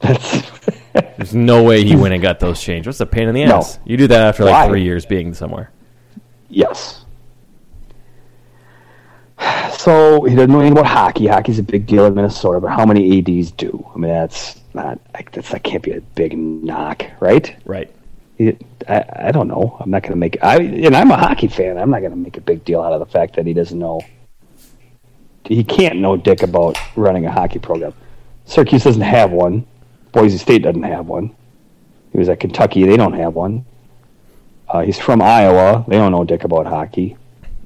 There's 0.00 1.34
no 1.34 1.62
way 1.62 1.84
he 1.84 1.94
went 1.94 2.14
and 2.14 2.22
got 2.22 2.40
those 2.40 2.62
changed. 2.62 2.86
What's 2.86 2.98
the 2.98 3.04
pain 3.04 3.28
in 3.28 3.34
the 3.34 3.44
No. 3.44 3.58
ass? 3.58 3.78
You 3.84 3.98
do 3.98 4.06
that 4.06 4.22
after 4.22 4.44
like 4.44 4.54
Why? 4.54 4.68
three 4.68 4.82
years 4.82 5.04
being 5.04 5.34
somewhere. 5.34 5.70
Yes. 6.48 7.04
So 9.72 10.24
he 10.24 10.34
doesn't 10.34 10.50
know 10.50 10.60
anything 10.60 10.72
about 10.78 10.86
hockey. 10.86 11.26
Hockey's 11.26 11.58
a 11.58 11.62
big 11.62 11.86
deal 11.86 12.04
in 12.04 12.14
Minnesota, 12.14 12.60
but 12.60 12.68
how 12.70 12.84
many 12.84 13.18
ads 13.18 13.50
do? 13.50 13.86
I 13.94 13.98
mean, 13.98 14.10
that's 14.10 14.60
not 14.74 14.98
like 15.14 15.32
that's 15.32 15.50
that 15.50 15.62
can't 15.64 15.82
be 15.82 15.92
a 15.92 16.00
big 16.02 16.36
knock, 16.36 17.04
right? 17.20 17.54
Right. 17.64 17.90
I, 18.88 19.04
I 19.16 19.32
don't 19.32 19.48
know. 19.48 19.76
I'm 19.80 19.90
not 19.90 20.02
going 20.02 20.12
to 20.12 20.18
make. 20.18 20.42
I 20.42 20.56
and 20.56 20.94
I'm 20.94 21.10
a 21.10 21.16
hockey 21.16 21.48
fan. 21.48 21.78
I'm 21.78 21.88
not 21.90 22.00
going 22.00 22.10
to 22.12 22.16
make 22.16 22.36
a 22.36 22.42
big 22.42 22.62
deal 22.64 22.82
out 22.82 22.92
of 22.92 23.00
the 23.00 23.06
fact 23.06 23.36
that 23.36 23.46
he 23.46 23.54
doesn't 23.54 23.78
know. 23.78 24.02
He 25.44 25.64
can't 25.64 25.98
know 25.98 26.16
dick 26.16 26.42
about 26.42 26.78
running 26.96 27.26
a 27.26 27.32
hockey 27.32 27.58
program. 27.58 27.92
Syracuse 28.44 28.84
doesn't 28.84 29.02
have 29.02 29.30
one. 29.30 29.66
Boise 30.12 30.38
State 30.38 30.62
doesn't 30.62 30.82
have 30.82 31.06
one. 31.06 31.34
He 32.12 32.18
was 32.18 32.28
at 32.28 32.40
Kentucky. 32.40 32.84
They 32.84 32.96
don't 32.96 33.12
have 33.14 33.34
one. 33.34 33.64
Uh, 34.68 34.80
he's 34.82 34.98
from 34.98 35.22
Iowa. 35.22 35.84
They 35.88 35.96
don't 35.96 36.12
know 36.12 36.24
dick 36.24 36.44
about 36.44 36.66
hockey 36.66 37.16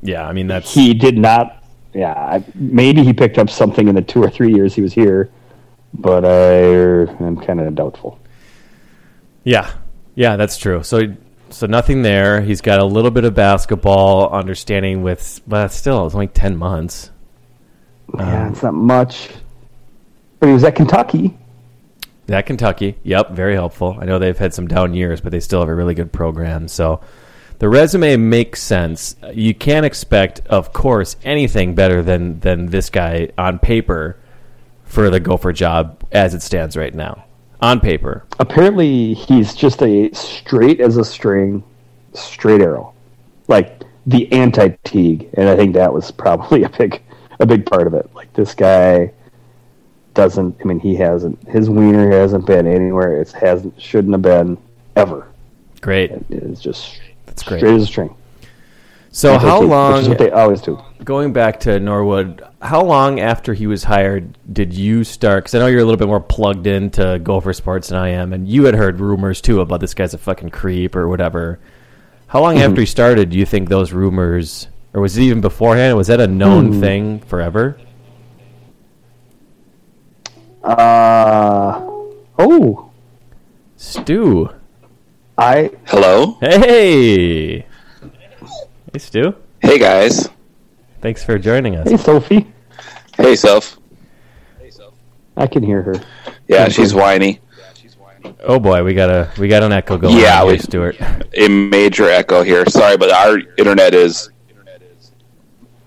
Yeah, 0.02 0.26
I 0.26 0.32
mean 0.32 0.46
that's 0.46 0.72
he 0.72 0.94
did 0.94 1.18
not. 1.18 1.62
Yeah, 1.92 2.12
I- 2.12 2.44
maybe 2.54 3.04
he 3.04 3.12
picked 3.12 3.38
up 3.38 3.50
something 3.50 3.88
in 3.88 3.94
the 3.94 4.02
two 4.02 4.22
or 4.22 4.30
three 4.30 4.52
years 4.52 4.74
he 4.74 4.80
was 4.80 4.92
here 4.92 5.30
but 5.96 6.24
I 6.24 7.12
am 7.24 7.37
kind 7.37 7.60
of 7.60 7.74
doubtful. 7.74 8.18
Yeah, 9.44 9.70
yeah, 10.14 10.37
that's 10.37 10.58
true. 10.58 10.82
So, 10.82 11.14
so 11.50 11.66
nothing 11.66 12.02
there. 12.02 12.40
He's 12.40 12.60
got 12.60 12.80
a 12.80 12.84
little 12.84 13.10
bit 13.10 13.24
of 13.24 13.34
basketball 13.34 14.28
understanding 14.30 15.02
with, 15.02 15.40
but 15.46 15.68
still, 15.68 16.06
it's 16.06 16.14
only 16.14 16.26
ten 16.26 16.56
months. 16.56 17.10
Yeah, 18.17 18.47
um, 18.47 18.53
it's 18.53 18.62
not 18.62 18.75
much. 18.75 19.31
But 20.40 20.49
he 20.49 20.53
was 20.53 20.64
at 20.64 20.75
Kentucky. 20.75 21.37
At 22.29 22.47
Kentucky, 22.47 22.97
yep, 23.03 23.31
very 23.33 23.55
helpful. 23.55 23.97
I 24.01 24.07
know 24.07 24.19
they've 24.19 24.37
had 24.37 24.55
some 24.55 24.67
down 24.67 24.95
years, 24.95 25.21
but 25.21 25.31
they 25.31 25.40
still 25.40 25.61
have 25.61 25.69
a 25.69 25.75
really 25.75 25.95
good 25.95 26.12
program. 26.12 26.69
So 26.69 27.01
the 27.59 27.69
resume 27.69 28.17
makes 28.17 28.62
sense. 28.62 29.17
You 29.33 29.55
can't 29.55 29.85
expect, 29.87 30.40
of 30.47 30.73
course, 30.73 31.17
anything 31.23 31.75
better 31.75 32.03
than 32.03 32.40
than 32.40 32.67
this 32.67 32.90
guy 32.90 33.31
on 33.37 33.59
paper 33.59 34.17
for 34.85 35.11
the 35.11 35.21
Gopher 35.21 35.53
job 35.53 36.03
as 36.12 36.35
it 36.35 36.43
stands 36.43 36.77
right 36.77 36.95
now. 36.95 37.25
On 37.61 37.81
paper, 37.81 38.25
Apparently, 38.38 39.14
he's 39.14 39.55
just 39.55 39.83
a 39.83 40.11
straight 40.12 40.81
as 40.81 40.97
a 40.97 41.05
string, 41.05 41.62
straight 42.12 42.61
arrow, 42.61 42.93
like 43.49 43.83
the 44.07 44.31
anti 44.33 44.71
Teague, 44.85 45.31
and 45.35 45.49
I 45.49 45.57
think 45.57 45.75
that 45.75 45.93
was 45.93 46.11
probably 46.11 46.62
a 46.64 46.69
big 46.69 47.01
a 47.40 47.47
big 47.47 47.66
part 47.66 47.87
of 47.87 47.94
it. 47.94 48.11
Like 48.14 48.33
this 48.35 48.55
guy 48.55 49.12
doesn't. 50.14 50.57
I 50.61 50.64
mean, 50.64 50.81
he 50.81 50.94
hasn't. 50.97 51.42
His 51.49 51.68
wiener 51.68 52.11
hasn't 52.11 52.47
been 52.47 52.66
anywhere. 52.66 53.20
It 53.20 53.33
hasn't. 53.33 53.81
Shouldn't 53.81 54.12
have 54.14 54.23
been 54.23 54.59
ever. 54.97 55.27
great. 55.81 56.12
It's 56.31 56.61
just 56.61 57.01
That's 57.27 57.42
great. 57.42 57.59
straight 57.59 57.75
as 57.75 57.83
a 57.83 57.87
string. 57.87 58.14
So 59.11 59.38
how 59.38 59.59
Which 59.61 59.64
is 59.66 59.70
long? 59.70 60.09
what 60.09 60.18
they 60.18 60.31
always 60.31 60.61
do. 60.61 60.81
Going 61.05 61.33
back 61.33 61.61
to 61.61 61.79
Norwood, 61.79 62.42
how 62.61 62.83
long 62.83 63.20
after 63.20 63.55
he 63.55 63.66
was 63.68 63.85
hired 63.85 64.37
did 64.53 64.73
you 64.75 65.05
start? 65.05 65.44
Because 65.44 65.55
I 65.55 65.59
know 65.61 65.66
you're 65.68 65.81
a 65.81 65.85
little 65.85 65.99
bit 65.99 66.09
more 66.09 66.20
plugged 66.20 66.66
into 66.66 67.20
Gopher 67.23 67.53
sports 67.53 67.88
than 67.90 67.99
I 67.99 68.09
am, 68.09 68.33
and 68.33 68.49
you 68.49 68.64
had 68.64 68.75
heard 68.75 68.99
rumors 68.99 69.40
too 69.40 69.61
about 69.61 69.79
this 69.81 69.94
guy's 69.94 70.14
a 70.14 70.18
fucking 70.18 70.51
creep 70.51 70.97
or 70.97 71.07
whatever. 71.09 71.61
How 72.27 72.40
long 72.40 72.57
Mm-hmm. 72.57 72.70
after 72.70 72.81
he 72.81 72.87
started 72.87 73.31
do 73.31 73.38
you 73.38 73.47
think 73.47 73.68
those 73.68 73.92
rumors, 73.92 74.66
or 74.94 75.00
was 75.02 75.18
it 75.18 75.22
even 75.22 75.40
beforehand? 75.40 75.96
Was 75.96 76.07
that 76.07 76.20
a 76.20 76.26
known 76.26 76.72
Hmm. 76.74 76.80
thing 76.80 77.18
forever? 77.20 77.76
Uh 80.62 81.80
oh, 82.38 82.90
Stu, 83.76 84.48
I 85.37 85.70
Hello. 85.87 86.38
hey, 86.40 87.59
hey 88.92 88.98
Stu, 88.98 89.35
Hey 89.61 89.78
guys. 89.78 90.30
thanks 91.02 91.22
for 91.22 91.38
joining 91.38 91.76
us. 91.76 91.90
hey 91.90 91.96
Sophie, 91.98 92.46
Hey 93.18 93.37
self. 93.37 93.78
Hey 94.59 94.70
Self. 94.70 94.94
I 95.37 95.46
can 95.46 95.62
hear 95.62 95.83
her. 95.83 95.94
Yeah, 96.48 96.68
she's 96.70 96.94
whiny. 96.94 97.40
Oh 98.42 98.59
boy, 98.59 98.83
we 98.83 98.94
got 98.94 99.11
a 99.11 99.30
we 99.38 99.48
got 99.48 99.62
an 99.62 99.72
echo 99.72 99.98
going. 99.98 100.16
Yeah, 100.16 100.40
on 100.40 100.46
here, 100.46 100.54
we- 100.57 100.59
Stuart. 100.61 100.96
A 101.35 101.48
major 101.48 102.09
echo 102.09 102.42
here. 102.42 102.64
Sorry, 102.66 102.96
but 102.96 103.11
our 103.11 103.38
internet 103.59 103.94
is 103.94 104.30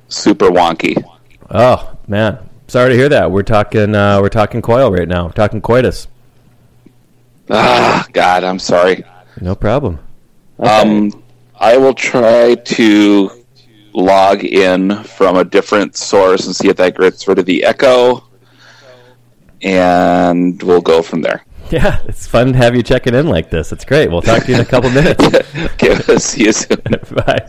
super 0.08 0.50
wonky. 0.50 1.04
Oh 1.50 1.98
man, 2.08 2.40
sorry 2.68 2.90
to 2.90 2.96
hear 2.96 3.10
that. 3.10 3.32
We're 3.32 3.44
talking 3.44 3.96
uh, 3.96 4.22
we're 4.22 4.30
talking 4.30 4.62
Coyle 4.62 4.92
right 4.92 5.08
now. 5.08 5.26
We're 5.26 5.32
talking 5.34 5.62
coitus. 5.62 6.08
Ah, 7.50 8.06
God, 8.12 8.44
I'm 8.44 8.60
sorry. 8.60 9.04
No 9.40 9.56
problem. 9.56 10.00
Um, 10.60 11.12
I 11.56 11.78
will 11.78 11.94
try 11.94 12.56
to 12.56 13.44
log 13.94 14.44
in 14.44 15.04
from 15.04 15.38
a 15.38 15.44
different 15.44 15.96
source 15.96 16.46
and 16.46 16.56
see 16.56 16.68
if 16.68 16.78
that 16.78 16.98
gets 16.98 17.28
rid 17.28 17.40
of 17.40 17.46
the 17.46 17.64
echo, 17.64 18.24
and 19.62 20.62
we'll 20.62 20.82
go 20.82 21.02
from 21.02 21.22
there. 21.22 21.44
Yeah, 21.70 22.00
it's 22.06 22.26
fun 22.26 22.54
to 22.54 22.58
have 22.58 22.78
you 22.78 22.82
checking 22.82 23.14
in 23.14 23.28
like 23.28 23.50
this. 23.50 23.74
It's 23.74 23.84
great. 23.84 24.10
We'll 24.10 24.22
talk 24.22 24.44
to 24.44 24.48
you 24.48 24.56
in 24.56 24.62
a 24.62 24.66
couple 24.66 24.90
minutes. 24.90 25.22
okay, 25.74 25.96
see 26.18 26.46
you 26.46 26.54
soon. 26.54 26.78
Bye. 27.12 27.46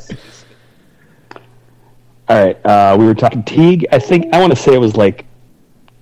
All 2.28 2.44
right, 2.44 2.66
uh, 2.66 2.94
we 2.98 3.06
were 3.06 3.14
talking 3.14 3.42
Teague. 3.42 3.86
I 3.90 3.98
think 3.98 4.34
I 4.34 4.40
want 4.40 4.52
to 4.52 4.56
say 4.56 4.74
it 4.74 4.78
was 4.78 4.96
like 4.96 5.24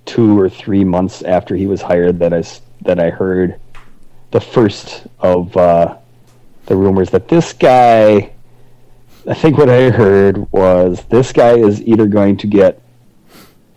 two 0.05 0.37
or 0.37 0.49
three 0.49 0.83
months 0.83 1.21
after 1.21 1.55
he 1.55 1.67
was 1.67 1.81
hired 1.81 2.19
that 2.19 2.33
I 2.33 2.43
that 2.81 2.99
I 2.99 3.09
heard 3.09 3.59
the 4.31 4.41
first 4.41 5.07
of 5.19 5.55
uh, 5.55 5.97
the 6.65 6.75
rumors 6.75 7.11
that 7.11 7.29
this 7.29 7.53
guy. 7.53 8.33
I 9.25 9.33
think 9.33 9.57
what 9.57 9.69
I 9.69 9.89
heard 9.89 10.51
was 10.51 11.03
this 11.05 11.31
guy 11.31 11.57
is 11.57 11.81
either 11.81 12.07
going 12.07 12.35
to 12.37 12.47
get 12.47 12.81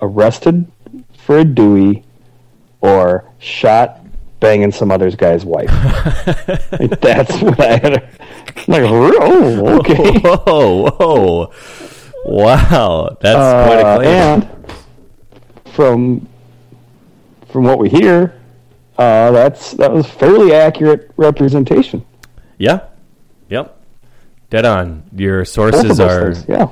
arrested 0.02 0.66
for 1.18 1.38
a 1.38 1.44
Dewey 1.44 2.04
or 2.80 3.24
shot 3.38 4.00
banging 4.40 4.72
some 4.72 4.90
other 4.90 5.10
guy's 5.12 5.44
wife. 5.44 5.70
Like, 6.72 7.00
that's 7.00 7.40
what 7.42 7.60
I 7.60 7.78
had. 7.78 8.08
I'm 8.56 8.64
like, 8.66 8.82
oh, 8.84 9.78
okay. 9.78 10.18
Whoa, 10.20 10.90
whoa, 10.90 11.52
wow! 12.24 13.16
That's 13.20 13.66
quite 13.66 13.80
a 13.80 13.87
Uh, 13.87 13.96
claim. 13.98 14.06
and 14.09 14.48
from 15.72 16.28
from 17.48 17.64
what 17.64 17.78
we 17.78 17.88
hear, 17.88 18.35
uh, 18.98 19.30
that's 19.33 19.72
that 19.72 19.92
was 19.92 20.06
fairly 20.06 20.52
accurate 20.54 21.11
representation. 21.16 22.04
Yeah, 22.59 22.80
yep, 23.48 23.80
dead 24.50 24.64
on. 24.66 25.02
Your 25.16 25.44
sources 25.44 25.98
are, 26.00 26.35
things, 26.35 26.46
yeah. 26.48 26.68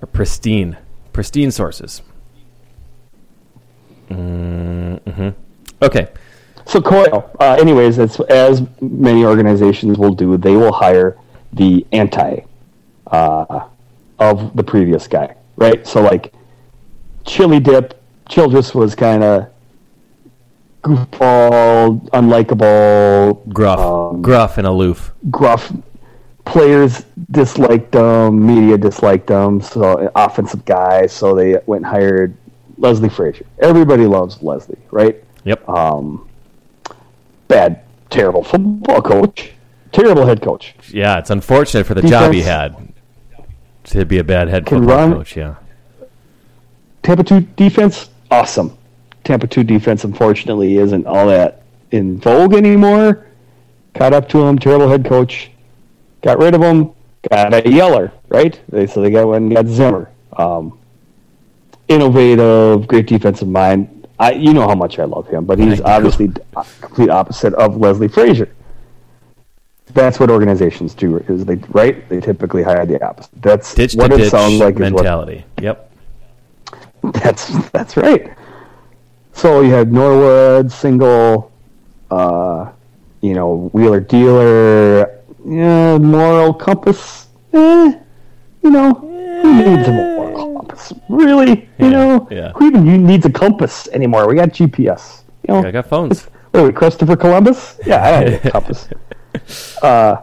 are 0.00 0.06
pristine, 0.06 0.76
pristine 1.12 1.50
sources. 1.50 2.02
Mm-hmm. 4.10 5.28
Okay, 5.82 6.08
So 6.66 6.80
Coyle, 6.80 7.30
uh, 7.40 7.56
anyways, 7.60 7.98
it's 7.98 8.20
as 8.20 8.62
many 8.80 9.24
organizations 9.24 9.98
will 9.98 10.14
do. 10.14 10.36
They 10.36 10.56
will 10.56 10.72
hire 10.72 11.16
the 11.52 11.86
anti 11.92 12.40
uh, 13.08 13.68
of 14.18 14.54
the 14.56 14.62
previous 14.62 15.06
guy, 15.06 15.34
right? 15.56 15.86
So 15.86 16.02
like 16.02 16.32
Chili 17.24 17.60
Dip, 17.60 18.00
Childress 18.28 18.74
was 18.74 18.94
kind 18.94 19.22
of 19.22 19.48
goofball, 20.82 22.00
unlikable, 22.10 23.46
gruff, 23.52 23.78
Um, 23.80 24.22
gruff, 24.22 24.58
and 24.58 24.66
aloof. 24.66 25.12
gruff 25.30 25.72
players 26.44 27.04
disliked 27.30 27.92
them, 27.92 28.44
media 28.46 28.76
disliked 28.76 29.26
them, 29.28 29.60
so 29.62 30.10
offensive 30.14 30.64
guy, 30.66 31.06
so 31.06 31.34
they 31.34 31.58
went 31.66 31.84
and 31.84 31.94
hired 31.94 32.36
Leslie 32.76 33.08
Frazier. 33.08 33.46
Everybody 33.60 34.06
loves 34.06 34.42
Leslie, 34.42 34.76
right? 34.90 35.22
Yep. 35.44 35.66
Um, 35.68 36.28
bad, 37.48 37.80
terrible 38.10 38.44
football 38.44 39.00
coach, 39.00 39.52
terrible 39.92 40.26
head 40.26 40.42
coach. 40.42 40.74
yeah, 40.92 41.18
it's 41.18 41.30
unfortunate 41.30 41.86
for 41.86 41.94
the 41.94 42.02
job 42.02 42.32
he 42.32 42.42
had 42.42 42.76
to 43.84 44.04
be 44.04 44.18
a 44.18 44.24
bad 44.24 44.48
head 44.48 44.66
Can 44.66 44.80
football 44.80 44.96
run- 44.96 45.12
coach. 45.14 45.36
Yeah. 45.36 45.54
Tampa 47.02 47.22
2 47.22 47.40
defense, 47.56 48.08
awesome. 48.30 48.76
Tampa 49.24 49.46
2 49.46 49.62
defense, 49.64 50.04
unfortunately, 50.04 50.76
isn't 50.78 51.06
all 51.06 51.26
that 51.28 51.62
in 51.90 52.18
vogue 52.18 52.54
anymore. 52.54 53.26
Caught 53.94 54.12
up 54.14 54.28
to 54.30 54.42
him, 54.42 54.58
terrible 54.58 54.88
head 54.88 55.04
coach. 55.04 55.50
Got 56.22 56.38
rid 56.38 56.54
of 56.54 56.62
him, 56.62 56.92
got 57.30 57.52
a 57.54 57.70
Yeller, 57.70 58.10
right? 58.28 58.58
They, 58.70 58.86
so 58.86 59.02
they 59.02 59.10
got 59.10 59.26
one, 59.26 59.50
got 59.50 59.66
Zimmer. 59.66 60.10
Um, 60.36 60.78
innovative, 61.88 62.86
great 62.86 63.06
defensive 63.06 63.48
mind. 63.48 64.08
I, 64.18 64.32
you 64.32 64.54
know 64.54 64.66
how 64.66 64.74
much 64.74 64.98
I 64.98 65.04
love 65.04 65.28
him, 65.28 65.44
but 65.44 65.58
he's 65.58 65.80
obviously 65.82 66.32
complete 66.80 67.10
opposite 67.10 67.52
of 67.54 67.76
Leslie 67.76 68.08
Frazier. 68.08 68.48
That's 69.94 70.18
what 70.18 70.28
organizations 70.28 70.92
do, 70.92 71.18
is 71.28 71.44
they 71.44 71.54
right? 71.70 72.06
They 72.08 72.20
typically 72.20 72.62
hire 72.62 72.84
the 72.84 73.02
opposite. 73.04 73.30
That's 73.40 73.74
Ditch 73.74 73.94
what 73.94 74.12
it 74.12 74.28
sounds 74.28 74.58
like. 74.58 74.74
Is 74.74 74.80
what, 74.80 74.92
mentality. 74.92 75.44
Yep. 75.60 75.90
that's 77.12 77.70
that's 77.70 77.96
right. 77.96 78.34
So 79.32 79.60
you 79.60 79.72
had 79.72 79.92
Norwood, 79.92 80.70
single, 80.70 81.52
uh, 82.10 82.70
you 83.20 83.34
know, 83.34 83.70
Wheeler 83.72 84.00
Dealer, 84.00 85.20
yeah, 85.46 85.98
moral 85.98 86.54
compass. 86.54 87.28
Eh, 87.52 87.98
you 88.62 88.70
know, 88.70 88.94
who 88.94 89.76
needs 89.76 89.88
a 89.88 89.92
moral 89.92 90.54
compass? 90.54 90.92
Really? 91.08 91.68
You 91.78 91.90
know, 91.90 92.28
yeah. 92.30 92.52
who 92.52 92.68
even 92.68 93.06
needs 93.06 93.26
a 93.26 93.30
compass 93.30 93.88
anymore? 93.88 94.26
We 94.26 94.36
got 94.36 94.50
GPS. 94.50 95.22
You 95.46 95.54
know, 95.54 95.68
I 95.68 95.70
got 95.70 95.86
phones. 95.86 96.28
are 96.54 96.72
Christopher 96.72 97.16
Columbus? 97.16 97.78
Yeah, 97.84 98.02
I 98.02 98.24
need 98.24 98.34
a 98.44 98.50
compass. 98.52 98.88
Uh, 99.82 100.16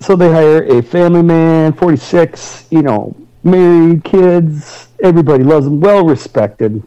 so 0.00 0.16
they 0.16 0.30
hire 0.30 0.64
a 0.64 0.82
family 0.82 1.22
man, 1.22 1.72
46, 1.72 2.66
you 2.70 2.82
know, 2.82 3.16
married, 3.44 4.04
kids, 4.04 4.88
everybody 5.02 5.44
loves 5.44 5.66
him, 5.66 5.80
well 5.80 6.04
respected. 6.04 6.82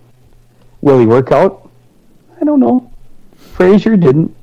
Will 0.81 0.99
he 0.99 1.05
work 1.05 1.31
out? 1.31 1.69
I 2.39 2.43
don't 2.43 2.60
know. 2.60 2.91
Frazier 3.36 3.95
didn't. 3.95 4.36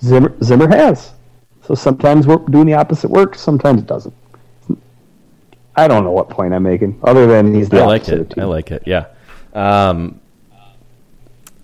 Zimmer, 0.00 0.36
Zimmer 0.42 0.68
has. 0.68 1.12
So 1.62 1.74
sometimes 1.74 2.26
we're 2.26 2.36
doing 2.36 2.66
the 2.66 2.74
opposite 2.74 3.10
work, 3.10 3.36
sometimes 3.36 3.82
it 3.82 3.86
doesn't. 3.86 4.14
I 5.76 5.88
don't 5.88 6.04
know 6.04 6.12
what 6.12 6.28
point 6.28 6.54
I'm 6.54 6.62
making, 6.62 6.98
other 7.04 7.26
than 7.26 7.54
he's 7.54 7.68
the 7.68 7.82
I 7.82 7.86
like 7.86 8.08
it. 8.08 8.34
I 8.38 8.44
like 8.44 8.70
it. 8.70 8.82
Yeah. 8.86 9.06
Um, 9.54 10.20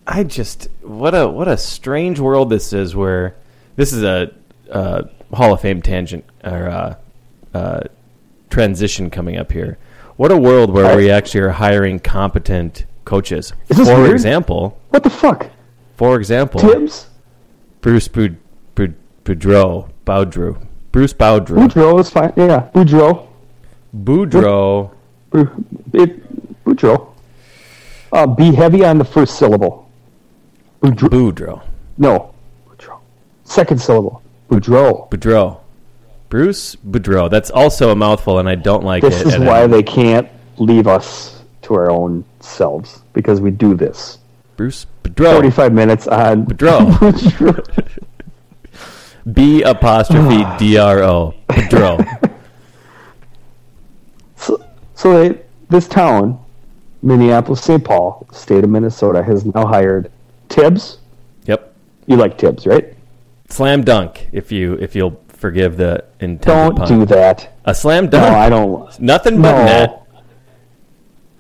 I 0.07 0.25
just 0.25 0.69
what 0.83 1.15
a 1.15 1.29
what 1.29 1.49
a 1.49 1.57
strange 1.57 2.19
world 2.19 2.51
this 2.51 2.73
is. 2.73 2.95
Where 2.97 3.37
this 3.77 3.93
is 3.93 4.03
a, 4.03 4.33
uh 4.71 5.03
Hall 5.33 5.53
of 5.53 5.61
Fame 5.61 5.81
tangent 5.81 6.25
or 6.45 6.69
uh, 6.69 6.95
uh, 7.55 7.81
transition 8.51 9.09
coming 9.11 9.37
up 9.37 9.51
here. 9.53 9.79
What 10.17 10.31
a 10.31 10.37
world 10.37 10.71
where 10.71 10.95
we 10.97 11.11
actually 11.11 11.41
are 11.41 11.51
hiring 11.51 11.99
competent 12.01 12.85
coaches. 13.07 13.53
Is 13.69 13.79
this 13.79 13.89
For 13.89 13.97
weird? 13.97 14.11
example, 14.13 14.79
What 14.91 15.03
the 15.05 15.11
fuck? 15.11 15.47
for 15.97 16.17
example, 16.17 16.61
Tibbs? 16.61 17.07
Bruce 17.81 18.09
Boud- 18.09 18.37
Boud- 18.75 18.95
Boudreau, 19.25 19.89
Boudreau, 20.05 20.67
Bruce 20.93 21.15
Boudreau, 21.15 21.67
Boudreaux 21.69 21.99
is 22.01 22.11
fine. 22.11 22.33
Yeah, 22.37 22.69
Boudreau. 22.75 23.27
Boudreau. 23.97 24.91
Bou- 25.31 25.65
it- 25.95 26.65
Boudreaux. 26.65 27.09
Uh, 28.13 28.27
be 28.27 28.53
heavy 28.55 28.85
on 28.85 28.99
the 28.99 29.05
first 29.05 29.37
syllable. 29.39 29.82
Boudreaux. 30.83 31.33
Boudreau, 31.33 31.63
no. 31.99 32.29
Second 33.45 33.81
syllable. 33.81 34.23
Boudreaux. 34.49 35.11
Boudreau, 35.11 35.59
Bruce 36.29 36.77
Boudreau. 36.77 37.29
That's 37.31 37.51
also 37.51 37.91
a 37.91 37.95
mouthful, 37.97 38.39
and 38.39 38.49
I 38.49 38.55
don't 38.55 38.85
like 38.85 39.03
This 39.03 39.21
it. 39.21 39.27
is 39.29 39.35
and 39.35 39.47
why 39.47 39.67
they 39.67 39.83
can't 39.83 40.29
leave 40.59 40.87
us 40.87 41.43
to 41.63 41.75
our 41.75 41.91
own 41.91 42.25
selves 42.41 43.03
because 43.13 43.41
we 43.41 43.51
do 43.51 43.75
this. 43.75 44.19
Bruce 44.57 44.87
Boudreau. 45.05 45.35
45 45.35 45.73
minutes 45.73 46.07
on 46.09 46.47
Boudreau. 46.47 46.91
Boudreaux. 46.99 47.89
B 49.33 49.63
apostrophe 49.63 50.45
D 50.59 50.79
R 50.79 51.03
O. 51.03 51.35
Boudreau. 51.49 52.33
so, 54.37 54.65
so 54.95 55.13
they, 55.29 55.41
this 55.69 55.87
town, 55.87 56.39
Minneapolis, 57.03 57.63
St. 57.63 57.85
Paul, 57.85 58.27
state 58.33 58.65
of 58.65 58.71
Minnesota, 58.71 59.23
has 59.23 59.45
now 59.45 59.67
hired 59.67 60.11
Tibbs. 60.53 60.99
Yep. 61.47 61.73
You 62.07 62.17
like 62.17 62.37
Tibbs, 62.39 62.67
right? 62.67 62.95
Slam 63.49 63.83
dunk. 63.83 64.29
If 64.33 64.53
you 64.53 64.75
if 64.75 64.95
you'll 64.95 65.21
forgive 65.29 65.77
the 65.77 66.05
intended 66.21 66.43
Don't 66.43 66.77
pun. 66.77 66.89
do 67.01 67.05
that. 67.07 67.53
A 67.65 67.75
slam 67.75 68.05
No, 68.05 68.11
dunk. 68.11 68.37
I 68.37 68.49
don't. 68.49 69.01
Nothing 69.01 69.41
but 69.43 69.53
No. 69.59 69.65
net. 69.65 70.03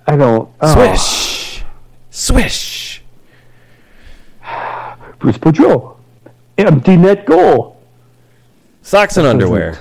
I 0.06 0.16
don't. 0.16 0.48
oh. 0.60 0.74
Swish. 0.74 1.64
Swish. 2.10 3.02
Bruce 5.18 5.38
Boudreau. 5.38 5.96
Empty 6.58 6.96
net 6.96 7.24
goal. 7.26 7.76
Socks 8.82 9.16
and 9.16 9.26
underwear. 9.26 9.78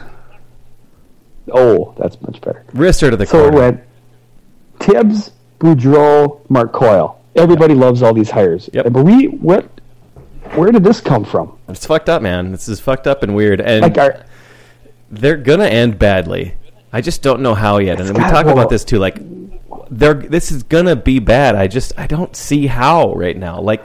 Oh, 1.51 1.93
that's 1.97 2.21
much 2.21 2.39
better. 2.41 2.63
Wrister 2.73 3.09
to 3.09 3.17
the 3.17 3.25
So 3.25 3.39
it 3.39 3.51
corner. 3.51 3.57
went 3.57 3.81
Tibbs, 4.79 5.31
Boudreau, 5.59 6.39
Mark 6.49 6.71
Coyle. 6.71 7.19
Everybody 7.35 7.73
loves 7.73 8.01
all 8.01 8.13
these 8.13 8.29
hires. 8.29 8.69
Yep. 8.73 8.91
But 8.91 9.03
we, 9.03 9.27
what, 9.27 9.65
where 10.55 10.71
did 10.71 10.83
this 10.83 10.99
come 11.01 11.23
from? 11.23 11.57
It's 11.69 11.85
fucked 11.85 12.09
up, 12.09 12.21
man. 12.21 12.51
This 12.51 12.67
is 12.67 12.79
fucked 12.79 13.07
up 13.07 13.23
and 13.23 13.35
weird, 13.35 13.61
and 13.61 13.81
Like, 13.81 13.97
our, 13.97 14.25
they're 15.09 15.37
gonna 15.37 15.65
end 15.65 15.97
badly. 15.97 16.55
I 16.93 16.99
just 17.01 17.21
don't 17.21 17.41
know 17.41 17.55
how 17.55 17.77
yet. 17.77 17.99
And 18.01 18.09
we 18.17 18.21
talk 18.23 18.45
about 18.47 18.69
this 18.69 18.83
too. 18.83 18.99
Like, 18.99 19.17
they're 19.89 20.13
this 20.13 20.51
is 20.51 20.63
gonna 20.63 20.95
be 20.95 21.19
bad. 21.19 21.55
I 21.55 21.67
just 21.67 21.93
I 21.97 22.07
don't 22.07 22.35
see 22.35 22.67
how 22.67 23.13
right 23.13 23.35
now. 23.37 23.59
Like, 23.61 23.81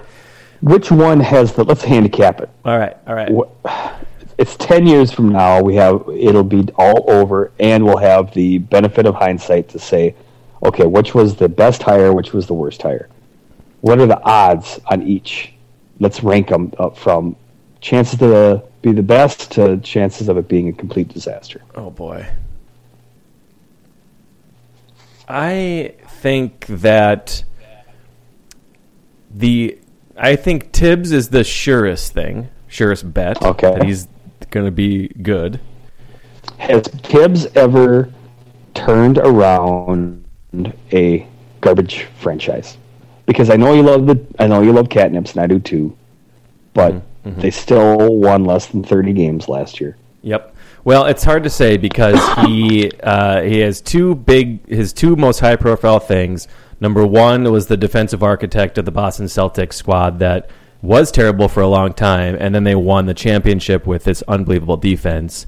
which 0.61 0.91
one 0.91 1.21
has 1.21 1.53
the, 1.53 1.65
let's 1.65 1.83
handicap 1.85 2.41
it. 2.41 2.49
all 2.65 2.79
right, 2.79 2.97
all 3.07 3.15
right. 3.15 3.31
Wh- 3.33 3.93
It's 4.39 4.55
10 4.57 4.87
years 4.87 5.11
from 5.13 5.31
now. 5.31 5.63
We 5.63 5.77
have, 5.77 6.05
it'll 6.15 6.43
be 6.45 6.69
all 6.77 7.11
over, 7.11 7.53
and 7.59 7.85
we'll 7.85 7.97
have 7.97 8.35
the 8.35 8.59
benefit 8.59 9.07
of 9.07 9.15
hindsight 9.15 9.69
to 9.71 9.79
say, 9.79 10.15
okay, 10.63 10.85
which 10.87 11.15
was 11.15 11.37
the 11.37 11.49
best 11.49 11.83
hire, 11.83 12.13
which 12.13 12.33
was 12.35 12.47
the 12.47 12.53
worst 12.55 12.83
hire? 12.83 13.09
What 13.81 14.01
are 14.01 14.07
the 14.07 14.21
odds 14.23 14.81
on 14.87 15.03
each? 15.03 15.53
Let's 15.99 16.23
rank 16.23 16.49
them 16.49 16.73
up 16.79 16.93
uh, 16.93 16.95
from 16.97 17.37
chances 17.81 18.19
to 18.19 18.63
be 18.83 18.93
the 18.93 19.03
best 19.03 19.51
to 19.53 19.79
chances 19.79 20.29
of 20.29 20.37
it 20.39 20.49
being 20.49 20.69
a 20.69 20.73
complete 20.73 21.09
disaster. 21.09 21.63
Oh 21.75 21.91
boy. 21.91 22.27
I 25.29 25.95
think 26.21 26.67
that 26.67 27.45
the 29.35 29.79
I 30.17 30.37
think 30.37 30.73
Tibbs 30.73 31.13
is 31.13 31.29
the 31.29 31.45
surest 31.45 32.13
thing, 32.13 32.49
surest 32.69 33.13
bet. 33.13 33.43
Okay. 33.43 33.73
That 33.73 33.85
he's 33.85 34.09
going 34.51 34.67
to 34.67 34.73
be 34.73 35.09
good. 35.09 35.61
Has 36.59 36.85
Tibbs 37.03 37.47
ever 37.55 38.13
turned 38.75 39.19
around 39.19 40.25
a 40.93 41.27
garbage 41.61 42.07
franchise? 42.19 42.79
Because 43.27 43.51
I 43.51 43.57
know 43.57 43.75
you 43.75 43.83
love 43.83 44.07
the, 44.07 44.25
I 44.39 44.47
know 44.47 44.63
you 44.63 44.73
love 44.73 44.89
catnips, 44.89 45.33
and 45.33 45.41
I 45.41 45.47
do 45.47 45.59
too. 45.59 45.97
But 46.73 47.03
they 47.25 47.51
still 47.51 48.17
won 48.17 48.45
less 48.45 48.67
than 48.67 48.85
thirty 48.85 49.13
games 49.13 49.49
last 49.49 49.81
year. 49.81 49.97
Yep. 50.23 50.55
Well, 50.85 51.07
it's 51.07 51.25
hard 51.25 51.43
to 51.43 51.51
say 51.51 51.77
because 51.77 52.21
he 52.47 52.91
uh, 53.03 53.43
he 53.43 53.59
has 53.61 53.81
two 53.81 54.15
big 54.15 54.67
his 54.69 54.93
two 54.93 55.17
most 55.17 55.41
high 55.41 55.57
profile 55.57 55.99
things. 55.99 56.47
Number 56.81 57.07
one 57.07 57.51
was 57.51 57.67
the 57.67 57.77
defensive 57.77 58.23
architect 58.23 58.79
of 58.79 58.85
the 58.85 58.91
Boston 58.93 59.27
Celtics 59.27 59.75
squad 59.75 60.19
that 60.19 60.51
was 60.83 61.11
terrible 61.11 61.49
for 61.49 61.61
a 61.61 61.69
long 61.69 61.93
time, 61.93 62.37
and 62.39 62.55
then 62.55 62.65
they 62.65 62.75
won 62.75 63.07
the 63.07 63.15
championship 63.15 63.87
with 63.87 64.05
this 64.05 64.23
unbelievable 64.29 64.77
defense. 64.77 65.47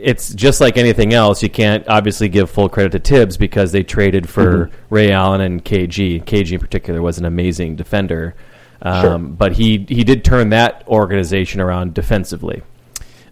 It's 0.00 0.32
just 0.32 0.60
like 0.60 0.76
anything 0.76 1.12
else. 1.12 1.42
You 1.42 1.50
can't 1.50 1.86
obviously 1.88 2.28
give 2.28 2.48
full 2.50 2.68
credit 2.68 2.92
to 2.92 3.00
Tibbs 3.00 3.36
because 3.36 3.72
they 3.72 3.82
traded 3.82 4.28
for 4.28 4.70
Ray 4.90 5.10
Allen 5.10 5.40
and 5.40 5.64
KG. 5.64 6.22
KG 6.24 6.52
in 6.52 6.60
particular 6.60 7.02
was 7.02 7.18
an 7.18 7.24
amazing 7.24 7.74
defender, 7.74 8.36
um, 8.80 9.34
but 9.34 9.52
he 9.54 9.84
he 9.88 10.04
did 10.04 10.24
turn 10.24 10.50
that 10.50 10.84
organization 10.86 11.60
around 11.60 11.94
defensively. 11.94 12.62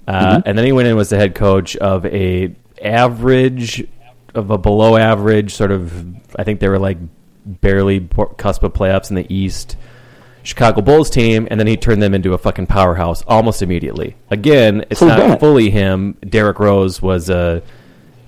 Uh, 0.08 0.42
And 0.44 0.58
then 0.58 0.64
he 0.64 0.72
went 0.72 0.86
in 0.86 0.90
and 0.90 0.98
was 0.98 1.10
the 1.10 1.16
head 1.16 1.34
coach 1.36 1.76
of 1.76 2.04
a 2.06 2.54
average, 2.82 3.86
of 4.34 4.50
a 4.50 4.58
below 4.58 4.96
average 4.96 5.54
sort 5.54 5.70
of. 5.70 5.92
I 6.36 6.42
think 6.44 6.58
they 6.60 6.68
were 6.68 6.78
like 6.80 6.98
barely 7.46 8.00
cusp 8.38 8.64
of 8.64 8.72
playoffs 8.72 9.10
in 9.10 9.14
the 9.16 9.32
East. 9.32 9.76
Chicago 10.46 10.80
Bulls 10.80 11.10
team, 11.10 11.48
and 11.50 11.58
then 11.58 11.66
he 11.66 11.76
turned 11.76 12.00
them 12.00 12.14
into 12.14 12.32
a 12.32 12.38
fucking 12.38 12.68
powerhouse 12.68 13.20
almost 13.22 13.62
immediately. 13.62 14.14
Again, 14.30 14.84
it's 14.90 15.00
So 15.00 15.08
not 15.08 15.40
fully 15.40 15.70
him. 15.70 16.16
Derrick 16.26 16.60
Rose 16.60 17.02
was 17.02 17.28
a 17.28 17.62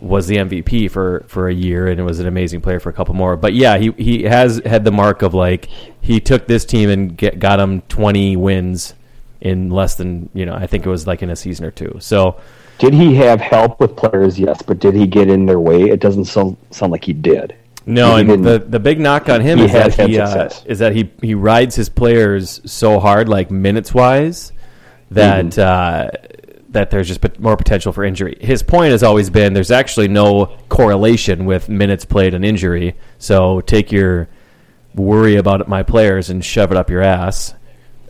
was 0.00 0.26
the 0.26 0.36
MVP 0.36 0.90
for 0.90 1.24
for 1.28 1.48
a 1.48 1.54
year 1.54 1.88
and 1.88 1.98
it 1.98 2.04
was 2.04 2.20
an 2.20 2.26
amazing 2.26 2.60
player 2.60 2.80
for 2.80 2.88
a 2.88 2.92
couple 2.92 3.14
more. 3.14 3.36
But 3.36 3.54
yeah, 3.54 3.78
he 3.78 3.92
he 3.92 4.24
has 4.24 4.60
had 4.66 4.84
the 4.84 4.90
mark 4.90 5.22
of 5.22 5.32
like 5.32 5.68
he 6.00 6.18
took 6.18 6.48
this 6.48 6.64
team 6.64 6.90
and 6.90 7.16
get, 7.16 7.38
got 7.38 7.58
them 7.58 7.82
20 7.82 8.36
wins 8.36 8.94
in 9.40 9.70
less 9.70 9.94
than, 9.94 10.28
you 10.34 10.44
know, 10.44 10.54
I 10.54 10.66
think 10.66 10.86
it 10.86 10.88
was 10.88 11.06
like 11.06 11.22
in 11.22 11.30
a 11.30 11.36
season 11.36 11.64
or 11.64 11.70
two. 11.70 11.98
So 12.00 12.40
Did 12.78 12.94
he 12.94 13.14
have 13.16 13.40
help 13.40 13.78
with 13.78 13.94
players? 13.96 14.40
Yes, 14.40 14.60
but 14.62 14.80
did 14.80 14.94
he 14.94 15.06
get 15.06 15.28
in 15.28 15.46
their 15.46 15.60
way? 15.60 15.82
It 15.84 16.00
doesn't 16.00 16.24
sound 16.24 16.56
sound 16.72 16.90
like 16.90 17.04
he 17.04 17.12
did. 17.12 17.54
No, 17.88 18.16
He 18.16 18.20
and 18.32 18.44
the 18.44 18.58
the 18.58 18.78
big 18.78 19.00
knock 19.00 19.28
on 19.28 19.40
him 19.40 19.58
is 19.58 19.72
that 19.72 19.94
he 20.08 20.18
uh, 20.18 20.48
is 20.66 20.78
that 20.80 20.94
he 20.94 21.10
he 21.22 21.34
rides 21.34 21.74
his 21.74 21.88
players 21.88 22.60
so 22.70 23.00
hard, 23.00 23.28
like 23.28 23.50
minutes 23.50 23.92
wise, 23.94 24.52
that 25.10 25.46
Mm-hmm. 25.46 25.60
uh, 25.60 26.34
that 26.70 26.90
there's 26.90 27.08
just 27.08 27.40
more 27.40 27.56
potential 27.56 27.92
for 27.92 28.04
injury. 28.04 28.36
His 28.40 28.62
point 28.62 28.92
has 28.92 29.02
always 29.02 29.30
been 29.30 29.54
there's 29.54 29.70
actually 29.70 30.08
no 30.08 30.54
correlation 30.68 31.46
with 31.46 31.68
minutes 31.70 32.04
played 32.04 32.34
and 32.34 32.44
injury. 32.44 32.94
So 33.18 33.62
take 33.62 33.90
your 33.90 34.28
worry 34.94 35.36
about 35.36 35.66
my 35.66 35.82
players 35.82 36.28
and 36.28 36.44
shove 36.44 36.70
it 36.70 36.76
up 36.76 36.90
your 36.90 37.02
ass. 37.02 37.54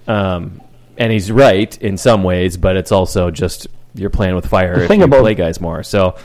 Um, 0.09 0.61
and 0.97 1.13
he's 1.13 1.31
right 1.31 1.77
in 1.81 1.97
some 1.99 2.25
ways, 2.25 2.57
but 2.57 2.77
it's 2.77 2.91
also 2.91 3.31
just 3.31 3.69
you're 3.95 4.11
playing 4.11 4.35
with 4.35 4.47
fire 4.47 4.77
The 4.79 4.85
if 4.85 4.91
you 4.99 5.05
about- 5.05 5.21
play 5.21 5.35
guys 5.37 5.61
more. 5.61 5.85
So 5.85 6.17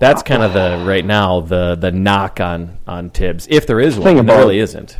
that's 0.00 0.22
kind 0.22 0.42
of 0.42 0.52
the 0.52 0.84
right 0.86 1.04
now 1.04 1.40
the 1.40 1.76
the 1.76 1.92
knock 1.92 2.40
on 2.40 2.78
on 2.86 3.10
Tibbs, 3.10 3.46
if 3.50 3.66
there 3.66 3.78
is 3.80 3.94
one. 3.96 4.02
thing 4.04 4.18
and 4.18 4.28
there 4.28 4.36
about- 4.36 4.46
really 4.48 4.58
isn't. 4.58 4.98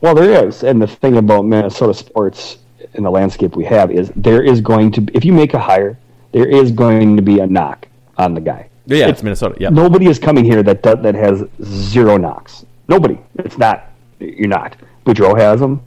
Well, 0.00 0.14
there 0.14 0.46
is, 0.46 0.62
and 0.64 0.82
the 0.82 0.86
thing 0.86 1.16
about 1.16 1.46
Minnesota 1.46 1.94
sports 1.94 2.58
in 2.92 3.04
the 3.04 3.10
landscape 3.10 3.56
we 3.56 3.64
have 3.64 3.90
is 3.90 4.12
there 4.14 4.42
is 4.42 4.60
going 4.60 4.90
to 4.92 5.00
be, 5.00 5.14
if 5.16 5.24
you 5.24 5.32
make 5.32 5.54
a 5.54 5.58
hire, 5.58 5.98
there 6.32 6.46
is 6.46 6.72
going 6.72 7.16
to 7.16 7.22
be 7.22 7.38
a 7.38 7.46
knock 7.46 7.88
on 8.18 8.34
the 8.34 8.40
guy. 8.42 8.68
Yeah, 8.84 9.08
it's 9.08 9.22
Minnesota. 9.22 9.56
Yeah, 9.58 9.70
Nobody 9.70 10.06
is 10.08 10.18
coming 10.18 10.44
here 10.44 10.62
that 10.62 10.82
does, 10.82 10.98
that 11.00 11.14
has 11.14 11.44
zero 11.62 12.18
knocks. 12.18 12.66
Nobody. 12.86 13.18
It's 13.36 13.56
not. 13.56 13.86
You're 14.20 14.48
not. 14.48 14.76
Boudreau 15.06 15.38
has 15.38 15.60
them. 15.60 15.80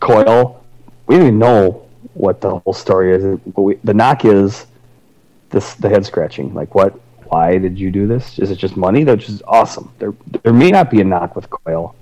Coyle. 0.00 0.64
We 1.06 1.14
don't 1.16 1.26
even 1.26 1.38
know 1.38 1.86
what 2.14 2.40
the 2.40 2.58
whole 2.58 2.72
story 2.72 3.12
is. 3.14 3.38
But 3.46 3.62
we, 3.62 3.74
the 3.84 3.94
knock 3.94 4.24
is 4.24 4.66
this: 5.50 5.74
the 5.74 5.88
head 5.88 6.04
scratching. 6.04 6.52
Like, 6.52 6.74
what? 6.74 6.98
Why 7.32 7.56
did 7.56 7.78
you 7.78 7.90
do 7.90 8.06
this? 8.06 8.38
Is 8.38 8.50
it 8.50 8.56
just 8.56 8.76
money? 8.76 9.04
That's 9.04 9.24
just 9.24 9.42
awesome. 9.48 9.90
There, 9.98 10.12
there 10.42 10.52
may 10.52 10.70
not 10.70 10.90
be 10.90 11.00
a 11.00 11.04
knock 11.04 11.34
with 11.34 11.48
Coyle, 11.48 11.94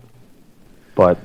but 0.96 1.18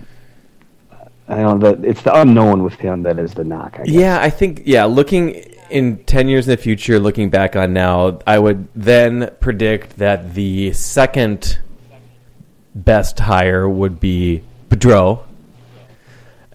I 1.27 1.37
don't 1.37 1.59
know 1.59 1.71
that 1.71 1.83
it's 1.83 2.03
the 2.03 2.15
unknown 2.15 2.61
with 2.61 2.75
him 2.75 3.01
that 3.01 3.17
is 3.17 3.33
the 3.33 3.43
knock. 3.43 3.79
I. 3.79 3.85
Yeah, 3.87 4.21
I 4.21 4.29
think 4.29 4.61
yeah. 4.65 4.85
Looking 4.85 5.33
in 5.71 6.03
ten 6.03 6.27
years 6.27 6.47
in 6.47 6.51
the 6.51 6.57
future, 6.57 6.99
looking 6.99 7.31
back 7.31 7.55
on 7.55 7.73
now, 7.73 8.19
I 8.27 8.37
would 8.37 8.67
then 8.75 9.31
predict 9.39 9.97
that 9.97 10.35
the 10.35 10.71
second 10.73 11.57
best 12.75 13.17
hire 13.17 13.67
would 13.67 13.99
be 13.99 14.43
Pedro. 14.69 15.25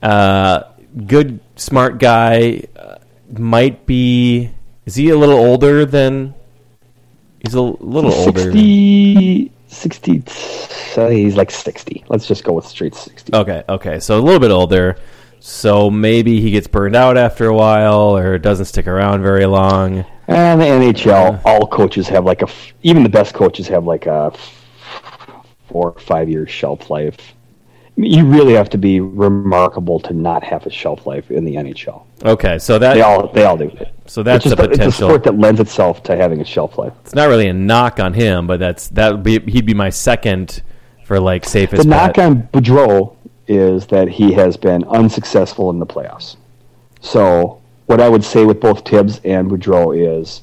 Uh, 0.01 0.63
good, 1.05 1.41
smart 1.57 1.99
guy. 1.99 2.63
Uh, 2.77 2.99
might 3.37 3.87
be. 3.87 4.53
Is 4.87 4.95
he 4.95 5.09
a 5.09 5.17
little 5.17 5.37
older 5.37 5.85
than? 5.85 6.35
He's 7.43 7.55
a 7.55 7.61
little 7.61 8.13
older. 8.13 8.41
60, 8.41 9.53
60 9.69 10.23
uh, 10.97 11.09
he's 11.09 11.37
like 11.37 11.51
60. 11.51 12.05
Let's 12.09 12.27
just 12.27 12.45
go 12.45 12.53
with 12.53 12.67
straight 12.67 12.95
60. 12.95 13.35
Okay, 13.35 13.63
okay. 13.69 14.01
So 14.01 14.19
a 14.19 14.21
little 14.21 14.41
bit 14.41 14.51
older. 14.51 14.97
So 15.41 15.91
maybe 15.91 16.41
he 16.41 16.51
gets 16.51 16.67
burned 16.67 16.97
out 16.97 17.17
after 17.17 17.47
a 17.47 17.55
while 17.55 18.17
or 18.17 18.39
doesn't 18.39 18.67
stick 18.67 18.87
around 18.87 19.23
very 19.23 19.47
long. 19.47 20.05
And 20.29 20.61
the 20.61 20.67
NHL, 20.67 21.41
all 21.45 21.67
coaches 21.67 22.09
have 22.09 22.25
like 22.25 22.43
a, 22.43 22.49
even 22.83 23.03
the 23.03 23.09
best 23.09 23.35
coaches 23.35 23.67
have 23.69 23.85
like 23.85 24.07
a 24.07 24.33
four 25.69 25.93
or 25.93 26.01
five 26.01 26.29
year 26.29 26.47
shelf 26.47 26.91
life. 26.91 27.35
You 28.03 28.25
really 28.25 28.55
have 28.55 28.71
to 28.71 28.79
be 28.79 29.01
remarkable 29.01 30.01
to 30.01 30.13
not 30.15 30.43
have 30.45 30.65
a 30.67 30.71
shelf 30.71 31.07
life 31.07 31.31
in 31.31 31.45
the 31.45 31.57
NHL. 31.57 32.03
Okay, 32.25 32.59
so 32.59 32.79
that 32.79 32.95
They 32.95 33.03
all 33.03 33.29
they 33.29 33.45
all 33.45 33.57
do. 33.57 33.71
so 34.07 34.23
that's 34.23 34.47
it's, 34.47 34.53
a 34.53 34.57
just 34.57 34.69
a, 34.69 34.73
it's 34.87 34.95
a 34.95 35.05
sport 35.05 35.25
that 35.25 35.39
lends 35.39 35.61
itself 35.61 36.03
to 36.05 36.17
having 36.17 36.41
a 36.41 36.45
shelf 36.45 36.79
life. 36.79 36.93
it's 37.03 37.15
not 37.15 37.29
really 37.29 37.49
a 37.49 37.53
knock 37.53 38.01
on 38.01 38.15
him, 38.15 38.47
but 38.47 38.59
that's 38.61 38.89
that 38.89 39.13
would 39.13 39.23
be 39.23 39.39
he'd 39.41 39.67
be 39.67 39.75
my 39.75 39.91
second 39.91 40.63
for 41.05 41.19
like 41.21 41.45
safest 41.45 41.83
The 41.83 41.89
knock 41.89 42.15
bet. 42.15 42.27
on 42.27 42.43
Boudreau 42.53 43.17
is 43.49 43.87
that 43.89 44.09
he 44.09 44.33
has 44.33 44.57
been 44.57 44.85
unsuccessful 44.85 45.71
in 45.71 45.79
the 45.81 45.87
playoffs. 45.87 46.37
So 47.01 47.61
what 47.87 48.01
I 48.01 48.09
would 48.09 48.25
say 48.25 48.45
with 48.45 48.61
both 48.61 48.85
Tibbs 48.85 49.21
and 49.25 49.51
Boudreau 49.51 49.93
is, 50.21 50.43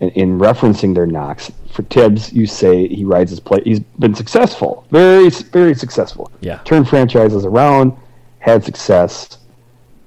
in, 0.00 0.10
in 0.10 0.38
referencing 0.38 0.94
their 0.94 1.06
knocks, 1.06 1.50
for 1.76 1.82
Tibbs, 1.82 2.32
you 2.32 2.46
say 2.46 2.88
he 2.88 3.04
rides 3.04 3.30
his 3.30 3.38
play. 3.38 3.60
He's 3.62 3.80
been 3.80 4.14
successful, 4.14 4.86
very 4.90 5.28
very 5.28 5.74
successful. 5.74 6.32
Yeah. 6.40 6.58
turned 6.64 6.88
franchises 6.88 7.44
around, 7.44 7.92
had 8.38 8.64
success, 8.64 9.38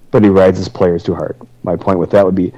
but 0.09 0.24
he 0.24 0.30
rides 0.30 0.57
his 0.57 0.67
players 0.67 1.03
too 1.03 1.13
hard. 1.13 1.39
My 1.61 1.76
point 1.76 1.99
with 1.99 2.09
that 2.09 2.26
would 2.26 2.34
be, 2.34 2.51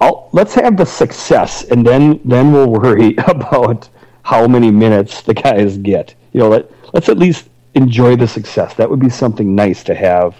I'll, 0.00 0.28
let's 0.32 0.54
have 0.54 0.76
the 0.76 0.84
success, 0.84 1.62
and 1.70 1.86
then 1.86 2.20
then 2.24 2.52
we'll 2.52 2.68
worry 2.68 3.14
about 3.28 3.88
how 4.22 4.48
many 4.48 4.72
minutes 4.72 5.22
the 5.22 5.34
guys 5.34 5.78
get. 5.78 6.16
You 6.32 6.40
know, 6.40 6.48
let 6.48 6.68
let's 6.92 7.08
at 7.08 7.18
least 7.18 7.48
enjoy 7.74 8.16
the 8.16 8.26
success. 8.26 8.74
That 8.74 8.90
would 8.90 9.00
be 9.00 9.10
something 9.10 9.54
nice 9.54 9.84
to 9.84 9.94
have. 9.94 10.34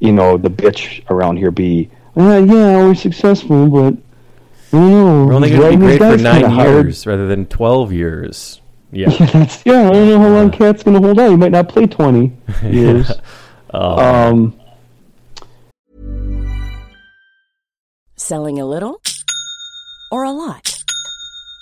You 0.00 0.12
know, 0.12 0.36
the 0.36 0.50
bitch 0.50 1.02
around 1.10 1.38
here 1.38 1.50
be, 1.50 1.90
uh, 2.16 2.44
yeah, 2.46 2.84
we're 2.84 2.94
successful, 2.94 3.68
but 3.68 3.94
I 4.72 4.76
don't. 4.76 5.26
We're 5.26 5.34
only 5.34 5.50
going 5.50 5.60
to 5.60 5.78
be 5.78 5.84
riding 5.84 5.98
great 5.98 5.98
for 5.98 6.22
nine 6.22 6.40
kinda 6.42 6.48
hard." 6.50 6.86
years 6.86 7.06
rather 7.06 7.26
than 7.26 7.46
twelve 7.46 7.92
years. 7.92 8.60
Yeah. 8.92 9.10
yeah, 9.20 9.26
That's, 9.26 9.62
yeah, 9.64 9.88
I 9.88 9.92
don't 9.92 10.08
know 10.08 10.18
how 10.18 10.28
long 10.28 10.50
Cat's 10.50 10.82
going 10.82 11.00
to 11.00 11.06
hold 11.06 11.18
out. 11.20 11.30
He 11.30 11.36
might 11.36 11.52
not 11.52 11.68
play 11.68 11.86
20 11.86 12.32
years. 12.64 13.10
Oh. 13.72 13.98
um, 14.30 14.60
Selling 18.16 18.58
a 18.60 18.66
little 18.66 19.00
or 20.10 20.24
a 20.24 20.32
lot? 20.32 20.79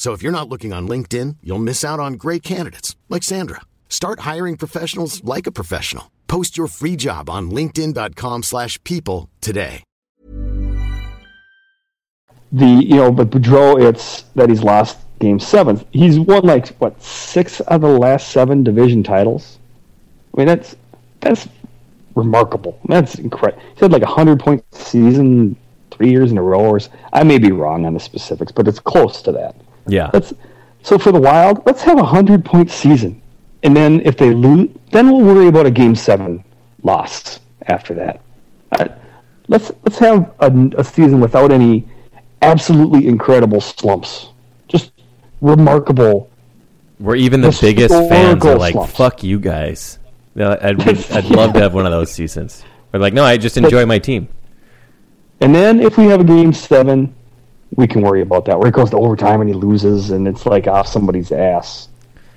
So 0.00 0.14
if 0.14 0.22
you're 0.22 0.32
not 0.32 0.48
looking 0.48 0.72
on 0.72 0.88
LinkedIn, 0.88 1.36
you'll 1.42 1.58
miss 1.58 1.84
out 1.84 2.00
on 2.00 2.14
great 2.14 2.42
candidates 2.42 2.96
like 3.10 3.22
Sandra. 3.22 3.60
Start 3.90 4.20
hiring 4.20 4.56
professionals 4.56 5.22
like 5.24 5.46
a 5.46 5.52
professional. 5.52 6.10
Post 6.26 6.56
your 6.56 6.68
free 6.68 6.96
job 6.96 7.28
on 7.28 7.50
linkedin.com/people 7.50 9.28
today. 9.42 9.84
the 12.50 12.66
you 12.66 12.96
know, 12.96 13.12
but 13.12 13.28
Boudreau, 13.28 13.78
it's 13.78 14.22
that 14.36 14.48
he's 14.48 14.62
lost 14.62 14.96
game 15.18 15.38
seven. 15.38 15.84
He's 15.92 16.18
won 16.18 16.44
like 16.44 16.68
what 16.78 17.00
six 17.02 17.60
of 17.60 17.82
the 17.82 17.98
last 17.98 18.30
seven 18.30 18.64
division 18.64 19.02
titles. 19.02 19.58
I 20.32 20.38
mean, 20.38 20.46
that's 20.46 20.76
that's 21.20 21.46
remarkable. 22.14 22.80
That's 22.88 23.16
incredible. 23.16 23.62
He 23.74 23.80
had 23.80 23.92
like 23.92 24.02
a 24.02 24.14
hundred 24.18 24.40
point 24.40 24.64
season 24.72 25.56
three 25.90 26.10
years 26.10 26.32
in 26.32 26.38
a 26.38 26.42
row. 26.42 26.60
Or 26.60 26.80
I 27.12 27.22
may 27.22 27.36
be 27.36 27.52
wrong 27.52 27.84
on 27.84 27.92
the 27.92 28.00
specifics, 28.00 28.50
but 28.50 28.66
it's 28.66 28.80
close 28.80 29.20
to 29.22 29.32
that. 29.32 29.54
Yeah. 29.86 30.10
Let's 30.12 30.32
so 30.82 30.98
for 30.98 31.12
the 31.12 31.20
Wild, 31.20 31.62
let's 31.66 31.82
have 31.82 31.98
a 31.98 32.04
hundred 32.04 32.44
point 32.44 32.70
season, 32.70 33.20
and 33.62 33.76
then 33.76 34.00
if 34.00 34.16
they 34.16 34.30
lose, 34.32 34.70
then 34.92 35.10
we'll 35.10 35.24
worry 35.24 35.48
about 35.48 35.66
a 35.66 35.70
game 35.70 35.94
seven 35.94 36.42
loss 36.82 37.40
after 37.66 37.94
that. 37.94 38.20
Uh, 38.72 38.88
let's 39.48 39.72
let's 39.84 39.98
have 39.98 40.32
a, 40.40 40.70
a 40.78 40.84
season 40.84 41.20
without 41.20 41.52
any 41.52 41.86
absolutely 42.42 43.06
incredible 43.06 43.60
slumps. 43.60 44.30
Just 44.68 44.92
remarkable. 45.40 46.30
Where 46.98 47.16
even 47.16 47.40
the 47.40 47.56
biggest 47.60 47.94
fans 47.94 48.44
are 48.44 48.56
like, 48.56 48.72
slumps. 48.72 48.96
"Fuck 48.96 49.22
you 49.22 49.38
guys." 49.38 49.98
I'd, 50.36 50.80
I'd 51.12 51.24
love 51.30 51.52
to 51.54 51.60
have 51.60 51.74
one 51.74 51.86
of 51.86 51.92
those 51.92 52.10
seasons. 52.10 52.64
But 52.90 53.00
like, 53.00 53.12
no, 53.12 53.24
I 53.24 53.36
just 53.36 53.56
enjoy 53.56 53.84
my 53.86 53.98
team. 53.98 54.28
And 55.40 55.54
then 55.54 55.80
if 55.80 55.96
we 55.96 56.06
have 56.06 56.20
a 56.20 56.24
game 56.24 56.52
seven, 56.52 57.14
we 57.76 57.86
can 57.86 58.02
worry 58.02 58.20
about 58.22 58.44
that. 58.46 58.58
Where 58.58 58.68
it 58.68 58.74
goes 58.74 58.90
to 58.90 58.96
overtime 58.96 59.40
and 59.40 59.48
he 59.48 59.54
loses, 59.54 60.10
and 60.10 60.26
it's 60.26 60.46
like 60.46 60.66
off 60.66 60.86
somebody's 60.86 61.32
ass. 61.32 61.88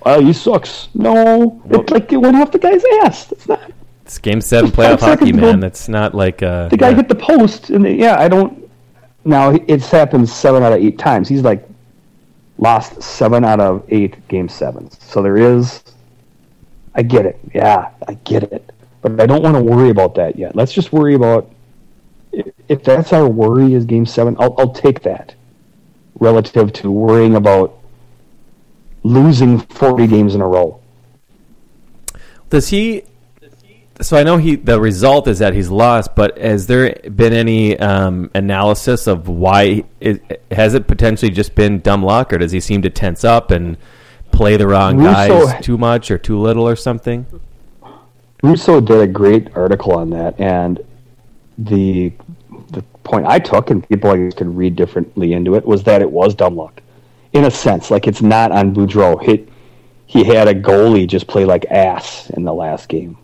Oh, 0.02 0.20
you 0.20 0.32
sucks. 0.32 0.88
No, 0.94 1.62
it's 1.70 1.90
like 1.90 2.12
it 2.12 2.18
went 2.18 2.36
off 2.36 2.52
the 2.52 2.58
guy's 2.58 2.84
ass. 3.02 3.32
It's 3.32 3.48
not. 3.48 3.72
It's 4.02 4.18
game 4.18 4.40
seven 4.42 4.70
playoff 4.70 5.00
hockey, 5.00 5.32
man. 5.32 5.60
That's 5.60 5.88
not 5.88 6.14
like 6.14 6.42
uh, 6.42 6.68
The 6.68 6.76
guy 6.76 6.90
yeah. 6.90 6.96
hit 6.96 7.08
the 7.08 7.14
post, 7.14 7.70
and 7.70 7.84
they, 7.84 7.94
yeah, 7.94 8.20
I 8.20 8.28
don't. 8.28 8.70
Now 9.24 9.58
it's 9.66 9.88
happened 9.90 10.28
seven 10.28 10.62
out 10.62 10.74
of 10.74 10.80
eight 10.80 10.98
times. 10.98 11.28
He's 11.28 11.42
like 11.42 11.66
lost 12.58 13.02
seven 13.02 13.44
out 13.44 13.60
of 13.60 13.82
eight 13.88 14.26
game 14.28 14.48
sevens. 14.48 14.98
So 15.00 15.22
there 15.22 15.38
is. 15.38 15.82
I 16.94 17.02
get 17.02 17.24
it. 17.26 17.40
Yeah, 17.54 17.90
I 18.06 18.14
get 18.24 18.44
it. 18.44 18.70
But 19.00 19.20
I 19.20 19.26
don't 19.26 19.42
want 19.42 19.56
to 19.56 19.62
worry 19.62 19.90
about 19.90 20.14
that 20.16 20.38
yet. 20.38 20.54
Let's 20.54 20.72
just 20.72 20.92
worry 20.92 21.14
about 21.14 21.50
if, 22.68 22.82
that's 22.82 23.12
our 23.12 23.28
worry 23.28 23.74
is 23.74 23.84
game 23.84 24.06
seven. 24.06 24.36
I'll, 24.38 24.54
I'll 24.58 24.72
take 24.72 25.02
that 25.02 25.34
relative 26.18 26.72
to 26.74 26.90
worrying 26.90 27.34
about 27.36 27.78
losing 29.02 29.58
forty 29.58 30.06
games 30.06 30.34
in 30.34 30.40
a 30.40 30.48
row. 30.48 30.80
Does 32.50 32.68
he? 32.68 33.04
So 34.00 34.16
I 34.16 34.22
know 34.22 34.38
he. 34.38 34.56
The 34.56 34.80
result 34.80 35.28
is 35.28 35.38
that 35.38 35.54
he's 35.54 35.70
lost, 35.70 36.14
but 36.16 36.36
has 36.38 36.66
there 36.66 36.94
been 36.94 37.32
any 37.32 37.78
um, 37.78 38.30
analysis 38.34 39.06
of 39.06 39.28
why? 39.28 39.84
It, 40.00 40.42
has 40.50 40.74
it 40.74 40.86
potentially 40.86 41.30
just 41.30 41.54
been 41.54 41.80
dumb 41.80 42.02
luck, 42.02 42.32
or 42.32 42.38
does 42.38 42.52
he 42.52 42.60
seem 42.60 42.82
to 42.82 42.90
tense 42.90 43.24
up 43.24 43.50
and 43.50 43.76
play 44.32 44.56
the 44.56 44.66
wrong 44.66 44.98
Russo- 44.98 45.46
guys 45.46 45.64
too 45.64 45.78
much 45.78 46.10
or 46.10 46.18
too 46.18 46.40
little 46.40 46.66
or 46.66 46.74
something? 46.74 47.26
Russo 48.42 48.80
did 48.80 49.00
a 49.00 49.06
great 49.06 49.56
article 49.56 49.92
on 49.92 50.10
that, 50.10 50.38
and 50.40 50.80
the 51.56 52.12
point 53.04 53.26
I 53.26 53.38
took, 53.38 53.70
and 53.70 53.86
people 53.88 54.10
I 54.10 54.16
guess 54.16 54.34
could 54.34 54.56
read 54.56 54.76
differently 54.76 55.32
into 55.32 55.54
it, 55.54 55.64
was 55.64 55.84
that 55.84 56.02
it 56.02 56.10
was 56.10 56.34
dumb 56.34 56.56
luck, 56.56 56.80
in 57.32 57.44
a 57.44 57.50
sense. 57.50 57.90
Like 57.90 58.06
it's 58.06 58.22
not 58.22 58.50
on 58.52 58.74
Boudreau. 58.74 59.22
He 59.22 59.46
he 60.06 60.24
had 60.24 60.48
a 60.48 60.54
goalie 60.54 61.06
just 61.06 61.26
play 61.26 61.44
like 61.44 61.64
ass 61.70 62.30
in 62.30 62.44
the 62.44 62.52
last 62.54 62.88
game. 62.88 63.16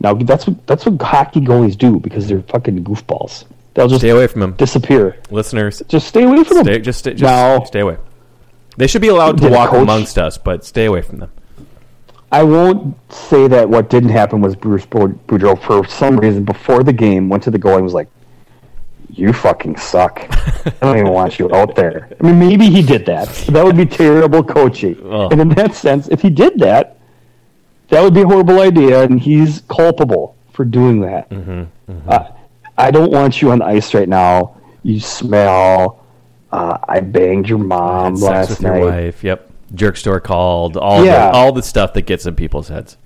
Now 0.00 0.14
that's 0.14 0.46
what 0.46 0.66
that's 0.66 0.84
what 0.86 1.00
hockey 1.00 1.40
goalies 1.40 1.76
do 1.76 1.98
because 2.00 2.26
they're 2.28 2.42
fucking 2.42 2.84
goofballs. 2.84 3.44
They'll 3.74 3.88
just 3.88 4.00
Stay 4.02 4.10
away 4.10 4.26
from 4.26 4.42
him, 4.42 4.52
disappear. 4.52 5.16
listeners. 5.30 5.82
Just 5.88 6.06
stay 6.08 6.24
away 6.24 6.44
from 6.44 6.58
Stay, 6.58 6.72
them. 6.74 6.82
just, 6.82 6.98
stay, 6.98 7.12
just 7.12 7.22
Now- 7.22 7.64
stay 7.64 7.80
away. 7.80 7.96
They 8.76 8.86
should 8.86 9.00
be 9.00 9.08
allowed 9.08 9.38
to 9.38 9.48
walk 9.48 9.70
coach- 9.70 9.82
amongst 9.82 10.18
us, 10.18 10.36
but 10.36 10.64
stay 10.64 10.84
away 10.84 11.00
from 11.00 11.18
them. 11.20 11.30
I 12.30 12.42
won't 12.42 12.96
say 13.12 13.46
that 13.48 13.68
what 13.68 13.88
didn't 13.90 14.10
happen 14.10 14.40
was 14.40 14.56
Bruce 14.56 14.86
Boudreau 14.86 15.58
for 15.60 15.86
some 15.86 16.16
reason 16.18 16.44
before 16.44 16.82
the 16.82 16.92
game 16.92 17.28
went 17.28 17.42
to 17.44 17.50
the 17.50 17.58
goal 17.58 17.74
and 17.74 17.84
was 17.84 17.92
like, 17.94 18.08
"You 19.12 19.32
fucking 19.32 19.76
suck. 19.76 20.20
I 20.66 20.72
don't 20.80 20.98
even 20.98 21.12
want 21.12 21.38
you 21.38 21.52
out 21.54 21.74
there." 21.76 22.08
I 22.20 22.24
mean, 22.26 22.38
maybe 22.38 22.68
he 22.70 22.82
did 22.82 23.06
that. 23.06 23.28
That 23.48 23.64
would 23.64 23.76
be 23.76 23.86
terrible 23.86 24.42
coaching. 24.42 24.96
Oh. 25.04 25.28
And 25.30 25.40
in 25.40 25.48
that 25.50 25.74
sense, 25.74 26.08
if 26.08 26.20
he 26.22 26.30
did 26.30 26.58
that, 26.60 26.96
that 27.88 28.02
would 28.02 28.14
be 28.14 28.22
a 28.22 28.26
horrible 28.26 28.60
idea, 28.60 29.02
and 29.02 29.20
he's 29.20 29.62
culpable 29.68 30.36
for 30.52 30.64
doing 30.64 31.00
that. 31.02 31.30
Uh, 32.08 32.28
I 32.78 32.90
don't 32.90 33.12
want 33.12 33.40
you 33.42 33.50
on 33.52 33.60
ice 33.62 33.94
right 33.94 34.08
now. 34.08 34.56
You 34.82 34.98
smell. 35.00 36.04
Uh, 36.50 36.76
I 36.88 37.00
banged 37.00 37.48
your 37.48 37.58
mom 37.58 38.14
last 38.16 38.50
with 38.50 38.60
night. 38.62 38.78
your 38.78 38.86
wife. 38.90 39.24
Yep. 39.24 39.50
Jerk 39.74 39.96
store 39.96 40.20
called. 40.20 40.76
All 40.76 41.04
Yeah. 41.04 41.30
the, 41.30 41.36
all 41.36 41.52
the 41.52 41.62
stuff 41.62 41.94
that 41.94 42.02
gets 42.02 42.26
in 42.26 42.34
people's 42.34 42.68
heads. 42.68 42.98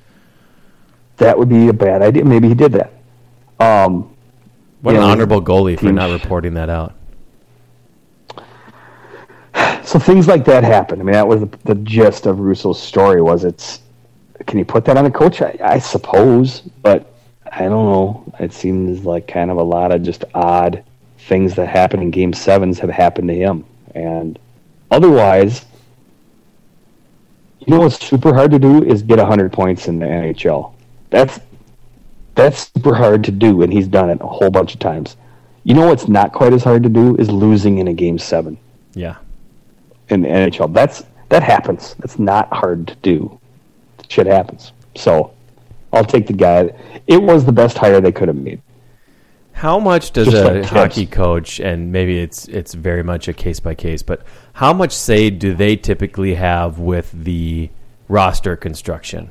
That 1.19 1.39
would 1.39 1.49
be 1.49 1.69
a 1.69 1.73
bad 1.73 2.03
idea. 2.03 2.25
Maybe 2.25 2.49
he 2.49 2.55
did 2.55 2.73
that. 2.73 2.93
Um, 3.65 4.16
What 4.83 4.95
an 4.95 5.03
honorable 5.03 5.43
goalie 5.43 5.79
for 5.79 5.93
not 5.93 6.11
reporting 6.11 6.55
that 6.55 6.69
out. 6.69 6.95
so 9.85 9.99
things 9.99 10.29
like 10.29 10.45
that 10.45 10.65
happen. 10.65 11.01
I 11.01 11.05
mean, 11.05 11.15
that 11.15 11.27
was 11.27 11.41
the, 11.41 11.59
the 11.65 11.75
gist 11.77 12.27
of 12.27 12.41
Russo's 12.41 12.81
story. 12.81 13.23
Was 13.23 13.45
it's 13.45 13.81
can 14.47 14.59
you 14.59 14.65
put 14.65 14.85
that 14.85 14.97
on 14.97 15.07
a 15.07 15.11
coach? 15.11 15.41
I, 15.41 15.57
I 15.63 15.79
suppose, 15.79 16.61
but 16.83 17.13
I 17.51 17.61
don't 17.63 17.71
know. 17.71 18.33
It 18.39 18.53
seems 18.53 19.05
like 19.05 19.27
kind 19.27 19.51
of 19.51 19.57
a 19.57 19.63
lot 19.63 19.93
of 19.93 20.03
just 20.03 20.25
odd 20.35 20.85
things 21.21 21.55
that 21.55 21.69
happen 21.69 22.01
in 22.01 22.11
Game 22.11 22.33
Sevens 22.33 22.79
have 22.79 22.91
happened 22.91 23.29
to 23.29 23.35
him, 23.35 23.65
and 23.95 24.39
otherwise, 24.91 25.65
you 27.61 27.75
know 27.75 27.81
what's 27.81 28.05
super 28.05 28.35
hard 28.35 28.51
to 28.51 28.59
do 28.59 28.85
is 28.85 29.03
get 29.03 29.19
hundred 29.19 29.53
points 29.53 29.89
in 29.89 29.99
the 29.99 30.07
NHL. 30.07 30.75
That's 31.11 31.41
that's 32.37 32.71
super 32.73 32.95
hard 32.95 33.25
to 33.25 33.33
do, 33.33 33.63
and 33.63 33.73
he's 33.73 33.89
done 33.89 34.11
it 34.11 34.19
a 34.21 34.27
whole 34.27 34.51
bunch 34.51 34.75
of 34.75 34.81
times. 34.81 35.17
You 35.65 35.75
know 35.75 35.89
what's 35.89 36.07
not 36.07 36.33
quite 36.33 36.53
as 36.53 36.63
hard 36.63 36.85
to 36.85 36.89
do 36.89 37.17
is 37.17 37.29
losing 37.31 37.79
in 37.79 37.89
a 37.89 37.93
Game 37.93 38.19
Seven 38.19 38.57
Yeah. 38.95 39.17
in 40.11 40.23
the 40.23 40.29
NHL. 40.29 40.73
That's 40.73 41.05
that 41.29 41.43
happens. 41.43 41.97
That's 41.99 42.19
not 42.21 42.53
hard 42.53 42.87
to 42.87 42.95
do. 43.03 43.41
Shit 44.09 44.29
happens. 44.29 44.71
So 44.95 45.33
I'll 45.93 46.05
take 46.05 46.29
the 46.29 46.33
guy. 46.33 46.71
It 47.09 47.21
was 47.21 47.45
the 47.45 47.53
best 47.53 47.77
hire 47.77 48.01
they 48.01 48.13
could 48.13 48.29
have 48.29 48.37
made. 48.37 48.61
How 49.53 49.79
much 49.81 50.13
does 50.13 50.27
Just 50.29 50.37
a 50.37 50.53
like 50.61 50.65
hockey 50.67 51.07
coach, 51.07 51.59
and 51.61 51.91
maybe 51.91 52.19
it's 52.21 52.47
it's 52.49 52.75
very 52.75 53.03
much 53.03 53.27
a 53.27 53.33
case 53.33 53.59
by 53.59 53.75
case, 53.75 54.03
but 54.03 54.23
how 54.53 54.73
much 54.75 54.93
say 54.93 55.31
do 55.31 55.55
they 55.55 55.77
typically 55.77 56.35
have 56.35 56.79
with 56.79 57.11
the 57.13 57.71
roster 58.07 58.55
construction? 58.55 59.31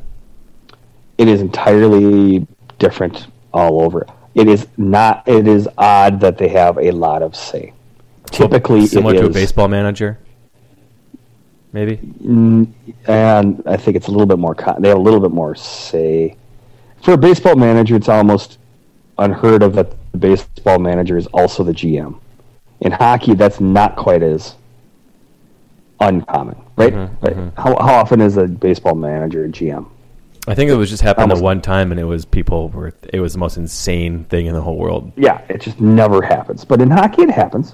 It 1.20 1.28
is 1.30 1.40
entirely 1.42 2.46
different 2.80 3.28
all 3.54 3.82
over. 3.82 4.06
It 4.34 4.48
is 4.48 4.68
not. 4.78 5.28
It 5.28 5.48
is 5.48 5.68
odd 5.78 6.20
that 6.20 6.38
they 6.38 6.50
have 6.50 6.78
a 6.78 6.92
lot 6.92 7.22
of 7.22 7.36
say. 7.36 7.74
Typically, 8.32 8.86
similar 8.86 9.14
to 9.14 9.26
a 9.28 9.30
baseball 9.30 9.68
manager, 9.68 10.20
maybe. 11.72 12.00
and 13.08 13.64
I 13.66 13.78
think 13.78 13.96
it's 13.96 14.08
a 14.08 14.12
little 14.12 14.26
bit 14.26 14.40
more. 14.40 14.56
They 14.80 14.90
have 14.90 14.98
a 14.98 15.02
little 15.02 15.22
bit 15.22 15.32
more 15.32 15.56
say. 15.56 16.36
For 17.02 17.14
a 17.14 17.18
baseball 17.18 17.56
manager, 17.56 17.96
it's 17.96 18.10
almost 18.10 18.58
unheard 19.18 19.64
of 19.64 19.74
that 19.76 19.92
the 20.12 20.18
baseball 20.18 20.80
manager 20.80 21.18
is 21.18 21.28
also 21.28 21.64
the 21.64 21.72
GM. 21.72 22.20
In 22.82 22.92
hockey, 22.92 23.36
that's 23.36 23.60
not 23.60 23.96
quite 23.96 24.24
as 24.24 24.56
uncommon, 26.00 26.58
right? 26.76 26.94
Mm-hmm, 26.94 27.26
right. 27.26 27.36
Mm-hmm. 27.36 27.62
How, 27.62 27.78
how 27.86 27.96
often 27.96 28.22
is 28.22 28.38
a 28.38 28.48
baseball 28.48 28.96
manager 28.96 29.46
a 29.46 29.50
GM? 29.50 29.90
I 30.48 30.54
think 30.54 30.70
it 30.70 30.76
was 30.76 30.90
just 30.90 31.02
happened 31.02 31.24
Almost- 31.24 31.40
the 31.40 31.44
one 31.44 31.62
time, 31.62 31.92
and 31.92 32.00
it 32.00 32.04
was 32.04 32.26
people 32.26 32.70
were. 32.70 32.94
It 33.12 33.20
was 33.20 33.34
the 33.34 33.40
most 33.40 33.58
insane 33.58 34.26
thing 34.26 34.46
in 34.46 34.54
the 34.54 34.62
whole 34.62 34.78
world. 34.78 35.12
Yeah, 35.16 35.42
it 35.50 35.62
just 35.62 35.80
never 35.82 36.22
happens. 36.22 36.64
But 36.64 36.82
in 36.82 36.92
hockey, 36.92 37.24
it 37.24 37.32
happens. 37.32 37.74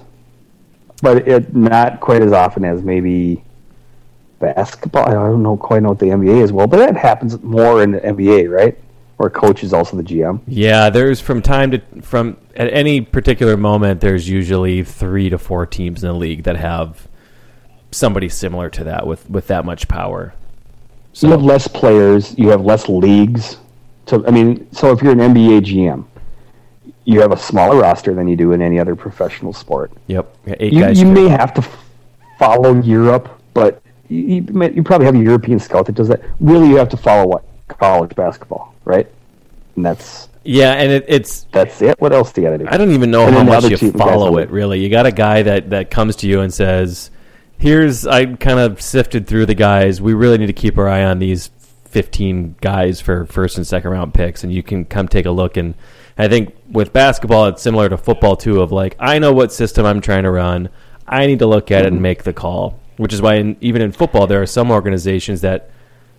But 1.02 1.28
it 1.28 1.54
not 1.54 2.00
quite 2.00 2.22
as 2.22 2.32
often 2.32 2.64
as 2.64 2.82
maybe 2.82 3.42
basketball. 4.38 5.08
I 5.08 5.12
don't 5.12 5.42
know 5.42 5.56
quite 5.56 5.82
know 5.82 5.90
what 5.90 5.98
the 5.98 6.06
NBA 6.06 6.42
is 6.42 6.52
well, 6.52 6.66
but 6.66 6.78
that 6.78 6.96
happens 6.96 7.40
more 7.42 7.82
in 7.82 7.92
the 7.92 8.00
NBA, 8.00 8.50
right? 8.50 8.78
Where 9.16 9.28
coach 9.30 9.62
is 9.62 9.72
also 9.72 9.96
the 9.96 10.02
GM. 10.02 10.40
Yeah, 10.46 10.90
there's 10.90 11.20
from 11.20 11.42
time 11.42 11.72
to 11.72 11.80
from 12.00 12.36
at 12.56 12.72
any 12.72 13.00
particular 13.00 13.56
moment, 13.56 14.00
there's 14.00 14.28
usually 14.28 14.82
three 14.82 15.28
to 15.30 15.38
four 15.38 15.66
teams 15.66 16.02
in 16.02 16.08
the 16.08 16.14
league 16.16 16.44
that 16.44 16.56
have 16.56 17.08
somebody 17.90 18.28
similar 18.28 18.70
to 18.70 18.84
that 18.84 19.06
with 19.06 19.28
with 19.28 19.46
that 19.48 19.64
much 19.64 19.88
power. 19.88 20.34
You 21.14 21.28
have 21.30 21.42
less 21.42 21.68
players, 21.68 22.36
you 22.38 22.48
have 22.48 22.64
less 22.64 22.88
leagues. 22.88 23.58
So 24.06 24.24
I 24.26 24.30
mean, 24.30 24.66
so 24.72 24.92
if 24.92 25.02
you're 25.02 25.12
an 25.12 25.18
NBA 25.18 25.60
GM, 25.62 26.04
you 27.04 27.20
have 27.20 27.32
a 27.32 27.36
smaller 27.36 27.76
roster 27.80 28.14
than 28.14 28.28
you 28.28 28.36
do 28.36 28.52
in 28.52 28.62
any 28.62 28.78
other 28.78 28.94
professional 28.96 29.52
sport. 29.52 29.92
Yep, 30.06 30.36
yeah, 30.46 30.54
You, 30.60 30.88
you 30.88 31.06
may 31.06 31.28
have 31.28 31.52
to 31.54 31.64
follow 32.38 32.80
Europe, 32.80 33.28
but 33.54 33.82
you, 34.08 34.18
you, 34.20 34.42
may- 34.52 34.72
you 34.72 34.82
probably 34.82 35.06
have 35.06 35.14
a 35.14 35.18
European 35.18 35.58
scout 35.58 35.86
that 35.86 35.94
does 35.94 36.08
that. 36.08 36.20
Really, 36.40 36.68
you 36.68 36.76
have 36.76 36.88
to 36.90 36.96
follow 36.96 37.26
what 37.28 37.44
college 37.68 38.14
basketball, 38.14 38.74
right? 38.84 39.08
And 39.76 39.84
that's 39.84 40.28
yeah, 40.44 40.72
and 40.72 40.90
it, 40.92 41.04
it's 41.08 41.44
that's 41.52 41.80
it. 41.82 42.00
What 42.00 42.12
else 42.12 42.32
do 42.32 42.40
you 42.40 42.46
got 42.48 42.52
to 42.52 42.58
do? 42.58 42.66
I 42.68 42.76
don't 42.76 42.90
even 42.92 43.10
know 43.10 43.26
And 43.26 43.34
how 43.34 43.44
much 43.44 43.70
you 43.80 43.92
follow 43.92 44.38
it. 44.38 44.50
Really, 44.50 44.80
you 44.80 44.88
got 44.88 45.06
a 45.06 45.12
guy 45.12 45.42
that 45.42 45.70
that 45.70 45.90
comes 45.90 46.16
to 46.16 46.28
you 46.28 46.40
and 46.40 46.52
says, 46.52 47.10
"Here's 47.62 48.06
I 48.06 48.26
kind 48.26 48.58
of 48.58 48.82
sifted 48.82 49.26
through 49.28 49.46
the 49.46 49.54
guys. 49.54 50.02
We 50.02 50.14
really 50.14 50.36
need 50.36 50.48
to 50.48 50.52
keep 50.52 50.76
our 50.78 50.88
eye 50.88 51.04
on 51.04 51.20
these 51.20 51.50
15 51.84 52.56
guys 52.60 53.00
for 53.00 53.24
first 53.26 53.56
and 53.56 53.64
second 53.66 53.90
round 53.90 54.14
picks, 54.14 54.42
and 54.42 54.52
you 54.52 54.62
can 54.64 54.84
come 54.84 55.06
take 55.06 55.26
a 55.26 55.30
look." 55.30 55.56
And 55.56 55.74
I 56.18 56.26
think 56.26 56.54
with 56.70 56.92
basketball, 56.92 57.46
it's 57.46 57.62
similar 57.62 57.88
to 57.88 57.96
football 57.96 58.34
too. 58.34 58.60
Of 58.60 58.72
like, 58.72 58.96
I 58.98 59.20
know 59.20 59.32
what 59.32 59.52
system 59.52 59.86
I'm 59.86 60.00
trying 60.00 60.24
to 60.24 60.30
run. 60.30 60.70
I 61.06 61.26
need 61.26 61.38
to 61.38 61.46
look 61.46 61.70
at 61.70 61.84
it 61.84 61.92
and 61.92 62.02
make 62.02 62.24
the 62.24 62.32
call. 62.32 62.80
Which 62.96 63.12
is 63.12 63.22
why, 63.22 63.36
in, 63.36 63.56
even 63.60 63.80
in 63.80 63.92
football, 63.92 64.26
there 64.26 64.42
are 64.42 64.46
some 64.46 64.70
organizations 64.70 65.40
that, 65.40 65.70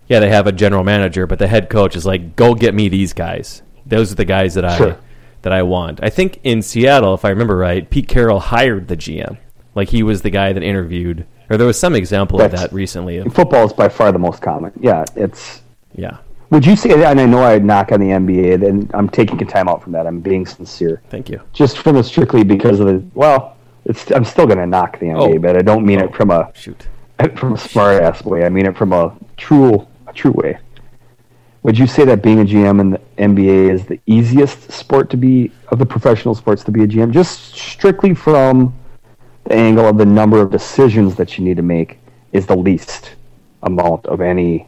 yeah, 0.08 0.20
they 0.20 0.30
have 0.30 0.48
a 0.48 0.52
general 0.52 0.84
manager, 0.84 1.28
but 1.28 1.39
the 1.39 1.48
head 1.48 1.70
coach 1.70 1.96
is 1.96 2.06
like, 2.06 2.36
"Go 2.36 2.56
get 2.56 2.74
me 2.74 2.89
these 2.89 3.14
guys. 3.14 3.62
Those 3.86 4.12
are 4.12 4.16
the 4.16 4.26
guys 4.26 4.54
that 4.56 4.66
I." 4.66 4.78
Sure. 4.78 4.98
that 5.44 5.52
I 5.52 5.62
want. 5.62 6.00
I 6.02 6.10
think 6.10 6.39
in 6.44 6.62
Seattle, 6.62 7.14
if 7.14 7.26
I 7.26 7.30
remember 7.30 7.58
right, 7.58 7.89
Pete 7.89 8.08
Carroll 8.08 8.39
hired 8.39 8.88
the 8.88 8.96
GM. 8.96 9.38
Like 9.76 9.90
he 9.90 10.04
was 10.04 10.22
the 10.22 10.30
guy 10.30 10.54
that 10.54 10.62
interviewed, 10.64 11.26
or 11.50 11.58
there 11.58 11.68
was 11.68 11.80
some 11.80 11.96
example 11.96 12.42
of 12.42 12.52
that 12.52 12.72
recently. 12.72 13.18
Of, 13.18 13.34
Football 13.34 13.66
is 13.66 13.74
by 13.74 13.90
far 13.90 14.12
the 14.12 14.20
most 14.20 14.42
common. 14.42 14.72
Yeah, 14.80 15.04
it's. 15.16 15.62
yeah, 15.96 16.18
Would 16.52 16.66
you 16.66 16.76
say? 16.76 16.90
That? 16.90 17.12
And 17.12 17.20
I 17.20 17.26
know 17.26 17.44
I 17.44 17.58
knock 17.60 17.92
on 17.92 18.00
the 18.00 18.08
NBA, 18.10 18.68
and 18.68 18.90
I'm 18.94 19.10
taking 19.10 19.42
a 19.42 19.46
time 19.46 19.68
out 19.68 19.82
from 19.82 19.92
that. 19.94 20.06
I'm 20.06 20.20
being 20.20 20.46
sincere. 20.46 21.02
thank 21.10 21.30
you. 21.30 21.42
just 21.54 21.78
from 21.80 21.96
the 21.96 22.04
strictly 22.04 22.44
because 22.44 22.80
of 22.80 22.88
the 22.88 23.04
well, 23.16 23.58
it's 23.86 24.12
I'm 24.12 24.26
still 24.26 24.46
going 24.46 24.60
to 24.60 24.68
knock 24.68 25.00
the 25.00 25.08
NBA, 25.08 25.36
Oh. 25.38 25.40
but 25.40 25.58
I 25.58 25.62
don't 25.62 25.86
mean 25.86 26.00
it 26.00 26.10
oh, 26.12 26.16
from 26.16 26.30
a 26.32 26.52
Shoot. 26.54 26.88
from 27.36 27.54
a 27.54 27.58
smart 27.58 28.02
ass 28.02 28.24
way. 28.24 28.46
I 28.46 28.50
mean 28.50 28.66
it 28.66 28.78
from 28.78 28.94
a 28.94 29.16
true 29.38 29.88
a 30.08 30.14
true 30.14 30.32
way. 30.32 30.58
Would 31.64 31.78
you 31.80 31.88
say 31.88 32.04
that 32.06 32.22
being 32.22 32.42
a 32.42 32.44
GM 32.44 32.82
in 32.82 32.90
the 32.92 33.02
NBA 33.18 33.72
is 33.72 33.86
the 33.86 34.00
easiest 34.06 34.70
sport 34.72 35.10
to 35.12 35.18
be 35.18 35.50
of 35.70 35.80
the 35.80 35.86
professional 35.86 36.36
sports 36.36 36.62
to 36.66 36.72
be 36.72 36.84
a 36.84 36.88
GM? 36.88 37.12
Just 37.12 37.56
strictly 37.56 38.14
from 38.14 38.74
the 39.46 39.54
angle 39.54 39.88
of 39.88 39.98
the 39.98 40.06
number 40.06 40.41
of 40.41 40.52
decisions 40.52 41.16
that 41.16 41.38
you 41.38 41.44
need 41.44 41.58
to 41.58 41.64
make 41.64 42.00
is 42.32 42.46
the 42.46 42.56
least 42.56 43.16
amount 43.64 44.06
of 44.06 44.22
any 44.22 44.68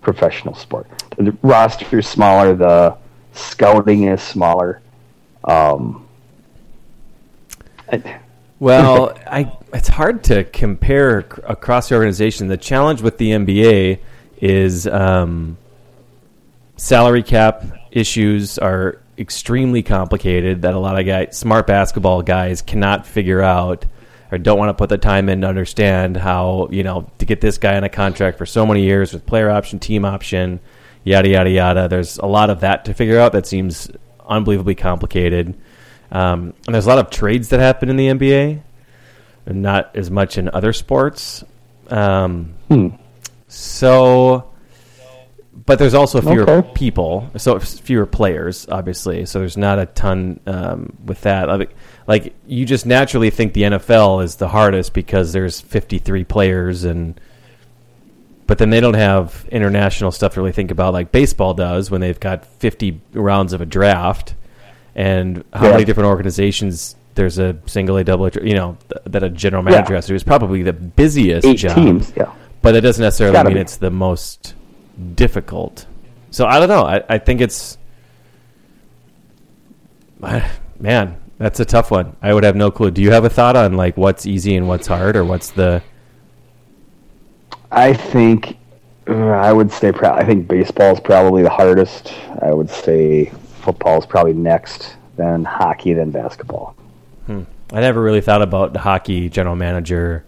professional 0.00 0.54
sport. 0.54 0.86
The 1.16 1.36
roster 1.42 1.98
is 1.98 2.06
smaller, 2.06 2.54
the 2.54 2.96
scouting 3.32 4.04
is 4.04 4.22
smaller. 4.22 4.80
Um, 5.44 6.06
I- 7.92 8.20
Well, 8.58 9.16
I 9.26 9.52
it's 9.72 9.88
hard 9.88 10.24
to 10.24 10.44
compare 10.44 11.18
across 11.46 11.88
the 11.90 11.96
organization. 11.96 12.48
The 12.48 12.56
challenge 12.56 13.02
with 13.02 13.18
the 13.18 13.30
NBA 13.32 13.98
is 14.40 14.86
um, 14.86 15.58
salary 16.76 17.22
cap 17.22 17.64
issues 17.90 18.58
are 18.58 19.00
extremely 19.18 19.82
complicated 19.82 20.62
that 20.62 20.74
a 20.74 20.78
lot 20.78 20.98
of 20.98 21.06
guys, 21.06 21.36
smart 21.36 21.66
basketball 21.66 22.22
guys, 22.22 22.62
cannot 22.62 23.06
figure 23.06 23.42
out 23.42 23.84
or 24.30 24.38
don't 24.38 24.58
want 24.58 24.68
to 24.68 24.74
put 24.74 24.88
the 24.88 24.98
time 24.98 25.28
in 25.28 25.40
to 25.40 25.46
understand 25.46 26.16
how 26.16 26.68
you 26.70 26.82
know 26.82 27.10
to 27.18 27.24
get 27.24 27.40
this 27.40 27.58
guy 27.58 27.76
on 27.76 27.84
a 27.84 27.88
contract 27.88 28.38
for 28.38 28.46
so 28.46 28.66
many 28.66 28.82
years 28.82 29.12
with 29.12 29.26
player 29.26 29.50
option, 29.50 29.78
team 29.78 30.04
option, 30.04 30.60
yada 31.04 31.28
yada 31.28 31.50
yada. 31.50 31.88
There's 31.88 32.18
a 32.18 32.26
lot 32.26 32.50
of 32.50 32.60
that 32.60 32.84
to 32.86 32.94
figure 32.94 33.18
out 33.18 33.32
that 33.32 33.46
seems 33.46 33.90
unbelievably 34.28 34.74
complicated. 34.74 35.54
Um, 36.10 36.54
and 36.66 36.74
there's 36.74 36.86
a 36.86 36.88
lot 36.88 36.98
of 36.98 37.10
trades 37.10 37.48
that 37.48 37.60
happen 37.60 37.88
in 37.88 37.96
the 37.96 38.08
NBA, 38.08 38.60
and 39.46 39.62
not 39.62 39.94
as 39.96 40.10
much 40.10 40.38
in 40.38 40.48
other 40.50 40.72
sports. 40.72 41.44
Um, 41.88 42.54
So, 43.50 44.50
but 45.66 45.78
there's 45.78 45.94
also 45.94 46.20
fewer 46.20 46.48
Okay. 46.48 46.70
people, 46.74 47.30
so 47.36 47.58
fewer 47.58 48.06
players, 48.06 48.66
obviously. 48.70 49.26
So 49.26 49.38
there's 49.40 49.56
not 49.56 49.78
a 49.78 49.86
ton 49.86 50.40
um, 50.46 50.96
with 51.04 51.20
that. 51.22 51.48
Like, 51.48 51.74
like 52.06 52.34
you 52.46 52.64
just 52.64 52.86
naturally 52.86 53.30
think 53.30 53.52
the 53.54 53.62
NFL 53.62 54.22
is 54.24 54.36
the 54.36 54.48
hardest 54.48 54.92
because 54.94 55.32
there's 55.32 55.60
53 55.60 56.24
players 56.24 56.84
and 56.84 57.20
but 58.46 58.56
then 58.56 58.70
they 58.70 58.80
don't 58.80 58.94
have 58.94 59.46
international 59.52 60.10
stuff 60.10 60.32
to 60.34 60.40
really 60.40 60.52
think 60.52 60.70
about 60.70 60.94
like 60.94 61.12
baseball 61.12 61.52
does 61.52 61.90
when 61.90 62.00
they've 62.00 62.18
got 62.18 62.46
50 62.46 62.98
rounds 63.12 63.52
of 63.52 63.60
a 63.60 63.66
draft 63.66 64.34
and 64.94 65.44
how 65.52 65.66
Yeah. 65.66 65.72
many 65.72 65.84
different 65.84 66.08
organizations 66.08 66.96
there's 67.14 67.38
a 67.38 67.56
single 67.66 67.96
A 67.98 68.04
double 68.04 68.26
A, 68.26 68.30
you 68.42 68.54
know 68.54 68.78
that 69.04 69.22
a 69.22 69.28
general 69.28 69.62
manager 69.62 69.92
Yeah. 69.92 69.96
has 69.96 70.06
to 70.06 70.12
do 70.12 70.14
is 70.14 70.24
probably 70.24 70.62
the 70.62 70.72
busiest 70.72 71.46
Eight 71.46 71.56
job 71.58 71.74
teams, 71.74 72.12
yeah. 72.16 72.32
but 72.62 72.74
it 72.74 72.80
doesn't 72.80 73.02
necessarily 73.02 73.36
mean 73.44 73.54
be. 73.54 73.60
it's 73.60 73.76
the 73.76 73.90
most 73.90 74.54
difficult. 75.14 75.86
So 76.30 76.46
I 76.46 76.58
don't 76.58 76.68
know. 76.68 76.84
I, 76.84 77.02
I 77.08 77.18
think 77.18 77.40
it's 77.40 77.78
man, 80.78 81.20
that's 81.38 81.60
a 81.60 81.64
tough 81.64 81.90
one. 81.90 82.16
I 82.20 82.34
would 82.34 82.44
have 82.44 82.56
no 82.56 82.70
clue. 82.70 82.90
Do 82.90 83.02
you 83.02 83.12
have 83.12 83.24
a 83.24 83.30
thought 83.30 83.56
on 83.56 83.74
like 83.74 83.96
what's 83.96 84.26
easy 84.26 84.56
and 84.56 84.68
what's 84.68 84.86
hard, 84.86 85.16
or 85.16 85.24
what's 85.24 85.50
the 85.50 85.82
I 87.70 87.92
think 87.92 88.56
uh, 89.06 89.14
I 89.14 89.52
would 89.52 89.70
say 89.70 89.92
pro- 89.92 90.12
I 90.12 90.24
think 90.24 90.48
baseball 90.48 90.94
is 90.94 91.00
probably 91.00 91.42
the 91.42 91.50
hardest. 91.50 92.12
I 92.42 92.52
would 92.52 92.70
say 92.70 93.32
football 93.62 93.98
is 93.98 94.06
probably 94.06 94.34
next, 94.34 94.96
then 95.16 95.44
hockey, 95.44 95.92
then 95.92 96.10
basketball. 96.10 96.74
I 97.72 97.80
never 97.80 98.00
really 98.00 98.22
thought 98.22 98.40
about 98.40 98.72
the 98.72 98.78
hockey 98.78 99.28
general 99.28 99.56
manager 99.56 100.24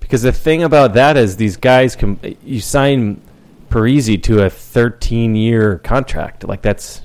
because 0.00 0.22
the 0.22 0.32
thing 0.32 0.62
about 0.62 0.94
that 0.94 1.16
is 1.16 1.36
these 1.36 1.56
guys 1.56 1.96
can 1.96 2.18
you 2.44 2.60
sign 2.60 3.22
Parise 3.70 4.22
to 4.24 4.42
a 4.44 4.50
13 4.50 5.34
year 5.36 5.78
contract 5.78 6.46
like 6.46 6.60
that's 6.62 7.02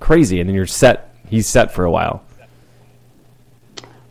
crazy 0.00 0.40
and 0.40 0.48
then 0.48 0.54
you're 0.56 0.66
set 0.66 1.14
he's 1.28 1.46
set 1.46 1.72
for 1.72 1.84
a 1.84 1.90
while 1.90 2.22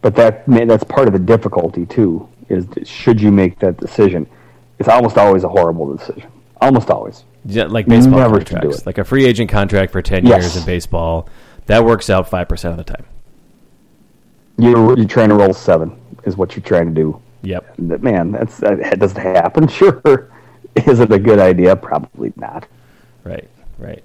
But 0.02 0.16
that 0.16 0.44
that's 0.48 0.84
part 0.86 1.08
of 1.08 1.14
the 1.14 1.20
difficulty 1.20 1.86
too. 1.86 2.28
Is 2.48 2.66
should 2.88 3.22
you 3.22 3.32
make 3.32 3.60
that 3.60 3.78
decision? 3.78 4.26
It's 4.80 4.88
almost 4.90 5.18
always 5.18 5.44
a 5.44 5.50
horrible 5.50 5.96
decision. 5.96 6.32
Almost 6.62 6.90
always. 6.90 7.24
Yeah, 7.46 7.66
like 7.66 7.86
baseball 7.86 8.20
Never 8.20 8.38
contracts 8.44 8.86
like 8.86 8.98
a 8.98 9.04
free 9.04 9.26
agent 9.26 9.50
contract 9.50 9.92
for 9.92 10.02
10 10.02 10.26
Yes. 10.26 10.42
years 10.44 10.56
in 10.58 10.66
baseball 10.66 11.28
that 11.68 11.84
works 11.86 12.10
out 12.10 12.30
5% 12.30 12.72
of 12.72 12.78
the 12.78 12.84
time 12.84 13.06
You're 14.58 14.98
you're 14.98 15.08
trying 15.08 15.30
to 15.30 15.36
roll 15.36 15.54
seven 15.54 15.96
is 16.24 16.38
what 16.38 16.56
you're 16.56 16.64
trying 16.64 16.88
to 16.88 16.94
do. 16.94 17.22
yep 17.42 17.78
Man, 17.78 18.32
that's 18.32 18.58
that 18.60 19.00
doesn't 19.00 19.22
happen. 19.22 19.68
Sure, 19.80 20.32
is 20.76 21.00
it 21.00 21.12
a 21.12 21.20
good 21.20 21.40
idea? 21.40 21.76
Probably 21.76 22.34
not. 22.36 22.68
right 23.24 23.50
right 23.78 24.04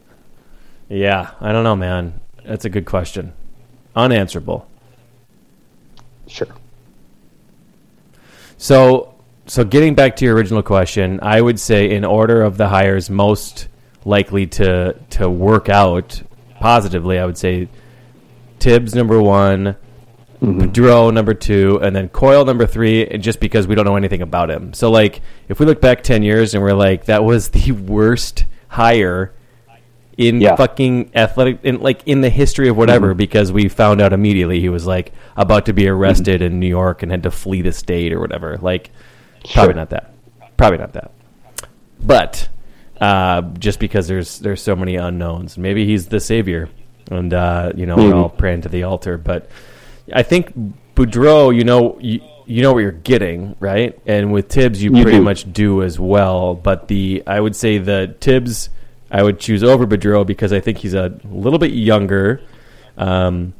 yeah 0.88 1.30
I 1.40 1.52
don't 1.52 1.64
know 1.64 1.76
man 1.76 2.20
that's 2.44 2.64
a 2.64 2.70
good 2.70 2.86
question 2.86 3.32
unanswerable 3.96 4.68
Sure. 6.26 6.48
So, 8.56 9.14
so 9.46 9.64
getting 9.64 9.94
back 9.94 10.16
to 10.16 10.24
your 10.24 10.34
original 10.34 10.62
question, 10.62 11.20
I 11.22 11.40
would 11.40 11.60
say 11.60 11.90
in 11.90 12.04
order 12.04 12.42
of 12.42 12.56
the 12.56 12.68
hires 12.68 13.10
most 13.10 13.68
likely 14.04 14.46
to 14.46 14.94
to 15.10 15.28
work 15.30 15.68
out 15.68 16.22
positively, 16.60 17.18
I 17.18 17.26
would 17.26 17.38
say 17.38 17.68
Tibbs 18.58 18.94
number 18.94 19.20
one, 19.20 19.76
Boudreau 20.44 21.12
number 21.12 21.34
two, 21.34 21.78
and 21.82 21.94
then 21.96 22.08
Coyle 22.08 22.44
number 22.44 22.66
three. 22.66 23.06
And 23.06 23.22
just 23.22 23.40
because 23.40 23.66
we 23.66 23.74
don't 23.74 23.84
know 23.84 23.96
anything 23.96 24.22
about 24.22 24.50
him, 24.50 24.72
so 24.74 24.90
like 24.90 25.20
if 25.48 25.58
we 25.60 25.66
look 25.66 25.80
back 25.80 26.02
ten 26.02 26.22
years 26.22 26.54
and 26.54 26.62
we're 26.62 26.72
like 26.74 27.06
that 27.06 27.24
was 27.24 27.48
the 27.50 27.72
worst 27.72 28.44
hire 28.68 29.32
in 30.16 30.40
Yeah. 30.40 30.54
fucking 30.56 31.10
athletic 31.14 31.58
in 31.64 31.80
like 31.80 32.02
in 32.06 32.20
the 32.20 32.30
history 32.30 32.68
of 32.68 32.76
whatever 32.76 33.14
because 33.14 33.50
we 33.50 33.68
found 33.68 34.00
out 34.00 34.12
immediately 34.12 34.60
he 34.60 34.68
was 34.68 34.86
like 34.86 35.12
about 35.36 35.66
to 35.66 35.72
be 35.72 35.88
arrested 35.88 36.40
in 36.42 36.60
New 36.60 36.68
York 36.68 37.02
and 37.02 37.10
had 37.10 37.22
to 37.24 37.30
flee 37.30 37.62
the 37.62 37.72
state 37.72 38.12
or 38.12 38.20
whatever. 38.20 38.56
Like 38.60 38.90
probably 39.52 39.74
not 39.74 39.90
that. 39.90 40.12
Probably 40.56 40.78
not 40.78 40.92
that. 40.92 41.10
But 42.00 42.48
uh, 43.00 43.42
just 43.58 43.78
because 43.80 44.06
there's 44.06 44.38
there's 44.38 44.62
so 44.62 44.76
many 44.76 44.96
unknowns, 44.96 45.58
maybe 45.58 45.84
he's 45.86 46.06
the 46.06 46.20
savior, 46.20 46.68
and 47.10 47.32
uh, 47.34 47.72
you 47.74 47.86
know 47.86 47.96
Maybe. 47.96 48.08
we're 48.10 48.14
all 48.14 48.28
praying 48.28 48.62
to 48.62 48.68
the 48.68 48.84
altar. 48.84 49.18
But 49.18 49.48
I 50.12 50.22
think 50.22 50.52
Boudreau, 50.94 51.54
you 51.54 51.64
know, 51.64 51.98
you, 52.00 52.20
you 52.46 52.62
know 52.62 52.72
what 52.72 52.80
you're 52.80 52.92
getting, 52.92 53.56
right? 53.58 53.98
And 54.06 54.32
with 54.32 54.48
Tibbs, 54.48 54.82
you, 54.82 54.94
You 54.94 55.02
pretty 55.02 55.18
do. 55.18 55.24
much 55.24 55.50
do 55.52 55.82
as 55.82 55.98
well. 55.98 56.54
But 56.54 56.88
the 56.88 57.22
I 57.26 57.40
would 57.40 57.56
say 57.56 57.78
the 57.78 58.14
Tibbs, 58.20 58.68
I 59.10 59.22
would 59.22 59.40
choose 59.40 59.62
over 59.64 59.86
Boudreau 59.86 60.26
because 60.26 60.52
I 60.52 60.60
think 60.60 60.78
he's 60.78 60.94
a 60.94 61.18
little 61.24 61.58
bit 61.58 61.72
younger. 61.72 62.40
Um, 62.96 63.54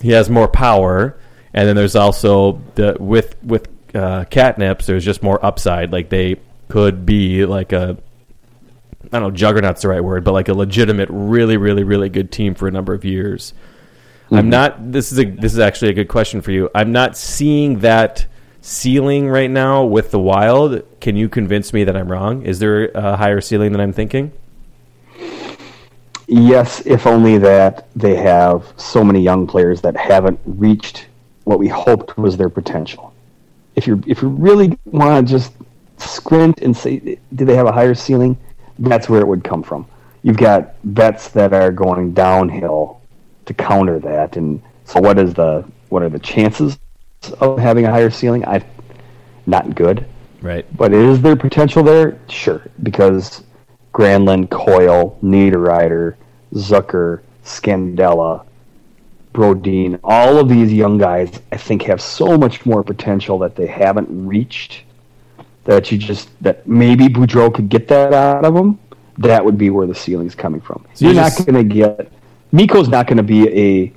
he 0.00 0.10
has 0.12 0.30
more 0.30 0.48
power, 0.48 1.18
and 1.52 1.66
then 1.68 1.76
there's 1.76 1.96
also 1.96 2.60
the 2.74 2.96
with 3.00 3.36
with 3.42 3.68
uh, 3.94 4.24
catnips. 4.26 4.86
There's 4.86 5.04
just 5.04 5.22
more 5.22 5.44
upside. 5.44 5.92
Like 5.92 6.08
they 6.08 6.36
could 6.68 7.04
be 7.04 7.44
like 7.46 7.72
a 7.72 7.96
I 9.12 9.18
don't 9.18 9.22
know, 9.22 9.30
juggernaut's 9.30 9.82
the 9.82 9.88
right 9.88 10.02
word, 10.02 10.24
but 10.24 10.32
like 10.32 10.48
a 10.48 10.54
legitimate, 10.54 11.08
really, 11.10 11.56
really, 11.56 11.84
really 11.84 12.08
good 12.08 12.32
team 12.32 12.54
for 12.54 12.66
a 12.68 12.70
number 12.70 12.94
of 12.94 13.04
years. 13.04 13.52
I'm 14.30 14.38
mm-hmm. 14.38 14.48
not. 14.48 14.92
This 14.92 15.12
is 15.12 15.18
a. 15.18 15.24
This 15.24 15.52
is 15.52 15.58
actually 15.58 15.90
a 15.90 15.94
good 15.94 16.08
question 16.08 16.40
for 16.40 16.50
you. 16.50 16.70
I'm 16.74 16.92
not 16.92 17.16
seeing 17.16 17.80
that 17.80 18.26
ceiling 18.60 19.28
right 19.28 19.50
now 19.50 19.84
with 19.84 20.10
the 20.10 20.18
Wild. 20.18 20.82
Can 21.00 21.16
you 21.16 21.28
convince 21.28 21.72
me 21.72 21.84
that 21.84 21.96
I'm 21.96 22.10
wrong? 22.10 22.42
Is 22.42 22.58
there 22.58 22.86
a 22.94 23.16
higher 23.16 23.40
ceiling 23.40 23.72
than 23.72 23.80
I'm 23.80 23.92
thinking? 23.92 24.32
Yes, 26.26 26.84
if 26.86 27.06
only 27.06 27.36
that 27.38 27.86
they 27.94 28.16
have 28.16 28.72
so 28.76 29.04
many 29.04 29.20
young 29.20 29.46
players 29.46 29.82
that 29.82 29.94
haven't 29.94 30.40
reached 30.46 31.06
what 31.44 31.58
we 31.58 31.68
hoped 31.68 32.16
was 32.16 32.36
their 32.36 32.48
potential. 32.48 33.12
If 33.76 33.86
you 33.86 34.02
if 34.06 34.22
you 34.22 34.28
really 34.28 34.78
want 34.86 35.26
to 35.26 35.30
just 35.30 35.52
squint 35.98 36.60
and 36.62 36.76
say, 36.76 37.18
do 37.34 37.44
they 37.44 37.56
have 37.56 37.66
a 37.66 37.72
higher 37.72 37.94
ceiling? 37.94 38.36
That's 38.78 39.08
where 39.08 39.20
it 39.20 39.26
would 39.26 39.44
come 39.44 39.62
from. 39.62 39.86
You've 40.22 40.38
got 40.38 40.74
vets 40.84 41.28
that 41.30 41.52
are 41.52 41.70
going 41.70 42.14
downhill 42.14 43.02
to 43.46 43.54
counter 43.54 43.98
that, 44.00 44.36
and 44.36 44.62
so 44.84 45.00
what 45.00 45.18
is 45.18 45.34
the 45.34 45.64
what 45.88 46.02
are 46.02 46.08
the 46.08 46.18
chances 46.18 46.78
of 47.40 47.58
having 47.58 47.84
a 47.84 47.90
higher 47.90 48.10
ceiling? 48.10 48.44
I 48.44 48.64
not 49.46 49.74
good. 49.74 50.06
Right. 50.40 50.66
But 50.76 50.92
is 50.92 51.22
there 51.22 51.36
potential 51.36 51.82
there? 51.82 52.18
Sure, 52.28 52.62
because 52.82 53.44
Granlund, 53.92 54.50
Coyle, 54.50 55.18
Niederreiter, 55.22 56.16
Zucker, 56.52 57.22
Scandella, 57.44 58.44
Brodin, 59.32 59.98
all 60.04 60.38
of 60.38 60.48
these 60.48 60.72
young 60.72 60.98
guys, 60.98 61.40
I 61.50 61.56
think, 61.56 61.82
have 61.82 62.00
so 62.00 62.38
much 62.38 62.64
more 62.64 62.82
potential 62.82 63.38
that 63.40 63.56
they 63.56 63.66
haven't 63.66 64.08
reached. 64.26 64.82
That 65.64 65.90
you 65.90 65.96
just 65.96 66.28
that 66.42 66.66
maybe 66.66 67.06
Boudreau 67.06 67.52
could 67.52 67.68
get 67.68 67.88
that 67.88 68.12
out 68.12 68.44
of 68.44 68.54
them. 68.54 68.78
That 69.16 69.44
would 69.44 69.56
be 69.56 69.70
where 69.70 69.86
the 69.86 69.94
ceiling's 69.94 70.34
coming 70.34 70.60
from. 70.60 70.84
So 70.94 71.06
You're 71.06 71.14
you're 71.14 71.22
not 71.22 71.46
going 71.46 71.68
to 71.68 71.74
get 71.74 72.12
Mikko's 72.54 72.88
not 72.88 73.08
going 73.08 73.16
to 73.16 73.24
be 73.24 73.48
a 73.48 73.92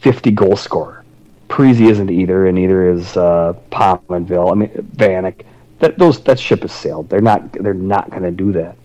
50 0.00 0.30
goal 0.30 0.56
scorer. 0.56 1.04
Parise 1.50 1.86
isn't 1.90 2.08
either, 2.08 2.46
and 2.46 2.56
neither 2.56 2.90
is 2.90 3.18
uh, 3.18 3.52
Pominville. 3.70 4.50
I 4.50 4.54
mean, 4.54 4.70
Vanek. 4.96 5.44
That 5.80 5.98
those 5.98 6.18
that 6.24 6.40
ship 6.40 6.62
has 6.62 6.72
sailed. 6.72 7.10
They're 7.10 7.20
not. 7.20 7.52
They're 7.52 7.74
not 7.74 8.10
going 8.10 8.22
to 8.22 8.30
do 8.30 8.50
that. 8.52 8.76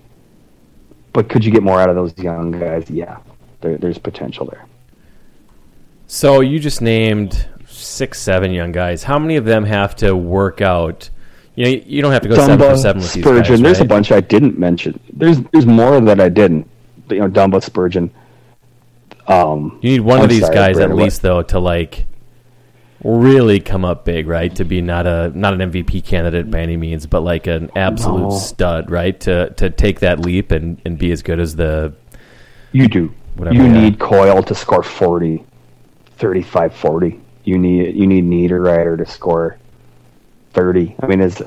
But 1.14 1.30
could 1.30 1.46
you 1.46 1.52
get 1.52 1.64
more 1.64 1.80
out 1.80 1.90
of 1.90 1.96
those 1.96 2.18
young 2.18 2.52
guys? 2.52 2.90
Yeah, 2.90 3.20
there, 3.62 3.78
there's 3.78 3.98
potential 3.98 4.46
there. 4.46 4.66
So 6.08 6.42
you 6.42 6.60
just 6.60 6.82
named 6.82 7.48
six, 7.66 8.20
seven 8.20 8.52
young 8.52 8.74
guys. 8.74 9.04
How 9.04 9.18
many 9.18 9.38
of 9.38 9.46
them 9.46 9.64
have 9.64 9.96
to 9.98 10.16
work 10.16 10.62
out? 10.62 11.10
You 11.56 11.64
know, 11.64 11.84
you 11.86 12.02
don't 12.02 12.12
have 12.12 12.24
to 12.24 12.30
go 12.30 12.36
seven 12.36 12.60
for 12.60 12.78
seven 12.78 13.02
with 13.02 13.14
these 13.14 13.24
Spurgeon. 13.24 13.56
guys. 13.56 13.62
There's 13.62 13.80
a 13.80 13.86
bunch 13.86 14.12
I 14.12 14.22
didn't 14.22 14.60
mention. 14.60 15.00
There's 15.14 15.40
there's 15.54 15.66
more 15.66 16.00
that 16.02 16.20
I 16.20 16.28
didn't. 16.28 16.70
You 17.10 17.20
know, 17.20 17.30
Dumba, 17.30 17.64
Spurgeon. 17.64 18.12
Um, 19.28 19.80
You 19.82 19.92
need 19.92 20.02
one 20.02 20.18
I'm 20.20 20.26
of 20.26 20.30
these 20.30 20.42
sorry, 20.42 20.56
guys 20.56 20.78
at 20.80 20.94
least, 20.96 21.22
though, 21.22 21.42
to 21.44 21.60
like 21.60 22.06
really 23.04 23.60
come 23.60 23.84
up 23.86 24.06
big, 24.06 24.28
right? 24.28 24.54
To 24.56 24.64
be 24.64 24.82
not 24.82 25.06
a 25.08 25.32
not 25.36 25.54
an 25.60 25.72
MVP 25.72 26.04
candidate 26.06 26.50
by 26.52 26.60
any 26.60 26.78
means, 26.78 27.06
but 27.06 27.22
like 27.22 27.48
an 27.48 27.70
absolute 27.76 28.24
No. 28.24 28.30
stud, 28.32 28.90
right? 28.90 29.18
To 29.22 29.50
to 29.52 29.70
take 29.70 30.00
that 30.02 30.20
leap 30.20 30.52
and, 30.52 30.80
and 30.86 30.98
be 30.98 31.12
as 31.12 31.22
good 31.22 31.40
as 31.40 31.56
the 31.56 31.94
You 32.72 32.88
do. 32.88 33.14
Whatever, 33.36 33.56
you 33.56 33.68
need 33.68 33.98
Coyle 34.00 34.44
to 34.44 34.54
score 34.54 34.84
40, 34.84 35.44
35, 36.18 36.74
40. 36.76 37.20
You 37.46 37.58
need 37.58 37.96
you 37.96 38.06
need 38.08 38.26
Niederreiter 38.26 38.98
to 38.98 39.06
score 39.06 39.58
30. 40.54 40.96
I 41.02 41.08
mean, 41.08 41.20
is 41.20 41.42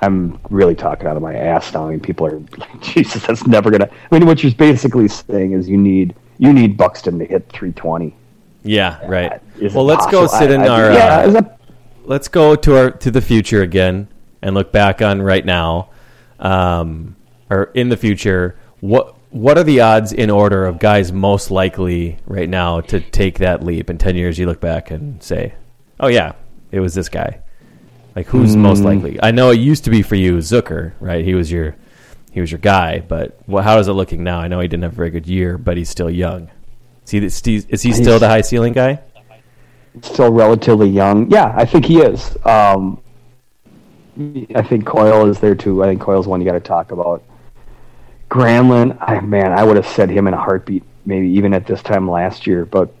I'm 0.00 0.38
really 0.50 0.74
talking 0.74 1.06
out 1.06 1.16
of 1.16 1.22
my 1.22 1.34
ass 1.34 1.72
now. 1.74 1.86
I 1.86 1.90
mean, 1.90 2.00
people 2.00 2.26
are 2.26 2.38
like, 2.56 2.80
Jesus, 2.80 3.26
that's 3.26 3.46
never 3.46 3.70
gonna. 3.70 3.88
I 4.10 4.18
mean, 4.18 4.26
what 4.26 4.42
you're 4.42 4.52
basically 4.52 5.06
saying 5.08 5.52
is 5.52 5.68
you 5.68 5.76
need 5.76 6.14
you 6.38 6.52
need 6.52 6.76
Buxton 6.76 7.18
to 7.18 7.24
hit 7.24 7.48
320. 7.50 8.14
yeah, 8.62 9.04
right. 9.06 9.40
Is 9.60 9.74
Well, 9.74 9.84
let's 9.84 10.06
go 10.06 10.26
sit 10.26 10.50
in 10.50 10.62
I- 10.62 10.68
our. 10.68 10.92
yeah. 10.92 11.18
uh, 11.20 11.26
is 11.26 11.32
that, 11.34 11.60
let's 12.04 12.28
go 12.28 12.54
to 12.56 12.76
our 12.76 12.90
to 12.92 13.10
the 13.10 13.20
future 13.20 13.62
again 13.62 14.08
and 14.42 14.54
look 14.54 14.70
back 14.72 15.02
on 15.02 15.20
right 15.22 15.44
now, 15.44 15.90
um, 16.38 17.16
or 17.50 17.64
in 17.74 17.88
the 17.88 17.96
future. 17.96 18.56
What 18.80 19.14
what 19.30 19.58
are 19.58 19.64
the 19.64 19.80
odds 19.80 20.12
in 20.12 20.30
order 20.30 20.64
of 20.64 20.78
guys 20.78 21.12
most 21.12 21.50
likely 21.50 22.18
right 22.26 22.48
now 22.48 22.80
to 22.82 23.00
take 23.00 23.38
that 23.38 23.62
leap? 23.64 23.90
In 23.90 23.98
ten 23.98 24.16
years, 24.16 24.38
you 24.38 24.46
look 24.46 24.60
back 24.60 24.90
and 24.90 25.22
say, 25.22 25.54
"Oh 26.00 26.06
yeah, 26.08 26.32
it 26.70 26.80
was 26.80 26.94
this 26.94 27.08
guy." 27.08 27.40
Like 28.16 28.26
who's 28.26 28.56
most 28.56 28.82
likely? 28.82 29.18
I 29.22 29.30
know 29.30 29.50
it 29.50 29.58
used 29.60 29.84
to 29.84 29.90
be 29.90 30.02
for 30.02 30.16
you, 30.16 30.36
Zucker, 30.38 30.92
right? 31.00 31.24
He 31.24 31.34
was 31.34 31.52
your 31.52 31.76
he 32.38 32.40
was 32.40 32.52
your 32.52 32.60
guy. 32.60 33.00
But 33.00 33.36
how 33.50 33.78
is 33.78 33.88
it 33.88 33.92
looking 33.92 34.22
now? 34.22 34.38
I 34.38 34.46
know 34.46 34.60
he 34.60 34.68
didn't 34.68 34.84
have 34.84 34.92
a 34.92 34.96
very 34.96 35.10
good 35.10 35.26
year, 35.26 35.58
but 35.58 35.76
he's 35.76 35.90
still 35.90 36.08
young. 36.08 36.48
Is 37.04 37.10
he, 37.10 37.18
is 37.24 37.44
he, 37.44 37.56
is 37.68 37.82
he 37.82 37.92
still 37.92 38.18
the 38.20 38.28
high 38.28 38.42
ceiling 38.42 38.72
guy? 38.72 39.00
Still 40.02 40.30
relatively 40.30 40.88
young. 40.88 41.28
Yeah, 41.30 41.52
I 41.56 41.64
think 41.64 41.84
he 41.84 42.00
is. 42.00 42.36
Um, 42.46 43.02
I 44.54 44.62
think 44.62 44.86
Coyle 44.86 45.28
is 45.28 45.40
there 45.40 45.56
too. 45.56 45.82
I 45.82 45.88
think 45.88 46.00
Coyle's 46.00 46.28
one 46.28 46.40
you 46.40 46.46
got 46.46 46.52
to 46.52 46.60
talk 46.60 46.92
about. 46.92 47.24
Granlund, 48.30 48.96
I 49.00 49.20
man, 49.20 49.52
I 49.52 49.64
would 49.64 49.76
have 49.76 49.86
said 49.86 50.10
him 50.10 50.28
in 50.28 50.34
a 50.34 50.38
heartbeat, 50.38 50.84
maybe 51.06 51.28
even 51.30 51.52
at 51.54 51.66
this 51.66 51.82
time 51.82 52.08
last 52.08 52.46
year. 52.46 52.64
But 52.64 52.94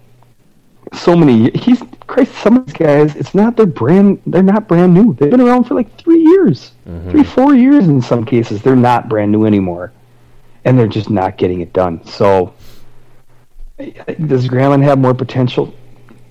so 0.92 1.16
many, 1.16 1.50
he's 1.50 1.82
Christ. 2.06 2.34
Some 2.36 2.56
of 2.56 2.66
these 2.66 2.74
guys, 2.74 3.16
it's 3.16 3.34
not 3.34 3.56
their 3.56 3.66
brand. 3.66 4.20
They're 4.26 4.42
not 4.42 4.68
brand 4.68 4.94
new. 4.94 5.14
They've 5.14 5.30
been 5.30 5.40
around 5.40 5.64
for 5.64 5.74
like 5.74 5.96
three 5.98 6.20
years, 6.20 6.72
mm-hmm. 6.86 7.10
three, 7.10 7.24
four 7.24 7.54
years 7.54 7.88
in 7.88 8.00
some 8.00 8.24
cases. 8.24 8.62
They're 8.62 8.76
not 8.76 9.08
brand 9.08 9.30
new 9.30 9.44
anymore, 9.44 9.92
and 10.64 10.78
they're 10.78 10.86
just 10.86 11.10
not 11.10 11.36
getting 11.36 11.60
it 11.60 11.72
done. 11.72 12.04
So, 12.06 12.54
does 13.78 14.48
Granlund 14.48 14.82
have 14.84 14.98
more 14.98 15.14
potential? 15.14 15.74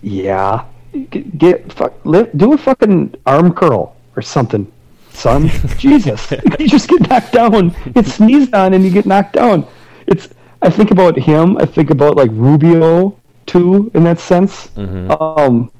Yeah, 0.01 0.66
get, 1.10 1.38
get 1.38 1.74
fuck, 1.74 1.93
li- 2.05 2.30
do 2.36 2.53
a 2.53 2.58
fucking 2.58 3.16
arm 3.26 3.53
curl 3.53 3.95
or 4.16 4.22
something 4.22 4.72
son. 5.18 5.49
Jesus, 5.78 6.32
you 6.60 6.68
just 6.68 6.88
get 6.88 7.10
knocked 7.10 7.34
down. 7.34 7.76
Get 7.93 8.05
sneezed 8.05 8.53
on 8.53 8.74
and 8.74 8.84
you 8.84 8.91
get 8.91 9.05
knocked 9.05 9.34
down. 9.34 9.68
It's. 10.05 10.30
I 10.60 10.72
think 10.72 10.89
about 10.89 11.16
him. 11.18 11.58
I 11.58 11.66
think 11.66 11.91
about 11.91 12.16
like 12.16 12.32
Rubio 12.32 13.16
too, 13.48 13.89
in 13.95 14.04
that 14.04 14.20
sense. 14.20 14.70
Um, 14.78 15.72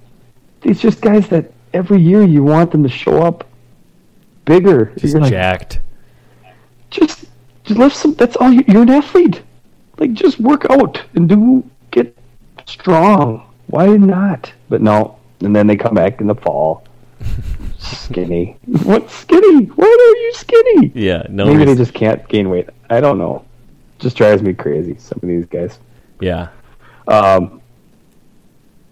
these 0.62 0.80
just 0.82 1.02
guys 1.02 1.28
that 1.30 1.52
every 1.74 2.00
year 2.02 2.24
you 2.24 2.44
want 2.44 2.72
them 2.72 2.82
to 2.84 2.90
show 2.90 3.22
up 3.22 3.46
bigger. 4.46 4.94
Just 4.98 5.14
You're 5.14 5.22
like, 5.22 5.32
jacked. 5.32 5.80
just 6.90 7.26
just 7.64 7.80
lift 7.80 7.96
some. 7.96 8.14
That's 8.16 8.36
all. 8.38 8.52
You, 8.52 8.64
you're 8.68 8.82
an 8.84 8.90
athlete. 8.90 9.42
Like 10.00 10.14
just 10.14 10.40
work 10.40 10.66
out 10.70 11.02
and 11.16 11.28
do 11.30 11.70
get 11.92 12.18
strong. 12.66 13.44
Why 13.68 13.88
not? 13.98 14.52
But 14.70 14.82
no. 14.82 15.18
And 15.42 15.56
then 15.56 15.68
they 15.68 15.76
come 15.76 15.94
back 15.96 16.22
in 16.22 16.28
the 16.28 16.36
fall. 16.36 16.84
skinny. 17.78 18.58
What 18.84 19.10
skinny? 19.12 19.66
Why 19.66 19.86
are 19.86 20.22
you 20.22 20.32
skinny? 20.34 20.92
Yeah, 20.96 21.24
no. 21.30 21.46
Maybe 21.46 21.66
they 21.66 21.76
just 21.76 21.94
can't 21.94 22.28
gain 22.30 22.50
weight. 22.50 22.70
I 22.90 23.00
don't 23.02 23.18
know. 23.18 23.44
Just 24.00 24.16
drives 24.18 24.42
me 24.42 24.54
crazy. 24.54 24.96
Some 24.98 25.20
of 25.22 25.28
these 25.28 25.46
guys. 25.46 25.80
yeah. 26.22 26.50
Um, 27.08 27.62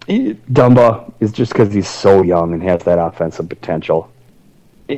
Dumba 0.08 1.12
is 1.20 1.32
just 1.32 1.52
because 1.52 1.72
he's 1.72 1.88
so 1.88 2.22
young 2.22 2.52
and 2.52 2.62
has 2.62 2.84
that 2.84 2.98
offensive 2.98 3.48
potential. 3.48 4.10
Uh, 4.88 4.92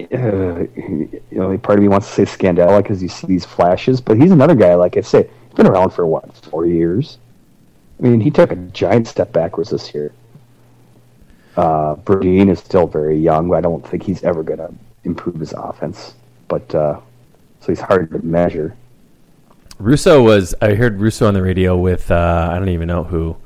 you 0.77 1.21
know, 1.31 1.57
part 1.59 1.79
of 1.79 1.83
me 1.83 1.89
wants 1.89 2.15
to 2.15 2.27
say 2.27 2.37
Scandella 2.37 2.83
because 2.83 3.03
you 3.03 3.09
see 3.09 3.27
these 3.27 3.47
flashes, 3.47 4.01
but 4.01 4.19
he's 4.19 4.31
another 4.31 4.55
guy. 4.55 4.75
Like 4.75 4.97
I 4.99 5.01
say, 5.01 5.31
he's 5.47 5.55
been 5.55 5.67
around 5.67 5.91
for 5.91 6.07
what 6.07 6.37
four 6.37 6.67
years. 6.67 7.19
I 7.99 8.03
mean, 8.03 8.21
he 8.21 8.31
took 8.31 8.53
a 8.53 8.57
giant 8.57 9.09
step 9.09 9.33
backwards 9.33 9.71
this 9.71 9.95
year. 9.95 10.13
Uh, 11.57 11.97
is 12.07 12.61
still 12.61 12.87
very 12.87 13.19
young. 13.19 13.53
I 13.53 13.61
don't 13.61 13.85
think 13.85 14.05
he's 14.05 14.23
ever 14.23 14.45
going 14.45 14.61
to 14.61 14.73
improve 15.03 15.41
his 15.41 15.53
offense, 15.53 16.15
but 16.47 16.73
uh, 16.73 17.01
so 17.61 17.67
he's 17.67 17.81
hard 17.81 18.11
to 18.13 18.25
measure. 18.25 18.77
Russo 19.79 20.23
was. 20.23 20.55
I 20.61 20.75
heard 20.75 21.01
Russo 21.01 21.27
on 21.27 21.35
the 21.35 21.43
radio 21.43 21.77
with. 21.77 22.11
Uh, 22.11 22.49
I 22.51 22.59
don't 22.59 22.69
even 22.71 22.89
know 22.89 23.05
who. 23.05 23.37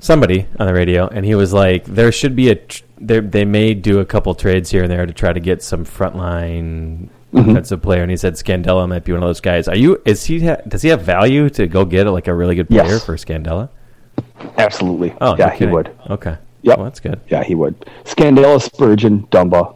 Somebody 0.00 0.46
on 0.58 0.66
the 0.66 0.74
radio, 0.74 1.06
and 1.08 1.24
he 1.24 1.34
was 1.34 1.52
like, 1.52 1.84
"There 1.86 2.12
should 2.12 2.36
be 2.36 2.50
a. 2.50 2.54
Tr- 2.56 2.82
they 2.98 3.44
may 3.44 3.74
do 3.74 4.00
a 4.00 4.04
couple 4.04 4.34
trades 4.34 4.70
here 4.70 4.82
and 4.82 4.90
there 4.92 5.06
to 5.06 5.12
try 5.12 5.32
to 5.32 5.40
get 5.40 5.62
some 5.62 5.84
frontline 5.84 7.08
offensive 7.32 7.80
player." 7.82 8.02
And 8.02 8.10
he 8.10 8.16
said 8.16 8.34
Scandella 8.34 8.88
might 8.88 9.04
be 9.04 9.12
one 9.12 9.22
of 9.22 9.28
those 9.28 9.40
guys. 9.40 9.66
Are 9.66 9.76
you? 9.76 10.00
Is 10.04 10.24
he? 10.26 10.46
Ha- 10.46 10.58
does 10.68 10.82
he 10.82 10.90
have 10.90 11.02
value 11.02 11.48
to 11.50 11.66
go 11.66 11.84
get 11.84 12.06
like 12.06 12.28
a 12.28 12.34
really 12.34 12.54
good 12.54 12.68
player 12.68 12.84
Yes. 12.84 13.04
for 13.04 13.16
Scandella? 13.16 13.70
Absolutely. 14.58 15.14
Oh, 15.20 15.36
yeah, 15.36 15.50
he 15.54 15.66
would. 15.66 15.90
Okay. 16.10 16.36
Yep. 16.62 16.78
Well, 16.78 16.84
that's 16.84 17.00
good. 17.00 17.20
Yeah, 17.28 17.42
he 17.42 17.54
would. 17.54 17.74
Scandella, 18.04 18.60
Spurgeon, 18.62 19.26
Dumba, 19.30 19.74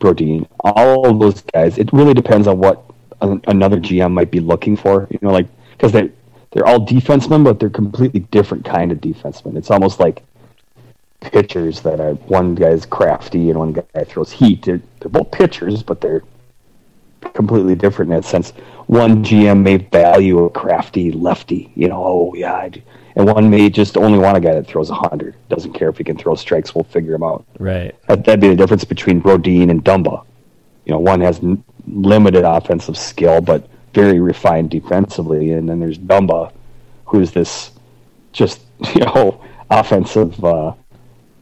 Brodin, 0.00 0.46
all 0.60 1.06
of 1.08 1.20
those 1.20 1.42
guys. 1.42 1.78
It 1.78 1.92
really 1.92 2.14
depends 2.14 2.46
on 2.48 2.58
what 2.58 2.82
an, 3.20 3.40
another 3.46 3.78
GM 3.78 4.12
might 4.12 4.30
be 4.30 4.40
looking 4.40 4.76
for. 4.76 5.06
You 5.10 5.18
know, 5.22 5.30
like 5.30 5.46
because 5.72 5.92
they 5.92 6.10
they're 6.52 6.66
all 6.66 6.86
defensemen, 6.86 7.44
but 7.44 7.60
they're 7.60 7.70
completely 7.70 8.20
different 8.20 8.64
kind 8.64 8.92
of 8.92 8.98
defensemen. 8.98 9.56
It's 9.56 9.70
almost 9.70 10.00
like 10.00 10.22
pitchers 11.20 11.80
that 11.82 12.00
are 12.00 12.14
one 12.14 12.54
guy's 12.54 12.86
crafty 12.86 13.50
and 13.50 13.58
one 13.58 13.72
guy 13.72 14.04
throws 14.04 14.30
heat. 14.30 14.64
They're, 14.64 14.80
they're 15.00 15.10
both 15.10 15.30
pitchers, 15.30 15.82
but 15.82 16.00
they're 16.00 16.22
completely 17.34 17.74
different 17.74 18.10
in 18.10 18.16
that 18.16 18.24
sense. 18.24 18.50
One 18.86 19.24
GM 19.24 19.62
may 19.62 19.78
value 19.78 20.44
a 20.44 20.50
crafty 20.50 21.10
lefty, 21.10 21.72
you 21.74 21.88
know, 21.88 22.02
oh 22.04 22.34
yeah, 22.34 22.68
and 23.16 23.26
one 23.26 23.50
may 23.50 23.70
just 23.70 23.96
only 23.96 24.18
want 24.18 24.36
a 24.36 24.40
guy 24.40 24.54
that 24.54 24.66
throws 24.66 24.90
a 24.90 24.94
hundred. 24.94 25.34
Doesn't 25.48 25.72
care 25.72 25.88
if 25.88 25.98
he 25.98 26.04
can 26.04 26.18
throw 26.18 26.34
strikes. 26.34 26.74
We'll 26.74 26.84
figure 26.84 27.14
him 27.14 27.22
out. 27.22 27.44
Right. 27.58 27.94
That, 28.08 28.24
that'd 28.24 28.40
be 28.40 28.48
the 28.48 28.56
difference 28.56 28.84
between 28.84 29.22
Brodin 29.22 29.70
and 29.70 29.82
Dumba. 29.82 30.24
You 30.84 30.92
know, 30.92 31.00
one 31.00 31.20
has 31.22 31.40
limited 31.86 32.44
offensive 32.44 32.96
skill, 32.96 33.40
but 33.40 33.68
very 33.94 34.20
refined 34.20 34.70
defensively, 34.70 35.52
and 35.52 35.68
then 35.68 35.80
there's 35.80 35.98
Dumba, 35.98 36.52
who's 37.06 37.30
this 37.32 37.70
just 38.32 38.60
you 38.94 39.00
know 39.00 39.42
offensive. 39.70 40.42
Uh, 40.44 40.72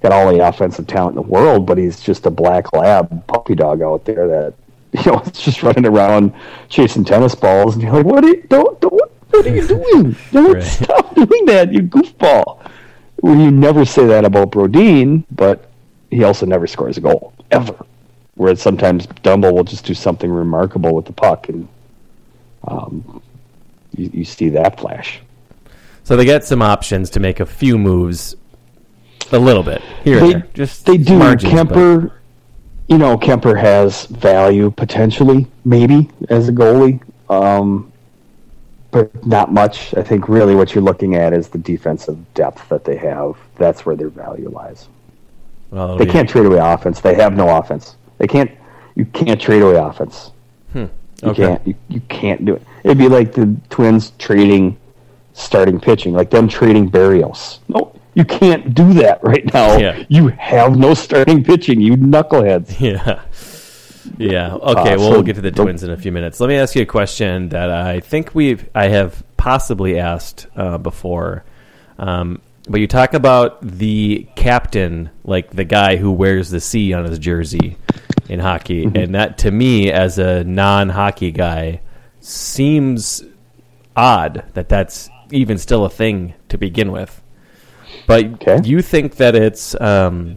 got 0.03 0.12
all 0.12 0.30
the 0.32 0.47
offensive 0.47 0.86
talent 0.86 1.16
in 1.16 1.22
the 1.22 1.28
world, 1.28 1.66
but 1.66 1.78
he's 1.78 2.01
just 2.01 2.26
a 2.26 2.30
black 2.30 2.72
lab 2.74 3.26
puppy 3.26 3.55
dog 3.55 3.80
out 3.80 4.05
there 4.05 4.28
that 4.28 4.55
you 5.05 5.11
know 5.11 5.18
is 5.20 5.32
just 5.32 5.62
running 5.62 5.86
around 5.86 6.32
chasing 6.68 7.05
tennis 7.05 7.34
balls, 7.34 7.74
and 7.74 7.82
you're 7.82 7.92
like, 7.92 8.05
what? 8.07 8.24
Are 8.24 8.28
you, 8.28 8.42
don't 8.49 8.80
don't. 8.80 8.92
What 8.92 9.47
are 9.47 9.49
you 9.55 9.66
doing? 9.66 10.16
Don't 10.32 10.55
Right. 10.55 10.62
stop 10.62 11.14
doing 11.14 11.47
that, 11.47 11.72
you 11.72 11.82
goofball. 11.82 12.70
Well, 13.22 13.36
you 13.36 13.51
never 13.51 13.84
say 13.84 14.07
that 14.07 14.24
about 14.24 14.51
Brodin, 14.53 15.24
but 15.30 15.70
he 16.11 16.22
also 16.22 16.47
never 16.47 16.66
scores 16.68 16.99
a 16.99 17.01
goal 17.01 17.32
ever. 17.51 17.74
Whereas 18.37 18.61
sometimes 18.61 19.07
Dumba 19.07 19.53
will 19.53 19.64
just 19.64 19.85
do 19.85 19.95
something 19.95 20.30
remarkable 20.30 20.95
with 20.95 21.05
the 21.07 21.12
puck, 21.12 21.49
and 21.49 21.68
um, 22.66 23.22
you, 23.97 24.11
you 24.12 24.24
see 24.24 24.49
that 24.51 24.78
flash. 24.80 25.20
So 26.03 26.16
they 26.16 26.24
get 26.24 26.45
some 26.45 26.61
options 26.61 27.11
to 27.11 27.20
make 27.20 27.41
a 27.41 27.47
few 27.47 27.78
moves, 27.78 28.35
a 29.32 29.39
little 29.39 29.62
bit 29.62 29.80
here 30.03 30.20
They, 30.20 30.32
there. 30.32 30.49
Just 30.53 30.85
they 30.85 30.99
do. 30.99 31.18
margins, 31.18 31.53
but- 31.53 31.68
Kemper, 31.68 32.12
you 32.89 32.99
know, 32.99 33.16
Kemper 33.16 33.55
has 33.57 34.07
value 34.07 34.70
potentially, 34.70 35.47
maybe 35.64 36.11
as 36.28 36.49
a 36.49 36.53
goalie, 36.53 37.01
um, 37.30 37.91
but 38.91 39.24
not 39.26 39.53
much. 39.53 39.95
I 39.95 40.03
think 40.03 40.28
really 40.28 40.55
what 40.55 40.74
you're 40.74 40.85
looking 40.85 41.14
at 41.14 41.32
is 41.32 41.49
the 41.49 41.59
defensive 41.59 42.18
depth 42.35 42.68
that 42.68 42.85
they 42.85 42.97
have. 42.97 43.37
That's 43.57 43.87
where 43.87 43.97
their 43.97 44.11
value 44.11 44.51
lies. 44.51 44.89
Well, 45.70 45.97
They 45.97 46.07
can't 46.07 46.28
trade 46.28 46.47
away 46.47 46.59
offense. 46.59 47.01
They 47.01 47.14
have 47.14 47.37
no 47.37 47.57
offense. 47.57 47.97
They 48.19 48.27
can't. 48.27 48.51
You 48.95 49.05
can't 49.07 49.41
trade 49.41 49.62
away 49.62 49.77
offense. 49.77 50.31
You 50.75 50.91
Okay. 51.31 51.47
can't. 51.47 51.67
You, 51.67 51.75
you 51.89 52.01
can't 52.09 52.45
do 52.45 52.55
it. 52.55 52.62
It'd 52.83 52.99
be 52.99 53.09
like 53.09 53.33
the 53.33 53.57
Twins 53.71 54.12
trading 54.19 54.77
starting 55.33 55.81
pitching, 55.81 56.12
like 56.12 56.29
them 56.31 56.49
trading 56.49 56.91
Berrios. 56.91 57.61
No, 57.69 57.95
you 58.15 58.25
can't 58.25 58.75
do 58.75 58.93
that 58.95 59.23
right 59.23 59.45
now. 59.55 59.77
Yeah. 59.79 60.05
You 60.09 60.29
have 60.29 60.77
no 60.77 60.93
starting 60.95 61.43
pitching. 61.43 61.81
You 61.81 61.97
knuckleheads. 61.97 62.79
Yeah. 62.81 63.23
Yeah. 64.19 64.55
Okay. 64.57 64.93
Uh, 64.95 64.99
well, 64.99 64.99
so 64.99 65.11
we'll 65.12 65.23
get 65.23 65.37
to 65.37 65.41
the 65.41 65.51
the- 65.51 65.62
Twins 65.62 65.83
in 65.83 65.91
a 65.91 65.97
few 65.97 66.12
minutes. 66.12 66.39
Let 66.41 66.49
me 66.49 66.57
ask 66.57 66.75
you 66.77 66.83
a 66.83 66.87
question 66.87 67.49
that 67.51 67.71
I 67.71 68.01
think 68.01 68.35
we've 68.35 68.69
I 68.75 68.89
have 68.89 69.23
possibly 69.39 69.99
asked 69.99 70.47
uh, 70.57 70.77
before. 70.79 71.45
Um, 71.99 72.43
but 72.69 72.81
you 72.81 72.87
talk 72.87 73.15
about 73.15 73.61
the 73.61 74.27
captain, 74.37 75.11
like 75.25 75.51
the 75.51 75.65
guy 75.65 75.97
who 75.97 76.11
wears 76.11 76.51
the 76.51 76.61
C 76.61 76.93
on 76.93 77.05
his 77.05 77.19
jersey 77.19 77.77
in 78.29 78.41
hockey, 78.41 78.87
Mm-hmm. 78.87 78.97
and 78.97 79.15
that 79.15 79.39
to 79.39 79.51
me, 79.51 79.91
as 79.93 80.19
a 80.19 80.45
non-hockey 80.45 81.31
guy, 81.33 81.81
seems 82.21 83.23
odd 83.97 84.45
that 84.55 84.69
that's 84.69 85.11
even 85.31 85.59
still 85.59 85.85
a 85.85 85.91
thing 85.91 86.35
to 86.49 86.59
begin 86.59 86.91
with. 86.91 87.23
But 88.07 88.25
Okay. 88.25 88.61
you 88.65 88.83
think 88.83 89.17
that 89.17 89.35
it's 89.35 89.79
um, 89.81 90.37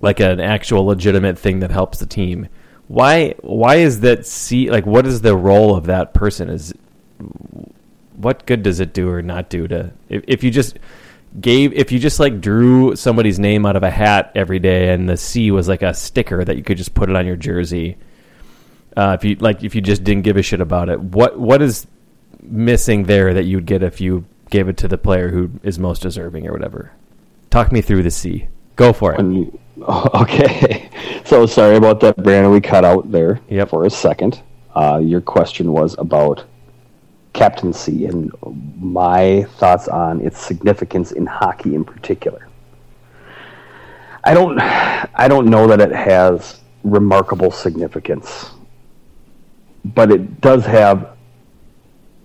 like 0.00 0.20
an 0.20 0.40
actual 0.40 0.84
legitimate 0.86 1.38
thing 1.38 1.60
that 1.60 1.70
helps 1.70 1.98
the 1.98 2.06
team. 2.06 2.48
Why 2.88 3.34
why 3.40 3.76
is 3.76 4.00
that 4.00 4.26
see 4.26 4.70
like 4.70 4.86
what 4.86 5.06
is 5.06 5.20
the 5.22 5.36
role 5.36 5.74
of 5.76 5.86
that 5.86 6.14
person 6.14 6.48
is 6.48 6.72
what 8.14 8.46
good 8.46 8.62
does 8.62 8.78
it 8.78 8.94
do 8.94 9.10
or 9.10 9.22
not 9.22 9.50
do 9.50 9.66
to 9.68 9.90
if, 10.08 10.22
if 10.28 10.44
you 10.44 10.50
just 10.52 10.78
gave 11.40 11.72
if 11.74 11.92
you 11.92 11.98
just 11.98 12.18
like 12.18 12.40
drew 12.40 12.96
somebody's 12.96 13.38
name 13.38 13.66
out 13.66 13.76
of 13.76 13.82
a 13.82 13.90
hat 13.90 14.32
every 14.34 14.58
day 14.58 14.92
and 14.92 15.08
the 15.08 15.16
C 15.16 15.50
was 15.50 15.68
like 15.68 15.82
a 15.82 15.92
sticker 15.92 16.44
that 16.44 16.56
you 16.56 16.62
could 16.62 16.78
just 16.78 16.94
put 16.94 17.10
it 17.10 17.16
on 17.16 17.26
your 17.26 17.36
jersey 17.36 17.96
uh, 18.96 19.16
if 19.18 19.24
you 19.24 19.36
like 19.36 19.62
if 19.62 19.74
you 19.74 19.80
just 19.82 20.02
didn't 20.04 20.22
give 20.22 20.36
a 20.38 20.42
shit 20.42 20.60
about 20.60 20.88
it 20.88 20.98
what 20.98 21.38
what 21.38 21.60
is 21.60 21.86
missing 22.42 23.04
there 23.04 23.34
that 23.34 23.44
you'd 23.44 23.66
get 23.66 23.82
if 23.82 24.00
you 24.00 24.24
gave 24.50 24.68
it 24.68 24.76
to 24.78 24.88
the 24.88 24.96
player 24.96 25.28
who 25.28 25.50
is 25.62 25.78
most 25.78 26.00
deserving 26.02 26.46
or 26.46 26.52
whatever 26.52 26.92
talk 27.50 27.70
me 27.70 27.82
through 27.82 28.02
the 28.02 28.10
C 28.10 28.48
go 28.76 28.92
for 28.92 29.14
it 29.14 29.52
okay. 30.14 30.88
So 31.26 31.44
sorry 31.44 31.76
about 31.76 32.00
that, 32.00 32.16
Brandon. 32.16 32.50
We 32.50 32.62
cut 32.62 32.82
out 32.84 33.12
there 33.12 33.40
Yep. 33.50 33.68
for 33.68 33.84
a 33.84 33.90
second. 33.90 34.40
uh, 34.74 34.98
your 35.02 35.20
question 35.20 35.70
was 35.72 35.94
about 35.98 36.44
captaincy 37.36 38.06
and 38.06 38.32
my 38.80 39.42
thoughts 39.58 39.88
on 39.88 40.20
its 40.22 40.40
significance 40.40 41.12
in 41.12 41.26
hockey 41.26 41.74
in 41.74 41.84
particular. 41.84 42.48
I 44.24 44.34
don't, 44.34 44.58
I 44.58 45.28
don't 45.28 45.46
know 45.48 45.68
that 45.68 45.80
it 45.80 45.92
has 45.92 46.60
remarkable 46.82 47.50
significance, 47.50 48.50
but 49.84 50.10
it 50.10 50.40
does 50.40 50.64
have 50.64 51.16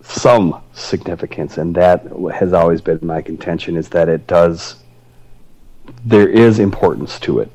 some 0.01 0.62
significance, 0.74 1.57
and 1.57 1.76
that 1.76 2.07
has 2.34 2.53
always 2.53 2.82
been 2.82 2.99
my 3.01 3.22
contention 3.22 3.76
is 3.76 3.89
that 3.89 4.09
it 4.09 4.26
does. 4.28 4.76
There 6.05 6.30
is 6.30 6.59
importance 6.59 7.20
to 7.22 7.39
it. 7.39 7.51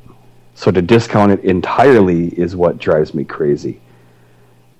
So 0.54 0.70
to 0.70 0.82
discount 0.82 1.32
it 1.32 1.44
entirely 1.44 2.28
is 2.28 2.54
what 2.54 2.78
drives 2.78 3.14
me 3.14 3.24
crazy. 3.24 3.80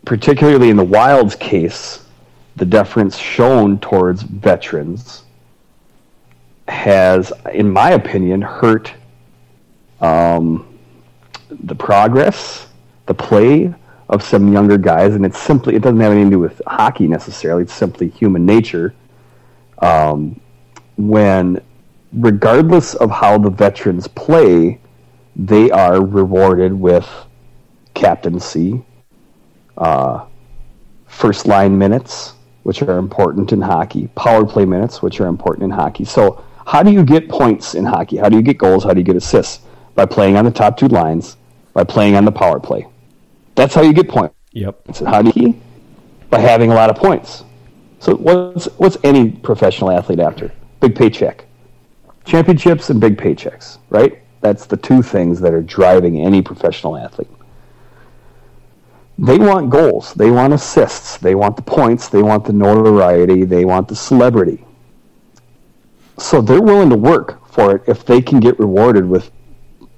Particularly 0.05 0.71
in 0.71 0.77
the 0.77 0.85
Wild's 0.85 1.35
case, 1.35 2.06
the 2.57 2.65
deference 2.65 3.17
shown 3.17 3.79
towards 3.79 4.23
veterans 4.23 5.25
has, 6.69 7.33
in 7.53 7.71
my 7.71 7.91
opinion, 7.93 8.41
hurt 8.43 8.93
um, 10.01 10.79
the 11.51 11.75
progress, 11.75 12.67
the 13.07 13.15
play 13.15 13.73
of 14.09 14.23
some 14.23 14.53
younger 14.53 14.79
guys, 14.79 15.15
and 15.15 15.25
it's 15.25 15.39
simply 15.39 15.75
it 15.75 15.83
doesn't 15.83 16.01
have 16.01 16.13
anything 16.13 16.31
to 16.31 16.37
do 16.37 16.41
with 16.41 16.61
hockey 16.67 17.07
necessarily. 17.07 17.63
It's 17.63 17.75
simply 17.75 18.09
human 18.09 18.47
nature. 18.47 18.95
Um, 19.79 20.41
when, 20.97 21.61
regardless 22.13 22.95
of 22.95 23.11
how 23.11 23.39
the 23.39 23.51
veterans 23.51 24.09
play, 24.09 24.81
they 25.35 25.71
are 25.71 26.05
rewarded 26.05 26.73
with 26.73 27.09
captaincy, 27.95 28.83
uh, 29.77 30.25
first 31.07 31.47
line 31.47 31.77
minutes, 31.77 32.33
which 32.67 32.83
are 32.83 32.99
important 32.99 33.53
in 33.53 33.61
hockey, 33.61 34.09
power 34.17 34.45
play 34.45 34.65
minutes, 34.65 35.01
which 35.01 35.21
are 35.21 35.29
important 35.29 35.63
in 35.63 35.71
hockey. 35.71 36.05
So, 36.05 36.45
how 36.67 36.83
do 36.83 36.91
you 36.91 37.05
get 37.05 37.29
points 37.29 37.77
in 37.77 37.85
hockey? 37.85 38.17
How 38.17 38.29
do 38.29 38.37
you 38.37 38.43
get 38.43 38.59
goals? 38.59 38.83
How 38.83 38.93
do 38.93 38.99
you 38.99 39.05
get 39.05 39.15
assists? 39.15 39.61
By 39.95 40.05
playing 40.05 40.37
on 40.37 40.45
the 40.45 40.51
top 40.51 40.77
two 40.77 40.89
lines, 40.89 41.37
by 41.75 41.85
playing 41.85 42.17
on 42.17 42.25
the 42.25 42.33
power 42.33 42.59
play. 42.59 42.85
That's 43.55 43.73
how 43.73 43.83
you 43.83 43.93
get 43.93 44.09
points. 44.09 44.35
Yep. 44.51 44.97
How 45.07 45.23
do 45.23 45.33
you? 45.41 45.55
By 46.29 46.41
having 46.41 46.73
a 46.73 46.75
lot 46.75 46.91
of 46.91 46.97
points. 46.97 47.45
So 48.01 48.17
what's 48.17 48.65
what's 48.79 48.97
any 49.05 49.31
professional 49.31 49.93
athlete 49.93 50.19
after? 50.19 50.51
Big 50.81 50.97
paycheck, 50.97 51.45
championships, 52.25 52.91
and 52.91 53.01
big 53.01 53.17
paychecks, 53.17 53.79
right? 53.91 54.21
That's 54.41 54.67
the 54.67 54.77
two 54.77 55.03
things 55.03 55.39
that 55.39 55.55
are 55.55 55.63
driving 55.63 56.21
any 56.21 56.43
professional 56.43 56.97
athlete. 56.97 57.31
They 59.19 59.39
want 59.39 59.71
goals. 59.71 60.13
They 60.15 60.31
want 60.31 60.53
assists. 60.53 61.17
They 61.17 61.35
want 61.35 61.57
the 61.57 61.63
points. 61.63 62.09
They 62.09 62.23
want 62.23 62.45
the 62.45 62.53
notoriety. 62.53 63.45
They 63.45 63.65
want 63.65 63.89
the 63.89 63.97
celebrity. 63.97 64.65
So 66.19 66.41
they're 66.41 66.63
willing 66.63 66.91
to 66.91 66.97
work 66.97 67.47
for 67.49 67.77
it 67.77 67.83
if 67.87 68.05
they 68.05 68.21
can 68.21 68.41
get 68.41 68.59
rewarded 68.59 69.07
with, 69.09 69.31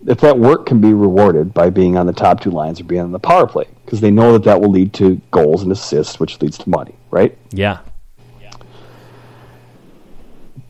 if 0.07 0.21
that 0.21 0.39
work 0.39 0.66
can 0.66 0.81
be 0.81 0.93
rewarded 0.93 1.53
by 1.53 1.71
being 1.71 1.97
on 1.97 2.07
the 2.07 2.12
top 2.12 2.41
two 2.41 2.51
lines 2.51 2.81
or 2.81 2.85
being 2.85 3.01
on 3.01 3.12
the 3.12 3.19
power 3.19 3.47
play, 3.47 3.66
because 3.85 4.01
they 4.01 4.11
know 4.11 4.33
that 4.33 4.45
that 4.45 4.61
will 4.61 4.71
lead 4.71 4.93
to 4.95 5.21
goals 5.33 5.62
and 5.62 5.73
assists, 5.73 6.21
which 6.21 6.41
leads 6.41 6.59
to 6.59 6.71
money, 6.71 6.95
right? 7.11 7.37
Yeah. 7.51 7.81
Yeah. 8.41 8.53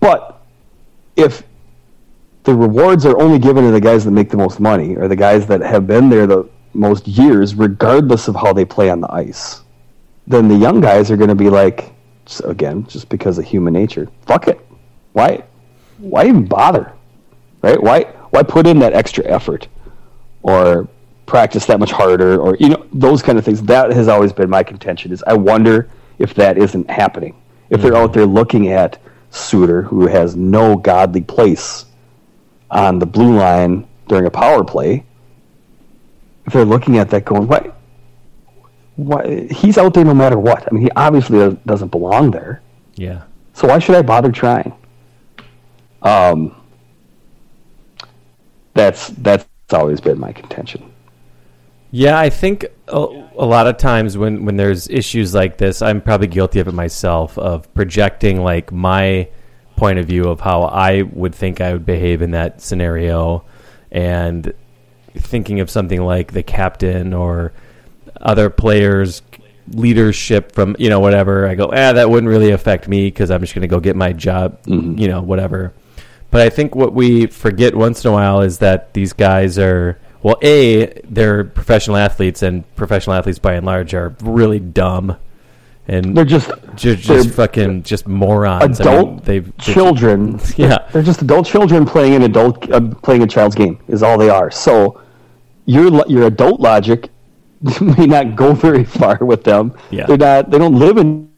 But 0.00 0.42
if 1.16 1.42
the 2.44 2.54
rewards 2.54 3.04
are 3.04 3.20
only 3.20 3.38
given 3.38 3.64
to 3.64 3.70
the 3.70 3.80
guys 3.80 4.06
that 4.06 4.12
make 4.12 4.30
the 4.30 4.38
most 4.38 4.58
money 4.58 4.96
or 4.96 5.08
the 5.08 5.16
guys 5.16 5.46
that 5.48 5.60
have 5.60 5.86
been 5.86 6.08
there 6.08 6.26
the 6.26 6.48
most 6.78 7.06
years, 7.06 7.54
regardless 7.54 8.28
of 8.28 8.36
how 8.36 8.52
they 8.52 8.64
play 8.64 8.88
on 8.88 9.00
the 9.00 9.12
ice, 9.12 9.62
then 10.26 10.48
the 10.48 10.54
young 10.54 10.80
guys 10.80 11.10
are 11.10 11.16
going 11.16 11.28
to 11.28 11.34
be 11.34 11.50
like, 11.50 11.92
again, 12.44 12.86
just 12.86 13.08
because 13.08 13.38
of 13.38 13.44
human 13.44 13.72
nature, 13.72 14.08
fuck 14.26 14.48
it. 14.48 14.60
Why, 15.12 15.42
why 15.98 16.26
even 16.26 16.46
bother, 16.46 16.92
right? 17.62 17.82
Why, 17.82 18.04
why 18.30 18.42
put 18.42 18.66
in 18.66 18.78
that 18.80 18.92
extra 18.92 19.24
effort, 19.24 19.68
or 20.42 20.88
practice 21.26 21.66
that 21.66 21.80
much 21.80 21.90
harder, 21.90 22.40
or 22.40 22.56
you 22.60 22.68
know 22.70 22.86
those 22.92 23.22
kind 23.22 23.38
of 23.38 23.44
things? 23.44 23.62
That 23.62 23.90
has 23.92 24.08
always 24.08 24.32
been 24.32 24.50
my 24.50 24.62
contention. 24.62 25.12
Is 25.12 25.24
I 25.26 25.32
wonder 25.32 25.90
if 26.18 26.34
that 26.34 26.58
isn't 26.58 26.90
happening. 26.90 27.34
If 27.70 27.82
they're 27.82 27.96
out 27.96 28.12
there 28.12 28.26
looking 28.26 28.68
at 28.68 28.98
Suter, 29.30 29.82
who 29.82 30.06
has 30.06 30.36
no 30.36 30.76
godly 30.76 31.22
place 31.22 31.86
on 32.70 32.98
the 32.98 33.06
blue 33.06 33.36
line 33.36 33.86
during 34.08 34.26
a 34.26 34.30
power 34.30 34.64
play, 34.64 35.04
they're 36.52 36.64
looking 36.64 36.98
at 36.98 37.10
that 37.10 37.24
going, 37.24 37.46
what? 37.46 37.76
Why, 38.96 39.46
he's 39.50 39.78
out 39.78 39.94
there 39.94 40.04
no 40.04 40.14
matter 40.14 40.38
what. 40.38 40.66
I 40.66 40.74
mean, 40.74 40.82
he 40.82 40.90
obviously 40.96 41.56
doesn't 41.66 41.88
belong 41.88 42.30
there. 42.30 42.62
Yeah. 42.96 43.22
So 43.52 43.68
why 43.68 43.78
should 43.78 43.94
I 43.94 44.02
bother 44.02 44.32
trying? 44.32 44.72
Um, 46.02 46.54
that's 48.74 49.08
that's 49.08 49.46
always 49.72 50.00
been 50.00 50.18
my 50.18 50.32
contention. 50.32 50.92
Yeah, 51.90 52.18
I 52.18 52.28
think 52.28 52.66
a, 52.88 52.98
a, 52.98 53.46
lot 53.46 53.66
of 53.66 53.78
times 53.78 54.18
when, 54.18 54.44
when 54.44 54.56
there's 54.56 54.90
issues 54.90 55.34
like 55.34 55.56
this, 55.56 55.80
I'm 55.80 56.02
probably 56.02 56.26
guilty 56.26 56.60
of 56.60 56.68
it 56.68 56.74
myself 56.74 57.38
of 57.38 57.72
projecting 57.72 58.42
like 58.42 58.70
my 58.70 59.28
point 59.74 59.98
of 59.98 60.06
view 60.06 60.24
of 60.24 60.40
how 60.40 60.64
I 60.64 61.02
would 61.02 61.34
think 61.34 61.62
I 61.62 61.72
would 61.72 61.86
behave 61.86 62.20
in 62.20 62.32
that 62.32 62.60
scenario 62.60 63.44
and 63.90 64.52
thinking 65.14 65.60
of 65.60 65.70
something 65.70 66.02
like 66.02 66.32
the 66.32 66.42
captain 66.42 67.12
or 67.12 67.52
other 68.20 68.50
players 68.50 69.22
leadership 69.72 70.52
from 70.52 70.74
you 70.78 70.88
know 70.88 70.98
whatever 71.00 71.46
i 71.46 71.54
go 71.54 71.66
ah 71.66 71.92
that 71.92 72.08
wouldn't 72.08 72.28
really 72.30 72.50
affect 72.50 72.88
me 72.88 73.06
because 73.08 73.30
i'm 73.30 73.40
just 73.40 73.54
going 73.54 73.62
to 73.62 73.68
go 73.68 73.80
get 73.80 73.94
my 73.96 74.12
job 74.12 74.60
Mm-hmm. 74.62 74.98
you 74.98 75.08
know 75.08 75.20
whatever 75.20 75.72
but 76.30 76.40
i 76.40 76.48
think 76.48 76.74
what 76.74 76.94
we 76.94 77.26
forget 77.26 77.74
once 77.74 78.04
in 78.04 78.10
a 78.10 78.12
while 78.14 78.40
is 78.40 78.58
that 78.58 78.94
these 78.94 79.12
guys 79.12 79.58
are 79.58 79.98
well 80.22 80.38
a 80.42 80.86
they're 81.04 81.44
professional 81.44 81.96
athletes 81.98 82.42
and 82.42 82.64
professional 82.76 83.14
athletes 83.14 83.38
by 83.38 83.54
and 83.54 83.66
large 83.66 83.92
are 83.92 84.16
really 84.22 84.58
dumb 84.58 85.16
and 85.88 86.14
They're 86.16 86.24
just 86.24 86.50
just, 86.76 87.08
they're 87.08 87.22
just 87.22 87.30
fucking 87.34 87.82
just 87.82 88.06
morons 88.06 88.80
I 88.80 88.84
adult 88.84 89.08
mean, 89.08 89.20
they've 89.24 89.44
they've- 89.44 89.58
children. 89.58 90.38
Yeah. 90.56 90.78
they're 90.92 91.02
just 91.02 91.22
adult 91.22 91.46
children 91.46 91.84
playing 91.86 92.14
an 92.14 92.22
adult 92.22 92.70
uh, 92.70 92.80
playing 93.02 93.22
a 93.22 93.26
child's 93.26 93.54
game 93.54 93.78
is 93.88 94.02
all 94.02 94.18
they 94.18 94.28
are. 94.30 94.50
So 94.50 95.00
your 95.66 96.04
your 96.06 96.26
adult 96.26 96.60
logic 96.60 97.10
may 97.80 98.06
not 98.06 98.36
go 98.36 98.52
very 98.52 98.84
far 98.84 99.18
with 99.20 99.42
them. 99.44 99.74
Yeah. 99.90 100.06
they're 100.06 100.16
not. 100.18 100.50
They 100.50 100.58
don't 100.58 100.78
live 100.78 100.96
in 100.98 101.30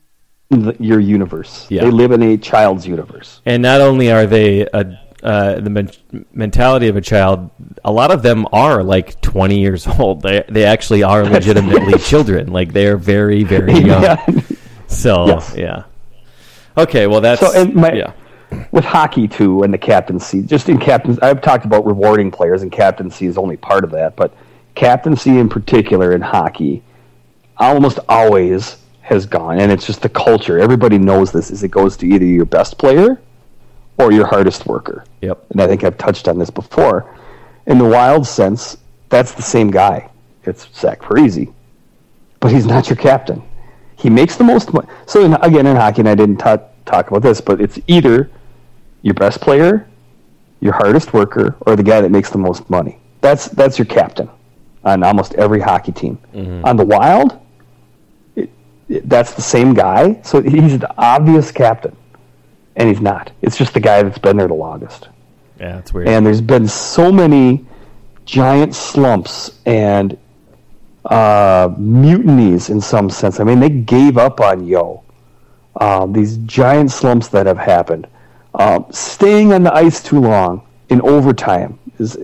the, 0.50 0.76
your 0.80 1.00
universe. 1.00 1.66
Yeah. 1.70 1.82
They 1.84 1.90
live 1.90 2.10
in 2.12 2.22
a 2.22 2.36
child's 2.36 2.86
universe. 2.86 3.40
And 3.46 3.62
not 3.62 3.80
only 3.80 4.10
are 4.10 4.26
they 4.26 4.66
a, 4.74 4.84
uh, 5.22 5.60
the 5.60 5.70
men- 5.70 5.90
mentality 6.32 6.88
of 6.88 6.96
a 6.96 7.00
child, 7.00 7.50
a 7.84 7.92
lot 7.92 8.10
of 8.10 8.22
them 8.22 8.46
are 8.52 8.82
like 8.82 9.20
20 9.20 9.58
years 9.58 9.86
old. 9.98 10.22
They 10.22 10.44
they 10.48 10.64
actually 10.64 11.02
are 11.02 11.24
legitimately 11.24 11.98
children. 12.10 12.52
Like 12.52 12.72
they 12.72 12.86
are 12.86 12.96
very 12.96 13.44
very 13.44 13.74
young. 13.78 14.02
Yeah. 14.02 14.26
So 14.88 15.26
Yes. 15.28 15.54
yeah. 15.56 15.84
Okay, 16.76 17.06
well 17.06 17.20
that's 17.20 17.40
So, 17.40 17.52
and 17.52 17.74
my- 17.74 17.92
yeah. 17.92 18.12
with 18.72 18.84
hockey 18.84 19.28
too 19.28 19.62
and 19.62 19.72
the 19.72 19.78
captaincy 19.78 20.42
just 20.42 20.68
in 20.68 20.76
captains 20.78 21.16
i've 21.20 21.40
talked 21.40 21.64
about 21.64 21.86
rewarding 21.86 22.32
players 22.32 22.62
and 22.62 22.72
captaincy 22.72 23.26
is 23.26 23.38
only 23.38 23.56
part 23.56 23.84
of 23.84 23.92
that 23.92 24.16
but 24.16 24.34
captaincy 24.74 25.38
in 25.38 25.48
particular 25.48 26.12
in 26.12 26.20
hockey 26.20 26.82
almost 27.58 28.00
always 28.08 28.78
has 29.02 29.24
gone 29.26 29.60
and 29.60 29.70
it's 29.70 29.86
just 29.86 30.02
the 30.02 30.08
culture 30.08 30.58
everybody 30.58 30.98
knows 30.98 31.30
this 31.30 31.52
is 31.52 31.62
it 31.62 31.68
goes 31.70 31.96
to 31.96 32.06
either 32.08 32.24
your 32.24 32.44
best 32.44 32.76
player 32.76 33.20
or 34.00 34.12
your 34.12 34.26
hardest 34.26 34.66
worker 34.66 35.04
Yep. 35.20 35.46
and 35.50 35.60
i 35.60 35.66
think 35.66 35.84
i've 35.84 35.98
touched 35.98 36.26
on 36.28 36.38
this 36.38 36.50
before 36.50 37.14
in 37.66 37.78
the 37.78 37.84
wild 37.84 38.26
sense 38.26 38.76
that's 39.10 39.32
the 39.32 39.42
same 39.42 39.70
guy 39.70 40.10
it's 40.44 40.68
zach 40.74 41.00
Parise, 41.00 41.52
but 42.40 42.50
he's 42.50 42.66
not 42.66 42.88
your 42.88 42.96
captain 42.96 43.42
he 43.96 44.08
makes 44.08 44.36
the 44.36 44.44
most 44.44 44.72
money. 44.72 44.88
So 45.04 45.22
in, 45.26 45.34
again, 45.42 45.66
in 45.66 45.76
hockey, 45.76 46.00
and 46.00 46.08
I 46.08 46.14
didn't 46.14 46.38
ta- 46.38 46.62
talk 46.86 47.08
about 47.10 47.20
this, 47.20 47.38
but 47.38 47.60
it's 47.60 47.78
either 47.86 48.30
your 49.02 49.12
best 49.12 49.42
player, 49.42 49.86
your 50.60 50.72
hardest 50.72 51.12
worker, 51.12 51.54
or 51.66 51.76
the 51.76 51.82
guy 51.82 52.00
that 52.00 52.10
makes 52.10 52.30
the 52.30 52.38
most 52.38 52.70
money. 52.70 52.98
That's 53.20 53.48
that's 53.48 53.78
your 53.78 53.84
captain 53.84 54.30
on 54.84 55.02
almost 55.02 55.34
every 55.34 55.60
hockey 55.60 55.92
team. 55.92 56.18
Mm-hmm. 56.34 56.64
On 56.64 56.78
the 56.78 56.84
Wild, 56.86 57.38
it, 58.36 58.48
it- 58.88 59.06
that's 59.06 59.34
the 59.34 59.42
same 59.42 59.74
guy. 59.74 60.18
So 60.22 60.40
he's 60.40 60.78
the 60.78 60.90
obvious 60.96 61.52
captain, 61.52 61.94
and 62.80 62.88
he's 62.88 63.00
not. 63.00 63.30
It's 63.42 63.56
just 63.58 63.74
the 63.74 63.80
guy 63.80 64.02
that's 64.02 64.18
been 64.18 64.36
there 64.38 64.48
the 64.48 64.54
longest 64.54 65.08
Yeah, 65.60 65.78
it's 65.78 65.92
weird. 65.92 66.08
and 66.08 66.24
there's 66.26 66.40
been 66.40 66.66
so 66.66 67.12
many 67.12 67.66
giant 68.24 68.74
slumps 68.74 69.58
and 69.66 70.16
uh, 71.04 71.68
mutinies 71.78 72.70
in 72.70 72.80
some 72.80 73.10
sense. 73.10 73.38
I 73.38 73.44
mean, 73.44 73.60
they 73.60 73.70
gave 73.70 74.16
up 74.18 74.40
on 74.40 74.66
Yeo. 74.66 75.02
Um, 75.76 76.12
these 76.12 76.38
giant 76.38 76.90
slumps 76.90 77.28
that 77.28 77.46
have 77.46 77.58
happened. 77.58 78.06
Um, 78.54 78.86
staying 78.90 79.52
on 79.52 79.62
the 79.62 79.72
ice 79.74 80.02
too 80.02 80.20
long 80.20 80.66
in 80.88 81.00
overtime 81.02 81.78
is 81.98 82.18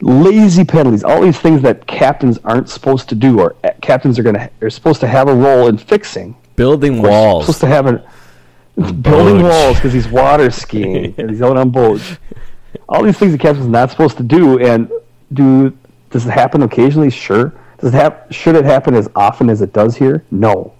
lazy 0.00 0.64
penalties, 0.64 1.04
all 1.04 1.22
these 1.22 1.38
things 1.38 1.62
that 1.62 1.86
captains 1.86 2.38
aren't 2.44 2.68
supposed 2.68 3.08
to 3.08 3.14
do, 3.14 3.40
or 3.40 3.56
uh, 3.64 3.70
captains 3.80 4.18
are 4.18 4.22
going 4.22 4.34
to 4.36 4.50
are 4.60 4.70
supposed 4.70 5.00
to 5.00 5.06
have 5.06 5.28
a 5.28 5.34
role 5.34 5.68
in 5.68 5.78
fixing. 5.78 6.34
Building 6.56 7.00
walls. 7.00 7.44
Supposed 7.46 7.60
to 7.60 7.66
have 7.68 7.86
a 7.86 8.04
building 8.90 9.42
walls 9.42 9.76
because 9.76 9.92
he's 9.92 10.08
water 10.08 10.50
skiing 10.50 11.14
and 11.18 11.30
he's 11.30 11.42
out 11.42 11.56
on 11.56 11.70
boats. 11.70 12.16
All 12.88 13.02
these 13.02 13.18
things 13.18 13.32
the 13.32 13.38
captain's 13.38 13.68
not 13.68 13.90
supposed 13.90 14.16
to 14.16 14.22
do, 14.22 14.58
and 14.58 14.90
do 15.32 15.76
does 16.10 16.26
it 16.26 16.30
happen 16.30 16.62
occasionally? 16.62 17.10
Sure. 17.10 17.52
Does 17.78 17.94
it 17.94 17.96
hap- 17.96 18.32
Should 18.32 18.56
it 18.56 18.64
happen 18.64 18.94
as 18.94 19.08
often 19.14 19.50
as 19.50 19.60
it 19.62 19.72
does 19.72 19.96
here? 19.96 20.24
No. 20.30 20.72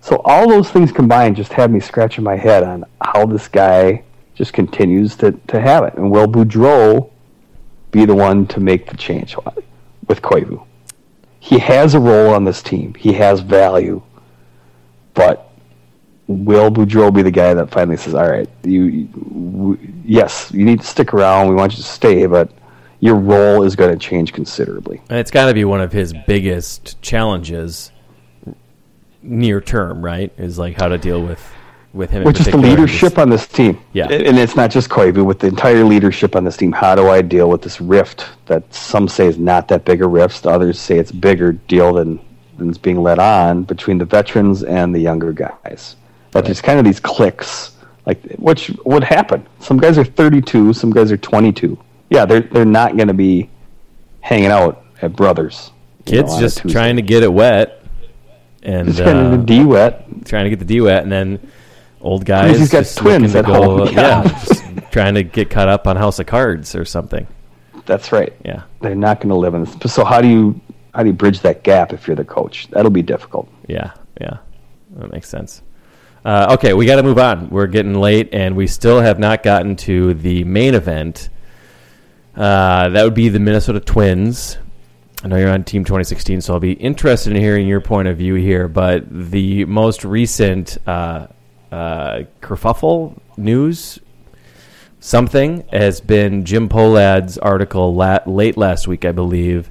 So 0.00 0.20
all 0.24 0.48
those 0.48 0.70
things 0.70 0.90
combined 0.90 1.36
just 1.36 1.52
have 1.52 1.70
me 1.70 1.78
scratching 1.78 2.24
my 2.24 2.36
head 2.36 2.64
on 2.64 2.84
how 3.00 3.26
this 3.26 3.46
guy 3.46 4.02
just 4.34 4.52
continues 4.52 5.14
to, 5.16 5.32
to 5.48 5.60
have 5.60 5.84
it. 5.84 5.94
And 5.94 6.10
will 6.10 6.26
Boudreau 6.26 7.10
be 7.92 8.04
the 8.04 8.14
one 8.14 8.46
to 8.48 8.60
make 8.60 8.88
the 8.88 8.96
change 8.96 9.36
with 10.08 10.22
Koivu? 10.22 10.66
He 11.38 11.58
has 11.58 11.94
a 11.94 12.00
role 12.00 12.32
on 12.34 12.44
this 12.44 12.62
team. 12.62 12.94
He 12.94 13.12
has 13.14 13.40
value. 13.40 14.02
But 15.14 15.51
will 16.26 16.70
Boudreau 16.70 17.12
be 17.12 17.22
the 17.22 17.30
guy 17.30 17.54
that 17.54 17.70
finally 17.70 17.96
says, 17.96 18.14
"All 18.14 18.28
right, 18.28 18.48
you, 18.62 18.84
you 18.84 19.06
w- 19.06 19.92
yes, 20.04 20.50
you 20.52 20.64
need 20.64 20.80
to 20.80 20.86
stick 20.86 21.12
around. 21.12 21.48
We 21.48 21.54
want 21.54 21.72
you 21.72 21.78
to 21.78 21.88
stay, 21.88 22.26
but 22.26 22.50
your 23.00 23.16
role 23.16 23.62
is 23.62 23.76
going 23.76 23.92
to 23.92 23.98
change 23.98 24.32
considerably." 24.32 25.00
And 25.08 25.18
it's 25.18 25.30
got 25.30 25.46
to 25.46 25.54
be 25.54 25.64
one 25.64 25.80
of 25.80 25.92
his 25.92 26.14
biggest 26.26 27.00
challenges 27.02 27.90
near 29.22 29.60
term, 29.60 30.04
right? 30.04 30.32
Is 30.38 30.58
like 30.58 30.78
how 30.78 30.88
to 30.88 30.98
deal 30.98 31.22
with 31.22 31.40
with 31.92 32.10
him. 32.10 32.24
Which 32.24 32.40
is 32.40 32.46
the 32.46 32.56
leadership 32.56 33.18
on 33.18 33.28
this 33.28 33.46
team. 33.46 33.78
Yeah. 33.92 34.06
and 34.06 34.38
it's 34.38 34.56
not 34.56 34.70
just 34.70 34.88
Koivu, 34.88 35.24
with 35.24 35.40
the 35.40 35.48
entire 35.48 35.84
leadership 35.84 36.34
on 36.36 36.44
this 36.44 36.56
team. 36.56 36.72
How 36.72 36.94
do 36.94 37.08
I 37.08 37.22
deal 37.22 37.50
with 37.50 37.62
this 37.62 37.80
rift 37.80 38.26
that 38.46 38.72
some 38.72 39.08
say 39.08 39.26
is 39.26 39.38
not 39.38 39.68
that 39.68 39.84
big 39.84 40.02
a 40.02 40.06
rift, 40.06 40.46
others 40.46 40.78
say 40.78 40.98
it's 40.98 41.10
a 41.10 41.16
bigger 41.16 41.52
deal 41.52 41.92
than 41.92 42.20
than 42.58 42.70
is 42.70 42.78
being 42.78 43.02
led 43.02 43.18
on 43.18 43.64
between 43.64 43.98
the 43.98 44.04
veterans 44.04 44.62
and 44.62 44.94
the 44.94 45.00
younger 45.00 45.32
guys. 45.32 45.96
That 46.32 46.44
there's 46.44 46.60
kind 46.60 46.78
of 46.78 46.84
these 46.84 47.00
clicks. 47.00 47.72
like 48.06 48.20
which 48.36 48.70
would 48.84 49.04
happen. 49.04 49.46
Some 49.60 49.78
guys 49.78 49.96
are 49.98 50.04
32, 50.04 50.72
some 50.72 50.90
guys 50.90 51.12
are 51.12 51.16
22. 51.16 51.78
Yeah, 52.10 52.24
they're 52.26 52.40
they're 52.40 52.64
not 52.64 52.96
going 52.96 53.08
to 53.08 53.14
be 53.14 53.48
hanging 54.20 54.50
out 54.50 54.84
at 55.00 55.14
Brothers. 55.16 55.70
kids 56.04 56.32
know, 56.34 56.40
just 56.40 56.68
trying 56.68 56.96
to 56.96 57.02
get 57.02 57.22
it 57.22 57.32
wet 57.32 57.84
and 58.62 58.88
Just 58.88 59.02
kind 59.02 59.18
uh, 59.18 59.34
of 59.34 59.46
D 59.46 59.64
wet. 59.64 60.04
trying 60.24 60.44
to 60.44 60.50
get 60.50 60.58
the 60.58 60.64
D 60.64 60.80
wet, 60.80 61.02
and 61.02 61.10
then 61.12 61.50
old 62.00 62.24
guys 62.24 62.58
he's 62.58 62.70
got 62.70 62.86
twins 62.86 63.34
at 63.34 63.44
go, 63.44 63.84
home, 63.84 63.88
yeah, 63.92 64.22
trying 64.90 65.14
to 65.14 65.22
get 65.22 65.50
caught 65.50 65.68
up 65.68 65.86
on 65.86 65.96
House 65.96 66.18
of 66.18 66.26
Cards 66.26 66.74
or 66.74 66.84
something. 66.84 67.26
That's 67.86 68.12
right. 68.12 68.32
Yeah, 68.44 68.62
They're 68.80 68.94
not 68.94 69.18
going 69.20 69.30
to 69.30 69.34
live 69.36 69.54
in 69.54 69.64
this. 69.64 69.92
So 69.92 70.04
how 70.04 70.20
do 70.20 70.28
you 70.28 70.60
how 70.94 71.02
do 71.02 71.08
you 71.08 71.14
bridge 71.14 71.40
that 71.40 71.64
gap 71.64 71.92
if 71.92 72.06
you're 72.06 72.16
the 72.16 72.24
coach? 72.24 72.68
That'll 72.70 72.90
be 72.90 73.02
difficult. 73.02 73.48
yeah, 73.66 73.92
yeah. 74.20 74.38
That 74.96 75.10
makes 75.10 75.28
sense. 75.28 75.62
Uh, 76.24 76.54
okay, 76.54 76.72
we 76.72 76.86
got 76.86 76.96
to 76.96 77.02
move 77.02 77.18
on. 77.18 77.50
We're 77.50 77.66
getting 77.66 77.94
late, 77.94 78.28
and 78.32 78.54
we 78.54 78.66
still 78.66 79.00
have 79.00 79.18
not 79.18 79.42
gotten 79.42 79.74
to 79.76 80.14
the 80.14 80.44
main 80.44 80.74
event. 80.74 81.30
Uh, 82.36 82.88
that 82.90 83.02
would 83.02 83.14
be 83.14 83.28
the 83.28 83.40
Minnesota 83.40 83.80
Twins. 83.80 84.56
I 85.24 85.28
know 85.28 85.36
you're 85.36 85.50
on 85.50 85.64
Team 85.64 85.84
2016, 85.84 86.40
so 86.40 86.54
I'll 86.54 86.60
be 86.60 86.72
interested 86.72 87.32
in 87.32 87.40
hearing 87.40 87.66
your 87.66 87.80
point 87.80 88.08
of 88.08 88.16
view 88.16 88.34
here. 88.34 88.68
But 88.68 89.04
the 89.08 89.64
most 89.66 90.04
recent 90.04 90.78
uh, 90.86 91.28
uh, 91.70 92.22
kerfuffle 92.40 93.18
news, 93.36 94.00
something, 95.00 95.64
has 95.72 96.00
been 96.00 96.44
Jim 96.44 96.68
Pohlad's 96.68 97.38
article 97.38 97.94
la- 97.94 98.18
late 98.26 98.56
last 98.56 98.88
week, 98.88 99.04
I 99.04 99.12
believe, 99.12 99.70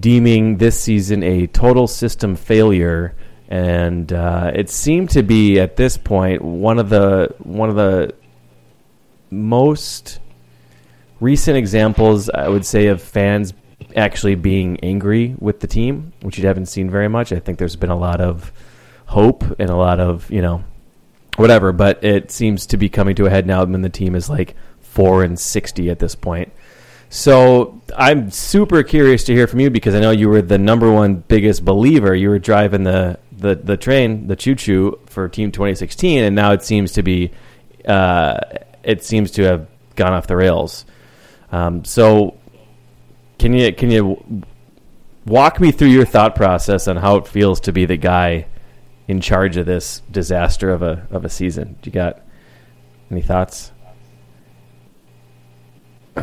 deeming 0.00 0.58
this 0.58 0.78
season 0.80 1.22
a 1.22 1.46
total 1.46 1.86
system 1.86 2.36
failure. 2.36 3.14
And 3.48 4.12
uh, 4.12 4.52
it 4.54 4.70
seemed 4.70 5.10
to 5.10 5.22
be 5.22 5.60
at 5.60 5.76
this 5.76 5.96
point 5.96 6.42
one 6.42 6.78
of 6.78 6.88
the 6.88 7.34
one 7.38 7.68
of 7.68 7.76
the 7.76 8.14
most 9.30 10.18
recent 11.20 11.56
examples, 11.56 12.30
I 12.30 12.48
would 12.48 12.64
say, 12.64 12.86
of 12.86 13.02
fans 13.02 13.52
actually 13.96 14.34
being 14.34 14.78
angry 14.80 15.34
with 15.38 15.60
the 15.60 15.66
team, 15.66 16.12
which 16.22 16.38
you 16.38 16.46
haven't 16.46 16.66
seen 16.66 16.90
very 16.90 17.08
much. 17.08 17.32
I 17.32 17.38
think 17.38 17.58
there's 17.58 17.76
been 17.76 17.90
a 17.90 17.98
lot 17.98 18.20
of 18.20 18.52
hope 19.06 19.44
and 19.58 19.70
a 19.70 19.76
lot 19.76 20.00
of, 20.00 20.30
you 20.30 20.42
know, 20.42 20.64
whatever, 21.36 21.72
but 21.72 22.02
it 22.02 22.30
seems 22.30 22.66
to 22.66 22.76
be 22.76 22.88
coming 22.88 23.14
to 23.16 23.26
a 23.26 23.30
head 23.30 23.46
now 23.46 23.64
when 23.64 23.82
the 23.82 23.88
team 23.88 24.14
is 24.14 24.28
like 24.28 24.56
4 24.80 25.24
and 25.24 25.38
60 25.38 25.90
at 25.90 25.98
this 25.98 26.14
point. 26.14 26.52
So 27.10 27.80
I'm 27.96 28.30
super 28.30 28.82
curious 28.82 29.24
to 29.24 29.32
hear 29.32 29.46
from 29.46 29.60
you 29.60 29.70
because 29.70 29.94
I 29.94 30.00
know 30.00 30.10
you 30.10 30.28
were 30.28 30.42
the 30.42 30.58
number 30.58 30.90
one 30.90 31.16
biggest 31.16 31.64
believer. 31.64 32.14
You 32.14 32.28
were 32.28 32.38
driving 32.38 32.84
the, 32.84 33.18
the, 33.38 33.54
the 33.54 33.76
train, 33.76 34.26
the 34.26 34.36
choo 34.36 34.54
choo 34.54 34.98
for 35.06 35.28
Team 35.28 35.52
2016, 35.52 36.24
and 36.24 36.36
now 36.36 36.52
it 36.52 36.62
seems 36.62 36.92
to 36.92 37.02
be, 37.02 37.30
uh, 37.86 38.38
it 38.82 39.04
seems 39.04 39.30
to 39.32 39.42
have 39.42 39.66
gone 39.96 40.12
off 40.12 40.26
the 40.26 40.36
rails. 40.36 40.84
Um, 41.52 41.84
so 41.84 42.36
can 43.38 43.52
you 43.52 43.72
can 43.72 43.90
you 43.90 44.42
walk 45.26 45.60
me 45.60 45.70
through 45.70 45.88
your 45.88 46.04
thought 46.04 46.34
process 46.34 46.88
on 46.88 46.96
how 46.96 47.16
it 47.16 47.28
feels 47.28 47.60
to 47.60 47.72
be 47.72 47.86
the 47.86 47.96
guy 47.96 48.46
in 49.06 49.20
charge 49.20 49.56
of 49.56 49.66
this 49.66 50.02
disaster 50.10 50.70
of 50.70 50.82
a 50.82 51.06
of 51.10 51.24
a 51.24 51.28
season? 51.28 51.76
Do 51.82 51.90
you 51.90 51.92
got 51.92 52.22
any 53.10 53.22
thoughts? 53.22 53.70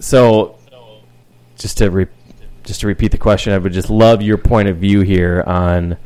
So, 0.00 0.57
just 1.58 1.78
to 1.78 1.90
re- 1.90 2.06
just 2.64 2.80
to 2.80 2.86
repeat 2.86 3.12
the 3.12 3.18
question, 3.18 3.52
I 3.52 3.58
would 3.58 3.72
just 3.72 3.90
love 3.90 4.22
your 4.22 4.38
point 4.38 4.68
of 4.68 4.76
view 4.78 5.00
here 5.00 5.42
on. 5.46 5.96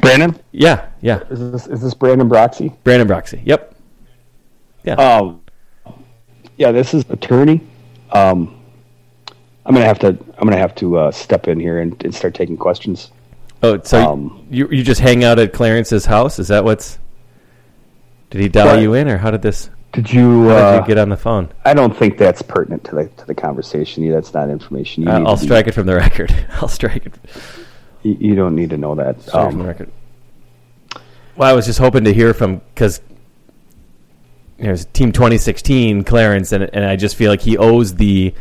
Brandon, 0.00 0.38
Yeah, 0.52 0.86
yeah, 1.00 1.20
is 1.30 1.50
this 1.52 1.66
is 1.66 1.80
this 1.82 1.94
Brandon 1.94 2.28
Broxy? 2.28 2.74
Brandon 2.84 3.08
Broxy. 3.08 3.40
Yep. 3.44 3.74
Yeah. 4.84 4.94
Um, 4.94 5.42
yeah, 6.56 6.70
this 6.72 6.94
is 6.94 7.04
attorney. 7.10 7.60
Um, 8.12 8.60
I'm 9.64 9.74
gonna 9.74 9.84
have 9.86 9.98
to 10.00 10.08
I'm 10.08 10.44
gonna 10.44 10.56
have 10.56 10.74
to 10.76 10.96
uh, 10.98 11.10
step 11.10 11.48
in 11.48 11.58
here 11.58 11.80
and, 11.80 12.00
and 12.04 12.14
start 12.14 12.34
taking 12.34 12.56
questions. 12.56 13.10
Oh, 13.62 13.80
so 13.82 14.12
Um, 14.12 14.46
you 14.50 14.68
you 14.70 14.82
just 14.82 15.00
hang 15.00 15.24
out 15.24 15.38
at 15.38 15.52
Clarence's 15.52 16.06
house? 16.06 16.38
Is 16.38 16.48
that 16.48 16.64
what's? 16.64 16.98
Did 18.30 18.40
he 18.40 18.48
dial 18.48 18.66
What? 18.74 18.80
you 18.82 18.94
in, 18.94 19.08
or 19.08 19.18
how 19.18 19.30
did 19.30 19.42
this? 19.42 19.70
Did 19.92 20.12
you? 20.12 20.48
How 20.48 20.56
Uh, 20.56 20.72
did 20.72 20.80
you 20.82 20.86
get 20.88 20.98
on 20.98 21.08
the 21.08 21.16
phone? 21.16 21.48
I 21.64 21.72
don't 21.72 21.96
think 21.96 22.18
that's 22.18 22.42
pertinent 22.42 22.84
to 22.84 22.94
the 22.96 23.04
to 23.06 23.26
the 23.26 23.34
conversation. 23.34 24.02
You- 24.02 24.12
That's 24.12 24.34
not 24.34 24.50
information. 24.50 25.04
You 25.04 25.08
Uh, 25.10 25.18
need 25.20 25.26
I'll 25.26 25.36
to 25.36 25.40
be- 25.42 25.46
strike 25.46 25.66
it 25.68 25.72
from 25.72 25.86
the 25.86 25.94
record. 25.96 26.34
I'll 26.60 26.68
strike 26.68 27.06
it, 27.06 27.14
You, 28.02 28.16
you 28.20 28.34
don't 28.34 28.54
need 28.54 28.70
to 28.70 28.76
know 28.76 28.94
that. 28.94 29.22
strike 29.22 29.46
it 29.46 29.50
from 29.50 29.58
the 29.58 29.64
Um, 29.64 29.68
record. 29.68 29.88
Well, 31.36 31.48
I 31.50 31.52
was 31.54 31.66
just 31.66 31.78
hoping 31.78 32.04
to 32.04 32.12
hear 32.14 32.34
from 32.34 32.60
because 32.74 33.00
there's 34.58 34.84
Team 34.86 35.12
2016 35.12 36.04
Clarence, 36.04 36.52
and 36.52 36.68
and 36.72 36.84
I 36.84 36.96
just 36.96 37.16
feel 37.16 37.30
like 37.30 37.40
he 37.42 37.56
owes 37.58 37.94
the 37.94 38.34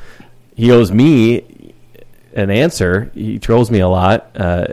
he 0.55 0.71
owes 0.71 0.91
me 0.91 1.73
an 2.33 2.49
answer. 2.49 3.11
He 3.13 3.39
trolls 3.39 3.71
me 3.71 3.79
a 3.79 3.87
lot 3.87 4.29
uh, 4.35 4.65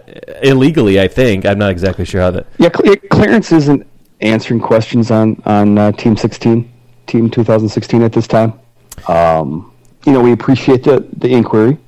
illegally. 0.42 1.00
I 1.00 1.06
think 1.08 1.46
I'm 1.46 1.58
not 1.58 1.70
exactly 1.70 2.04
sure 2.04 2.20
how 2.20 2.30
that. 2.32 2.46
yeah, 2.58 2.68
Clarence 3.10 3.52
isn't 3.52 3.86
answering 4.22 4.60
questions 4.60 5.10
on 5.10 5.40
on 5.44 5.78
uh, 5.78 5.92
Team 5.92 6.16
16, 6.16 6.70
Team 7.06 7.30
2016 7.30 8.02
at 8.02 8.12
this 8.12 8.26
time. 8.26 8.58
Um, 9.08 9.72
you 10.06 10.12
know, 10.12 10.20
we 10.20 10.32
appreciate 10.32 10.84
the 10.84 11.06
the 11.18 11.28
inquiry, 11.28 11.78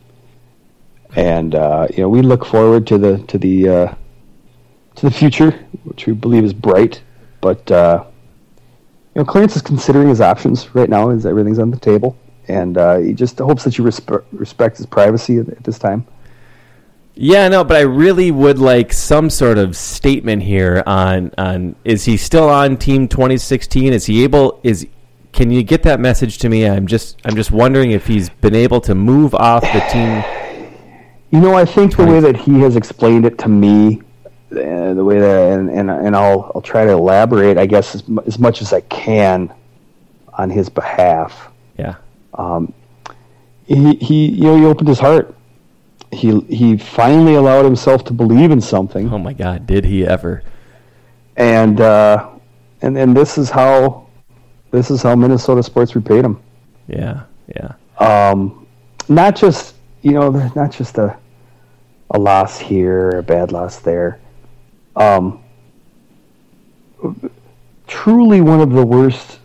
and 1.16 1.54
uh, 1.54 1.86
you 1.90 1.98
know, 2.02 2.08
we 2.08 2.22
look 2.22 2.44
forward 2.44 2.86
to 2.88 2.98
the 2.98 3.18
to 3.18 3.38
the 3.38 3.68
uh, 3.68 3.94
to 4.96 5.06
the 5.06 5.10
future, 5.10 5.50
which 5.84 6.06
we 6.06 6.12
believe 6.12 6.44
is 6.44 6.52
bright. 6.52 7.02
But 7.40 7.70
uh, 7.70 8.04
you 9.14 9.20
know, 9.20 9.24
Clarence 9.24 9.56
is 9.56 9.62
considering 9.62 10.08
his 10.08 10.20
options 10.20 10.74
right 10.74 10.88
now. 10.88 11.10
As 11.10 11.26
everything's 11.26 11.58
on 11.58 11.70
the 11.70 11.78
table, 11.78 12.16
and 12.48 12.76
uh, 12.76 12.98
he 12.98 13.12
just 13.12 13.38
hopes 13.38 13.64
that 13.64 13.78
you 13.78 13.84
respe- 13.84 14.24
respect 14.32 14.76
his 14.76 14.86
privacy 14.86 15.38
at, 15.38 15.48
at 15.48 15.64
this 15.64 15.78
time. 15.78 16.06
Yeah, 17.16 17.48
no, 17.48 17.62
but 17.62 17.76
I 17.76 17.82
really 17.82 18.30
would 18.32 18.58
like 18.58 18.92
some 18.92 19.30
sort 19.30 19.56
of 19.56 19.76
statement 19.76 20.42
here 20.42 20.82
on 20.86 21.30
on 21.38 21.76
is 21.84 22.04
he 22.04 22.16
still 22.16 22.48
on 22.48 22.76
team 22.76 23.06
2016? 23.06 23.92
Is 23.92 24.06
he 24.06 24.24
able 24.24 24.60
is 24.64 24.86
can 25.32 25.50
you 25.50 25.62
get 25.62 25.84
that 25.84 26.00
message 26.00 26.38
to 26.38 26.48
me? 26.48 26.68
I'm 26.68 26.86
just 26.86 27.20
I'm 27.24 27.36
just 27.36 27.52
wondering 27.52 27.92
if 27.92 28.06
he's 28.06 28.30
been 28.30 28.54
able 28.54 28.80
to 28.82 28.94
move 28.94 29.34
off 29.34 29.62
the 29.62 29.80
team. 29.90 30.24
You 31.30 31.40
know, 31.40 31.54
I 31.54 31.64
think 31.64 31.96
the 31.96 32.04
way 32.04 32.20
that 32.20 32.36
he 32.36 32.60
has 32.60 32.76
explained 32.76 33.26
it 33.26 33.38
to 33.38 33.48
me, 33.48 34.00
uh, 34.52 34.94
the 34.94 35.04
way 35.04 35.18
that, 35.20 35.58
and, 35.58 35.70
and 35.70 35.90
and 35.90 36.16
I'll 36.16 36.52
I'll 36.54 36.62
try 36.62 36.84
to 36.84 36.92
elaborate, 36.92 37.58
I 37.58 37.66
guess, 37.66 37.94
as, 37.94 38.04
as 38.26 38.38
much 38.38 38.62
as 38.62 38.72
I 38.72 38.80
can 38.82 39.52
on 40.34 40.50
his 40.50 40.68
behalf. 40.68 41.48
Yeah. 41.78 41.96
He 43.66 43.94
he, 43.96 44.26
you 44.30 44.44
know, 44.44 44.56
he 44.56 44.64
opened 44.64 44.88
his 44.88 44.98
heart. 44.98 45.34
He 46.14 46.40
he 46.42 46.76
finally 46.76 47.34
allowed 47.34 47.64
himself 47.64 48.04
to 48.04 48.12
believe 48.12 48.50
in 48.50 48.60
something, 48.60 49.12
Oh 49.12 49.18
my 49.18 49.32
god, 49.32 49.66
did 49.66 49.84
he 49.84 50.06
ever? 50.06 50.42
and 51.36 51.80
uh, 51.80 52.30
and 52.82 52.96
and 52.96 53.16
this 53.16 53.38
is 53.38 53.50
how 53.50 54.06
this 54.70 54.90
is 54.90 55.02
how 55.02 55.14
Minnesota 55.16 55.62
sports 55.62 55.94
repaid 55.96 56.24
him. 56.24 56.40
Yeah, 56.86 57.22
yeah. 57.48 57.72
Um, 57.98 58.66
not 59.08 59.34
just 59.36 59.74
you 60.02 60.12
know, 60.12 60.30
not 60.54 60.70
just 60.72 60.98
a 60.98 61.16
a 62.10 62.18
loss 62.18 62.58
here, 62.58 63.10
a 63.10 63.22
bad 63.22 63.50
loss 63.52 63.78
there. 63.80 64.20
Um, 64.94 65.42
truly 67.86 68.40
one 68.40 68.60
of 68.60 68.70
the 68.70 68.84
worst 68.84 69.40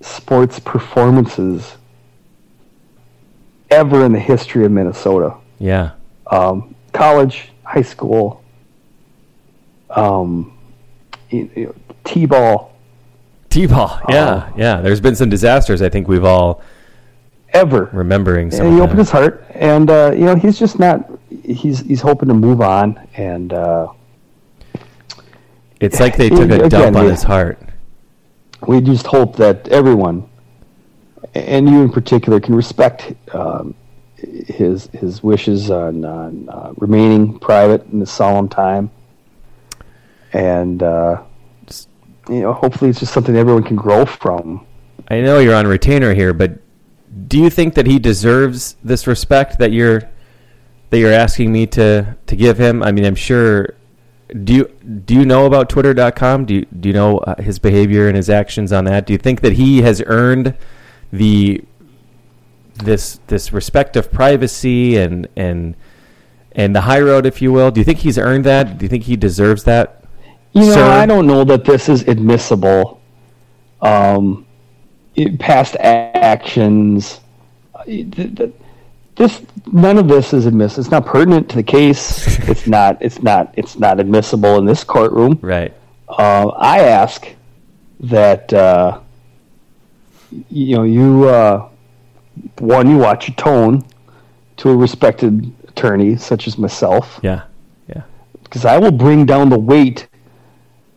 sports 0.00 0.58
performances 0.58 1.76
ever 3.70 4.04
in 4.04 4.12
the 4.12 4.20
history 4.20 4.64
of 4.64 4.72
Minnesota. 4.72 5.34
Yeah. 5.58 5.92
Um, 6.30 6.74
college, 6.92 7.50
high 7.64 7.82
school, 7.82 8.42
um, 9.90 10.56
you 11.30 11.50
know, 11.56 11.74
t-ball, 12.04 12.72
T-ball. 13.50 14.00
Yeah, 14.10 14.24
Uh, 14.24 14.52
yeah. 14.56 14.80
There's 14.82 15.00
been 15.00 15.14
some 15.16 15.30
disasters. 15.30 15.80
I 15.80 15.88
think 15.88 16.08
we've 16.08 16.24
all 16.24 16.62
ever. 17.50 17.88
remembering 17.92 18.50
some. 18.50 18.66
and 18.66 18.74
he 18.74 18.80
opened 18.82 18.98
his 18.98 19.10
heart, 19.10 19.44
and 19.50 19.88
uh, 19.90 20.12
you 20.14 20.24
know 20.26 20.34
he's 20.34 20.58
just 20.58 20.78
not. 20.78 21.08
He's 21.42 21.80
he's 21.80 22.00
hoping 22.02 22.28
to 22.28 22.34
move 22.34 22.60
on, 22.60 22.98
and 23.16 23.52
uh, 23.52 23.88
It's 25.80 26.00
like 26.00 26.16
they 26.16 26.28
took 26.28 26.50
a 26.50 26.64
Again, 26.64 26.68
dump 26.68 26.96
on 26.96 27.04
yeah. 27.04 27.10
his 27.12 27.22
heart. 27.22 27.58
we 28.66 28.80
just 28.80 29.06
hope 29.06 29.36
that 29.36 29.68
everyone, 29.68 30.28
and 31.36 31.68
you 31.68 31.82
in 31.82 31.90
particular, 31.90 32.40
can 32.40 32.54
respect 32.54 33.14
um, 33.34 33.74
his 34.16 34.88
his 34.88 35.22
wishes 35.22 35.70
on, 35.70 36.04
on 36.04 36.48
uh, 36.48 36.72
remaining 36.76 37.38
private 37.38 37.86
in 37.92 38.00
this 38.00 38.10
solemn 38.10 38.48
time, 38.48 38.90
and 40.32 40.82
uh, 40.82 41.22
you 42.28 42.40
know, 42.40 42.52
hopefully, 42.52 42.90
it's 42.90 43.00
just 43.00 43.12
something 43.12 43.36
everyone 43.36 43.62
can 43.62 43.76
grow 43.76 44.04
from. 44.04 44.66
I 45.08 45.20
know 45.20 45.38
you're 45.38 45.54
on 45.54 45.66
retainer 45.66 46.14
here, 46.14 46.32
but 46.32 46.58
do 47.28 47.38
you 47.38 47.50
think 47.50 47.74
that 47.74 47.86
he 47.86 47.98
deserves 47.98 48.76
this 48.82 49.06
respect 49.06 49.58
that 49.58 49.72
you're 49.72 50.02
that 50.90 50.98
you're 50.98 51.12
asking 51.12 51.52
me 51.52 51.66
to 51.68 52.16
to 52.26 52.36
give 52.36 52.58
him? 52.58 52.82
I 52.82 52.92
mean, 52.92 53.04
I'm 53.04 53.14
sure. 53.14 53.74
Do 54.42 54.52
you 54.52 54.64
do 55.04 55.14
you 55.14 55.24
know 55.24 55.46
about 55.46 55.68
Twitter.com? 55.68 56.46
Do 56.46 56.54
you 56.54 56.66
do 56.80 56.88
you 56.88 56.92
know 56.92 57.18
uh, 57.18 57.40
his 57.40 57.60
behavior 57.60 58.08
and 58.08 58.16
his 58.16 58.28
actions 58.28 58.72
on 58.72 58.84
that? 58.86 59.06
Do 59.06 59.12
you 59.12 59.18
think 59.18 59.40
that 59.42 59.52
he 59.52 59.82
has 59.82 60.02
earned 60.06 60.56
the 61.16 61.64
this 62.84 63.20
this 63.26 63.52
respect 63.52 63.96
of 63.96 64.12
privacy 64.12 64.96
and 64.98 65.26
and 65.36 65.74
and 66.52 66.74
the 66.74 66.80
high 66.82 67.00
road, 67.00 67.26
if 67.26 67.42
you 67.42 67.52
will? 67.52 67.70
Do 67.70 67.80
you 67.80 67.84
think 67.84 67.98
he's 67.98 68.18
earned 68.18 68.44
that? 68.44 68.78
Do 68.78 68.84
you 68.84 68.88
think 68.88 69.04
he 69.04 69.16
deserves 69.16 69.64
that? 69.64 70.04
You 70.52 70.62
know, 70.62 70.72
Sir? 70.72 70.84
I 70.84 71.04
don't 71.04 71.26
know 71.26 71.44
that 71.44 71.64
this 71.64 71.88
is 71.88 72.02
admissible. 72.08 73.00
Um, 73.82 74.46
it- 75.14 75.38
past 75.38 75.76
actions. 75.80 77.20
th- 77.84 78.10
th- 78.36 78.52
This 79.16 79.42
none 79.72 79.98
of 79.98 80.08
this 80.08 80.32
is 80.32 80.46
admissible. 80.46 80.80
It's 80.82 80.90
not 80.90 81.04
pertinent 81.06 81.48
to 81.50 81.56
the 81.56 81.62
case. 81.62 82.38
it's 82.48 82.66
not. 82.66 82.98
It's 83.00 83.22
not. 83.22 83.52
It's 83.56 83.78
not 83.78 84.00
admissible 84.00 84.56
in 84.58 84.64
this 84.64 84.82
courtroom. 84.84 85.38
Right. 85.42 85.72
Uh, 86.08 86.48
I 86.56 86.80
ask 86.80 87.26
that 88.00 88.52
uh, 88.52 89.00
you 90.50 90.76
know 90.76 90.82
you 90.82 91.28
uh, 91.28 91.68
one 92.58 92.88
you 92.90 92.96
watch 92.98 93.28
your 93.28 93.34
tone 93.36 93.82
to 94.56 94.70
a 94.70 94.76
respected 94.76 95.52
attorney 95.68 96.16
such 96.16 96.46
as 96.46 96.56
myself 96.58 97.20
Yeah. 97.22 97.42
Yeah. 97.88 98.02
because 98.42 98.64
I 98.64 98.78
will 98.78 98.90
bring 98.92 99.26
down 99.26 99.48
the 99.50 99.58
weight 99.58 100.08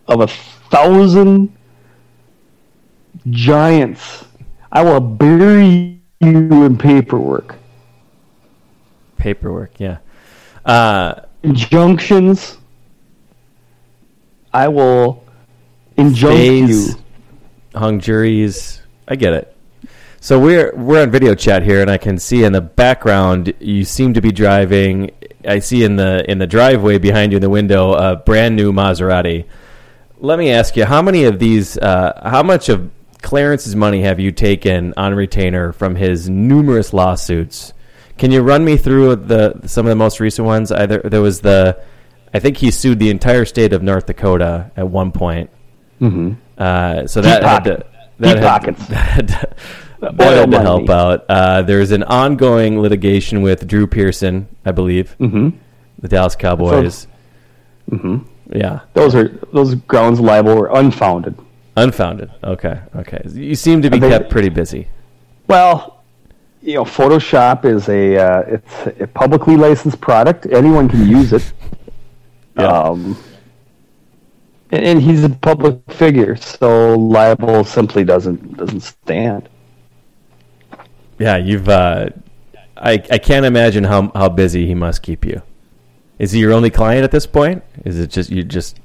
of 0.07 0.21
a 0.21 0.27
thousand 0.27 1.55
giants. 3.29 4.25
I 4.71 4.81
will 4.83 4.99
bury 4.99 5.99
you 6.21 6.65
in 6.65 6.77
paperwork, 6.77 7.55
Paperwork. 9.17 9.79
Yeah. 9.79 9.97
Uh, 10.65 11.21
injunctions. 11.43 12.57
I 14.53 14.67
will 14.67 15.23
injunct 15.97 16.37
Stays. 16.37 16.89
you. 16.95 17.03
hung 17.75 17.99
juries. 17.99 18.78
I 19.09 19.15
get 19.15 19.33
it. 19.33 19.55
So 20.21 20.39
we're 20.39 20.73
we're 20.75 21.01
on 21.01 21.11
video 21.11 21.33
chat 21.33 21.63
here, 21.63 21.81
and 21.81 21.89
I 21.89 21.97
can 21.97 22.19
see 22.19 22.43
in 22.43 22.53
the 22.53 22.61
background 22.61 23.53
you 23.59 23.83
seem 23.85 24.13
to 24.13 24.21
be 24.21 24.31
driving. 24.31 25.11
I 25.47 25.59
see 25.59 25.83
in 25.83 25.95
the 25.95 26.29
in 26.29 26.37
the 26.37 26.47
driveway 26.47 26.97
behind 26.97 27.31
you 27.31 27.37
in 27.37 27.41
the 27.41 27.49
window 27.49 27.93
a 27.93 28.15
brand 28.17 28.55
new 28.55 28.71
Maserati. 28.71 29.45
Let 30.19 30.37
me 30.37 30.51
ask 30.51 30.75
you, 30.75 30.83
how 30.85 31.01
many 31.01 31.23
of 31.23 31.39
these? 31.39 31.77
Uh, 31.77 32.21
how 32.29 32.43
much 32.43 32.67
of 32.67 32.91
Clarence's 33.21 33.75
money 33.75 34.01
have 34.01 34.19
you 34.19 34.31
taken 34.31 34.93
on 34.97 35.15
retainer 35.15 35.71
from 35.71 35.95
his 35.95 36.29
numerous 36.29 36.93
lawsuits? 36.93 37.73
Can 38.17 38.31
you 38.31 38.41
run 38.41 38.65
me 38.65 38.75
through 38.75 39.15
the 39.15 39.61
some 39.65 39.85
of 39.85 39.89
the 39.89 39.95
most 39.95 40.19
recent 40.19 40.45
ones? 40.45 40.73
Either 40.73 40.99
there 40.99 41.21
was 41.21 41.39
the, 41.39 41.81
I 42.33 42.39
think 42.39 42.57
he 42.57 42.69
sued 42.69 42.99
the 42.99 43.09
entire 43.09 43.45
state 43.45 43.71
of 43.71 43.81
North 43.81 44.07
Dakota 44.07 44.71
at 44.75 44.89
one 44.89 45.13
point. 45.13 45.49
Mm-hmm. 46.01 46.33
Uh, 46.57 47.07
so 47.07 47.21
that 47.21 47.41
had 47.41 47.63
to, 47.63 47.75
pocket. 47.77 47.87
That 48.19 48.33
Deep 48.35 48.43
had, 48.43 48.47
pockets. 48.47 48.85
that 48.87 49.57
that 49.99 50.19
had 50.19 50.51
to 50.51 50.61
help 50.61 50.89
out. 50.89 51.25
Uh, 51.29 51.61
there's 51.61 51.91
an 51.91 52.03
ongoing 52.03 52.81
litigation 52.81 53.41
with 53.41 53.67
Drew 53.67 53.87
Pearson, 53.87 54.47
I 54.65 54.71
believe, 54.71 55.15
Mm-hmm. 55.19 55.49
the 55.99 56.07
Dallas 56.07 56.35
Cowboys. 56.35 57.07
Mm-hmm. 57.91 58.19
Yeah, 58.55 58.79
Those 58.93 59.13
are 59.15 59.27
those 59.53 59.75
grounds 59.75 60.19
libel 60.19 60.55
were 60.55 60.69
unfounded. 60.73 61.35
unfounded. 61.77 62.31
Okay, 62.43 62.79
okay. 62.95 63.21
You 63.31 63.55
seem 63.55 63.81
to 63.83 63.89
be 63.89 63.99
they- 63.99 64.09
kept 64.09 64.29
pretty 64.29 64.49
busy. 64.49 64.87
Well, 65.47 66.03
you 66.61 66.73
know, 66.75 66.83
Photoshop 66.83 67.65
is 67.65 67.87
a 67.89 68.17
uh, 68.17 68.41
it's 68.41 69.01
a 69.01 69.07
publicly 69.07 69.55
licensed 69.55 69.99
product. 70.01 70.45
Anyone 70.51 70.87
can 70.89 71.07
use 71.07 71.33
it. 71.33 71.51
Yeah. 72.57 72.67
Um, 72.67 73.15
and, 74.71 75.01
he's 75.01 75.23
a 75.23 75.29
public 75.29 75.79
figure, 75.89 76.35
so 76.35 76.95
libel 76.97 77.63
simply 77.63 78.03
doesn't 78.03 78.57
doesn't 78.57 78.81
stand. 78.81 79.49
Yeah, 81.17 81.37
you've. 81.37 81.67
Uh, 81.67 82.09
I 82.77 82.93
I 83.11 83.17
can't 83.17 83.45
imagine 83.45 83.83
how 83.83 84.11
how 84.13 84.29
busy 84.29 84.65
he 84.65 84.75
must 84.75 85.01
keep 85.01 85.25
you. 85.25 85.41
Is 86.17 86.31
he 86.31 86.39
your 86.39 86.53
only 86.53 86.69
client 86.69 87.03
at 87.03 87.11
this 87.11 87.25
point? 87.25 87.63
Is 87.85 87.99
it 87.99 88.09
just 88.09 88.29
you 88.29 88.43
just 88.43 88.79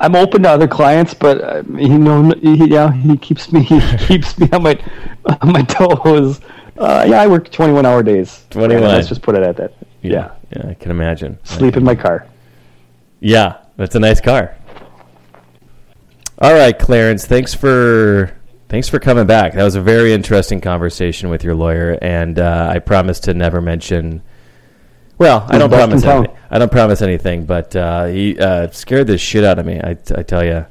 I'm 0.00 0.16
open 0.16 0.42
to 0.44 0.50
other 0.50 0.66
clients, 0.66 1.12
but 1.12 1.42
uh, 1.42 1.62
you 1.76 1.98
know, 1.98 2.32
he, 2.40 2.70
yeah, 2.70 2.90
he 2.90 3.18
keeps 3.18 3.52
me 3.52 3.62
he 3.64 3.80
keeps 3.98 4.38
me 4.38 4.48
on 4.50 4.62
my 4.62 4.78
on 5.42 5.52
my 5.52 5.62
toes. 5.62 6.40
Uh, 6.78 7.04
yeah, 7.06 7.20
I 7.20 7.26
work 7.26 7.50
21 7.50 7.84
hour 7.84 8.02
days. 8.02 8.46
21. 8.50 8.82
Let's 8.82 9.08
just 9.08 9.20
put 9.20 9.34
it 9.34 9.42
at 9.42 9.56
that. 9.58 9.74
Yeah, 10.00 10.30
yeah? 10.56 10.68
I 10.68 10.74
can 10.74 10.90
imagine. 10.90 11.38
sleep 11.44 11.76
in 11.76 11.84
my 11.84 11.94
car. 11.94 12.26
Yeah, 13.20 13.58
that's 13.76 13.94
a 13.94 14.00
nice 14.00 14.18
car. 14.18 14.56
All 16.40 16.54
right, 16.54 16.78
Clarence, 16.78 17.26
thanks 17.26 17.52
for 17.52 18.34
thanks 18.68 18.88
for 18.88 18.98
coming 18.98 19.26
back. 19.26 19.52
That 19.52 19.64
was 19.64 19.74
a 19.74 19.82
very 19.82 20.12
interesting 20.12 20.60
conversation 20.60 21.28
with 21.28 21.44
your 21.44 21.54
lawyer, 21.54 21.98
and 22.00 22.38
uh, 22.38 22.70
I 22.74 22.78
promise 22.78 23.20
to 23.20 23.34
never 23.34 23.60
mention. 23.60 24.22
Well, 25.18 25.44
I 25.50 25.58
don't 25.58 25.68
promise. 25.68 26.02
Anything. 26.02 26.34
I 26.50 26.58
don't 26.58 26.72
promise 26.72 27.02
anything, 27.02 27.44
but 27.44 27.76
uh, 27.76 28.06
he 28.06 28.38
uh, 28.38 28.70
scared 28.70 29.06
the 29.08 29.18
shit 29.18 29.44
out 29.44 29.58
of 29.58 29.66
me. 29.66 29.80
I, 29.82 29.90
I 29.90 30.22
tell 30.22 30.42
you, 30.42 30.64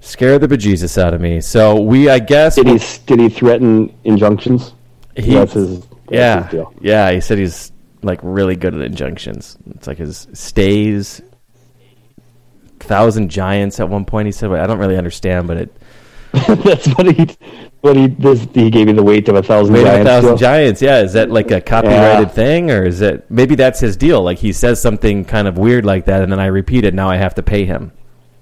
scared 0.00 0.40
the 0.40 0.48
bejesus 0.48 1.00
out 1.00 1.14
of 1.14 1.20
me. 1.20 1.40
So 1.40 1.80
we, 1.80 2.08
I 2.08 2.18
guess, 2.18 2.56
Did 2.56 2.66
he 2.66 2.80
did 3.06 3.20
he 3.20 3.28
threaten 3.28 3.94
injunctions? 4.02 4.74
he, 5.14 5.34
that's 5.34 5.52
his. 5.52 5.78
That's 5.80 5.92
yeah, 6.10 6.42
his 6.42 6.50
deal. 6.50 6.74
yeah. 6.80 7.12
He 7.12 7.20
said 7.20 7.38
he's 7.38 7.70
like 8.02 8.18
really 8.24 8.56
good 8.56 8.74
at 8.74 8.80
injunctions. 8.82 9.56
It's 9.76 9.86
like 9.86 9.98
his 9.98 10.26
stays, 10.32 11.22
thousand 12.82 13.30
giants. 13.30 13.80
At 13.80 13.88
one 13.88 14.04
point, 14.04 14.26
he 14.26 14.32
said, 14.32 14.50
"I 14.52 14.66
don't 14.66 14.78
really 14.78 14.96
understand, 14.96 15.48
but 15.48 15.56
it 15.56 15.76
that's 16.64 16.86
what 16.88 17.14
he 17.14 17.36
what 17.82 17.96
he 17.96 18.06
this 18.06 18.46
he 18.54 18.70
gave 18.70 18.88
you 18.88 18.94
the 18.94 19.02
weight 19.02 19.28
of 19.28 19.34
a 19.36 19.42
thousand 19.42 19.74
weight 19.74 19.82
of 19.82 19.86
a 19.88 19.90
giants. 19.90 20.10
thousand 20.10 20.36
giants." 20.38 20.82
Yeah, 20.82 21.00
is 21.02 21.12
that 21.12 21.30
like 21.30 21.50
a 21.50 21.60
copyrighted 21.60 22.32
thing, 22.32 22.70
or 22.70 22.84
is 22.84 23.00
it 23.00 23.30
maybe 23.30 23.54
that's 23.54 23.80
his 23.80 23.96
deal? 23.96 24.22
Like 24.22 24.38
he 24.38 24.52
says 24.52 24.80
something 24.80 25.24
kind 25.24 25.46
of 25.48 25.58
weird 25.58 25.84
like 25.84 26.06
that, 26.06 26.22
and 26.22 26.32
then 26.32 26.40
I 26.40 26.46
repeat 26.46 26.84
it. 26.84 26.94
Now 26.94 27.10
I 27.10 27.16
have 27.16 27.34
to 27.36 27.42
pay 27.42 27.64
him 27.64 27.92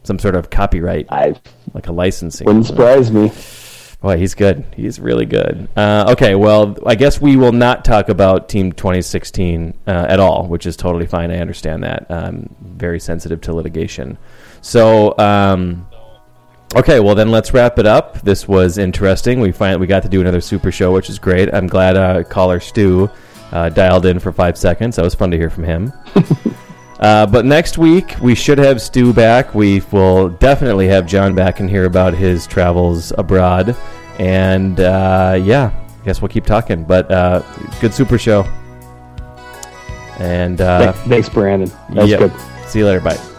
some 0.03 0.19
sort 0.19 0.35
of 0.35 0.51
copyright, 0.51 1.07
I 1.11 1.35
like 1.75 1.87
a 1.89 1.93
licensing. 1.93 2.47
wouldn't 2.47 2.67
surprise 2.67 3.13
me. 3.13 3.31
Boy, 4.01 4.17
he's 4.17 4.35
good. 4.35 4.65
He's 4.75 4.99
really 4.99 5.27
good. 5.27 5.69
Uh, 5.77 6.07
okay, 6.13 6.35
well, 6.35 6.75
I 6.87 6.95
guess 6.95 7.21
we 7.21 7.37
will 7.37 7.53
not 7.53 7.85
talk 7.85 8.09
about 8.09 8.49
Team 8.49 8.73
2016 8.73 9.75
uh, 9.87 9.91
at 10.09 10.19
all, 10.19 10.47
which 10.47 10.65
is 10.65 10.75
totally 10.75 11.07
fine. 11.07 11.31
I 11.31 11.39
understand 11.39 11.83
that. 11.85 12.07
I'm 12.11 12.55
very 12.63 12.99
sensitive 12.99 13.43
to 13.43 13.53
litigation. 13.53 14.17
So, 14.63 15.17
um, 15.19 15.87
okay, 16.75 16.99
well 17.01 17.15
then 17.15 17.31
let's 17.31 17.53
wrap 17.53 17.79
it 17.79 17.87
up. 17.87 18.23
This 18.23 18.49
was 18.49 18.79
interesting. 18.79 19.39
We 19.39 19.53
find 19.53 19.79
we 19.79 19.87
got 19.87 20.03
to 20.05 20.09
do 20.09 20.23
another 20.23 20.41
super 20.41 20.73
show, 20.73 20.93
which 20.93 21.11
is 21.11 21.19
great. 21.19 21.53
I'm 21.53 21.67
glad 21.67 21.99
uh, 21.99 22.25
caller 22.25 22.59
Stu 22.59 23.11
uh, 23.53 23.69
dialed 23.69 24.07
in 24.07 24.19
for 24.19 24.33
five 24.33 24.57
seconds. 24.57 24.97
That 24.97 25.03
was 25.03 25.15
fun 25.15 25.31
to 25.31 25.37
hear 25.37 25.51
from 25.51 25.65
him. 25.65 25.93
Uh, 27.01 27.27
but 27.27 27.47
next 27.47 27.79
week 27.79 28.15
we 28.21 28.35
should 28.35 28.59
have 28.59 28.81
Stu 28.81 29.13
back. 29.13 29.55
We 29.55 29.81
will 29.91 30.29
definitely 30.29 30.87
have 30.89 31.07
John 31.07 31.35
back 31.35 31.59
and 31.61 31.69
hear 31.69 31.87
about 31.87 32.13
his 32.13 32.47
travels 32.47 33.13
abroad. 33.17 33.75
And 34.19 34.79
uh, 34.79 35.41
yeah, 35.43 35.73
I 36.01 36.05
guess 36.05 36.21
we'll 36.21 36.29
keep 36.29 36.45
talking. 36.45 36.85
But 36.85 37.11
uh, 37.11 37.41
good 37.81 37.95
super 37.95 38.19
show. 38.19 38.43
And 40.19 40.61
uh, 40.61 40.93
Thanks, 40.93 41.31
Brandon. 41.31 41.71
That 41.95 42.03
was 42.03 42.15
good. 42.15 42.33
See 42.69 42.81
you 42.81 42.87
later. 42.87 43.01
Bye. 43.01 43.30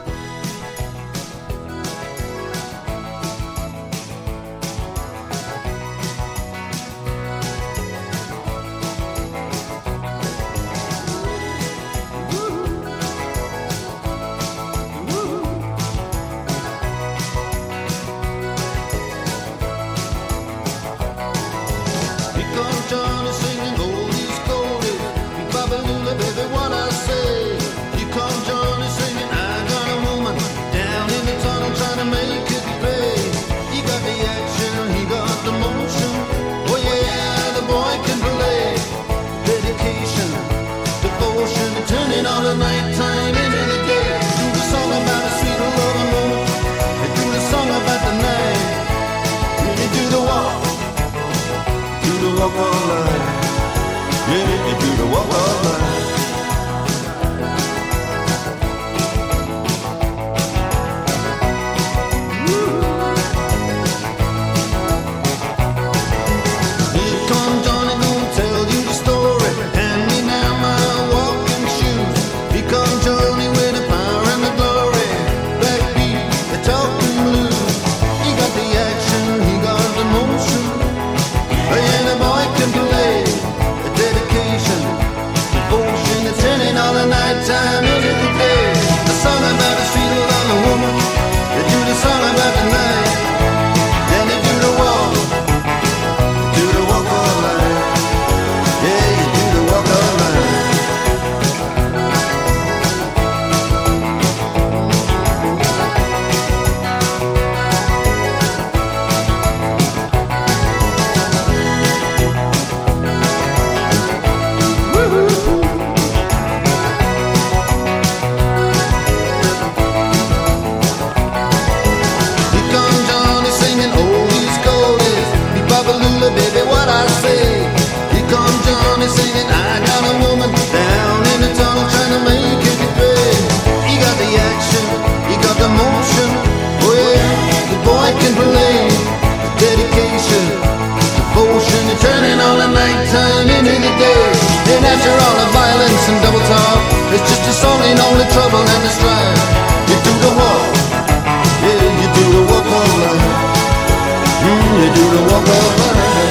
Do 154.82 154.88
the 154.88 155.22
walk 155.32 155.48
of 155.48 156.31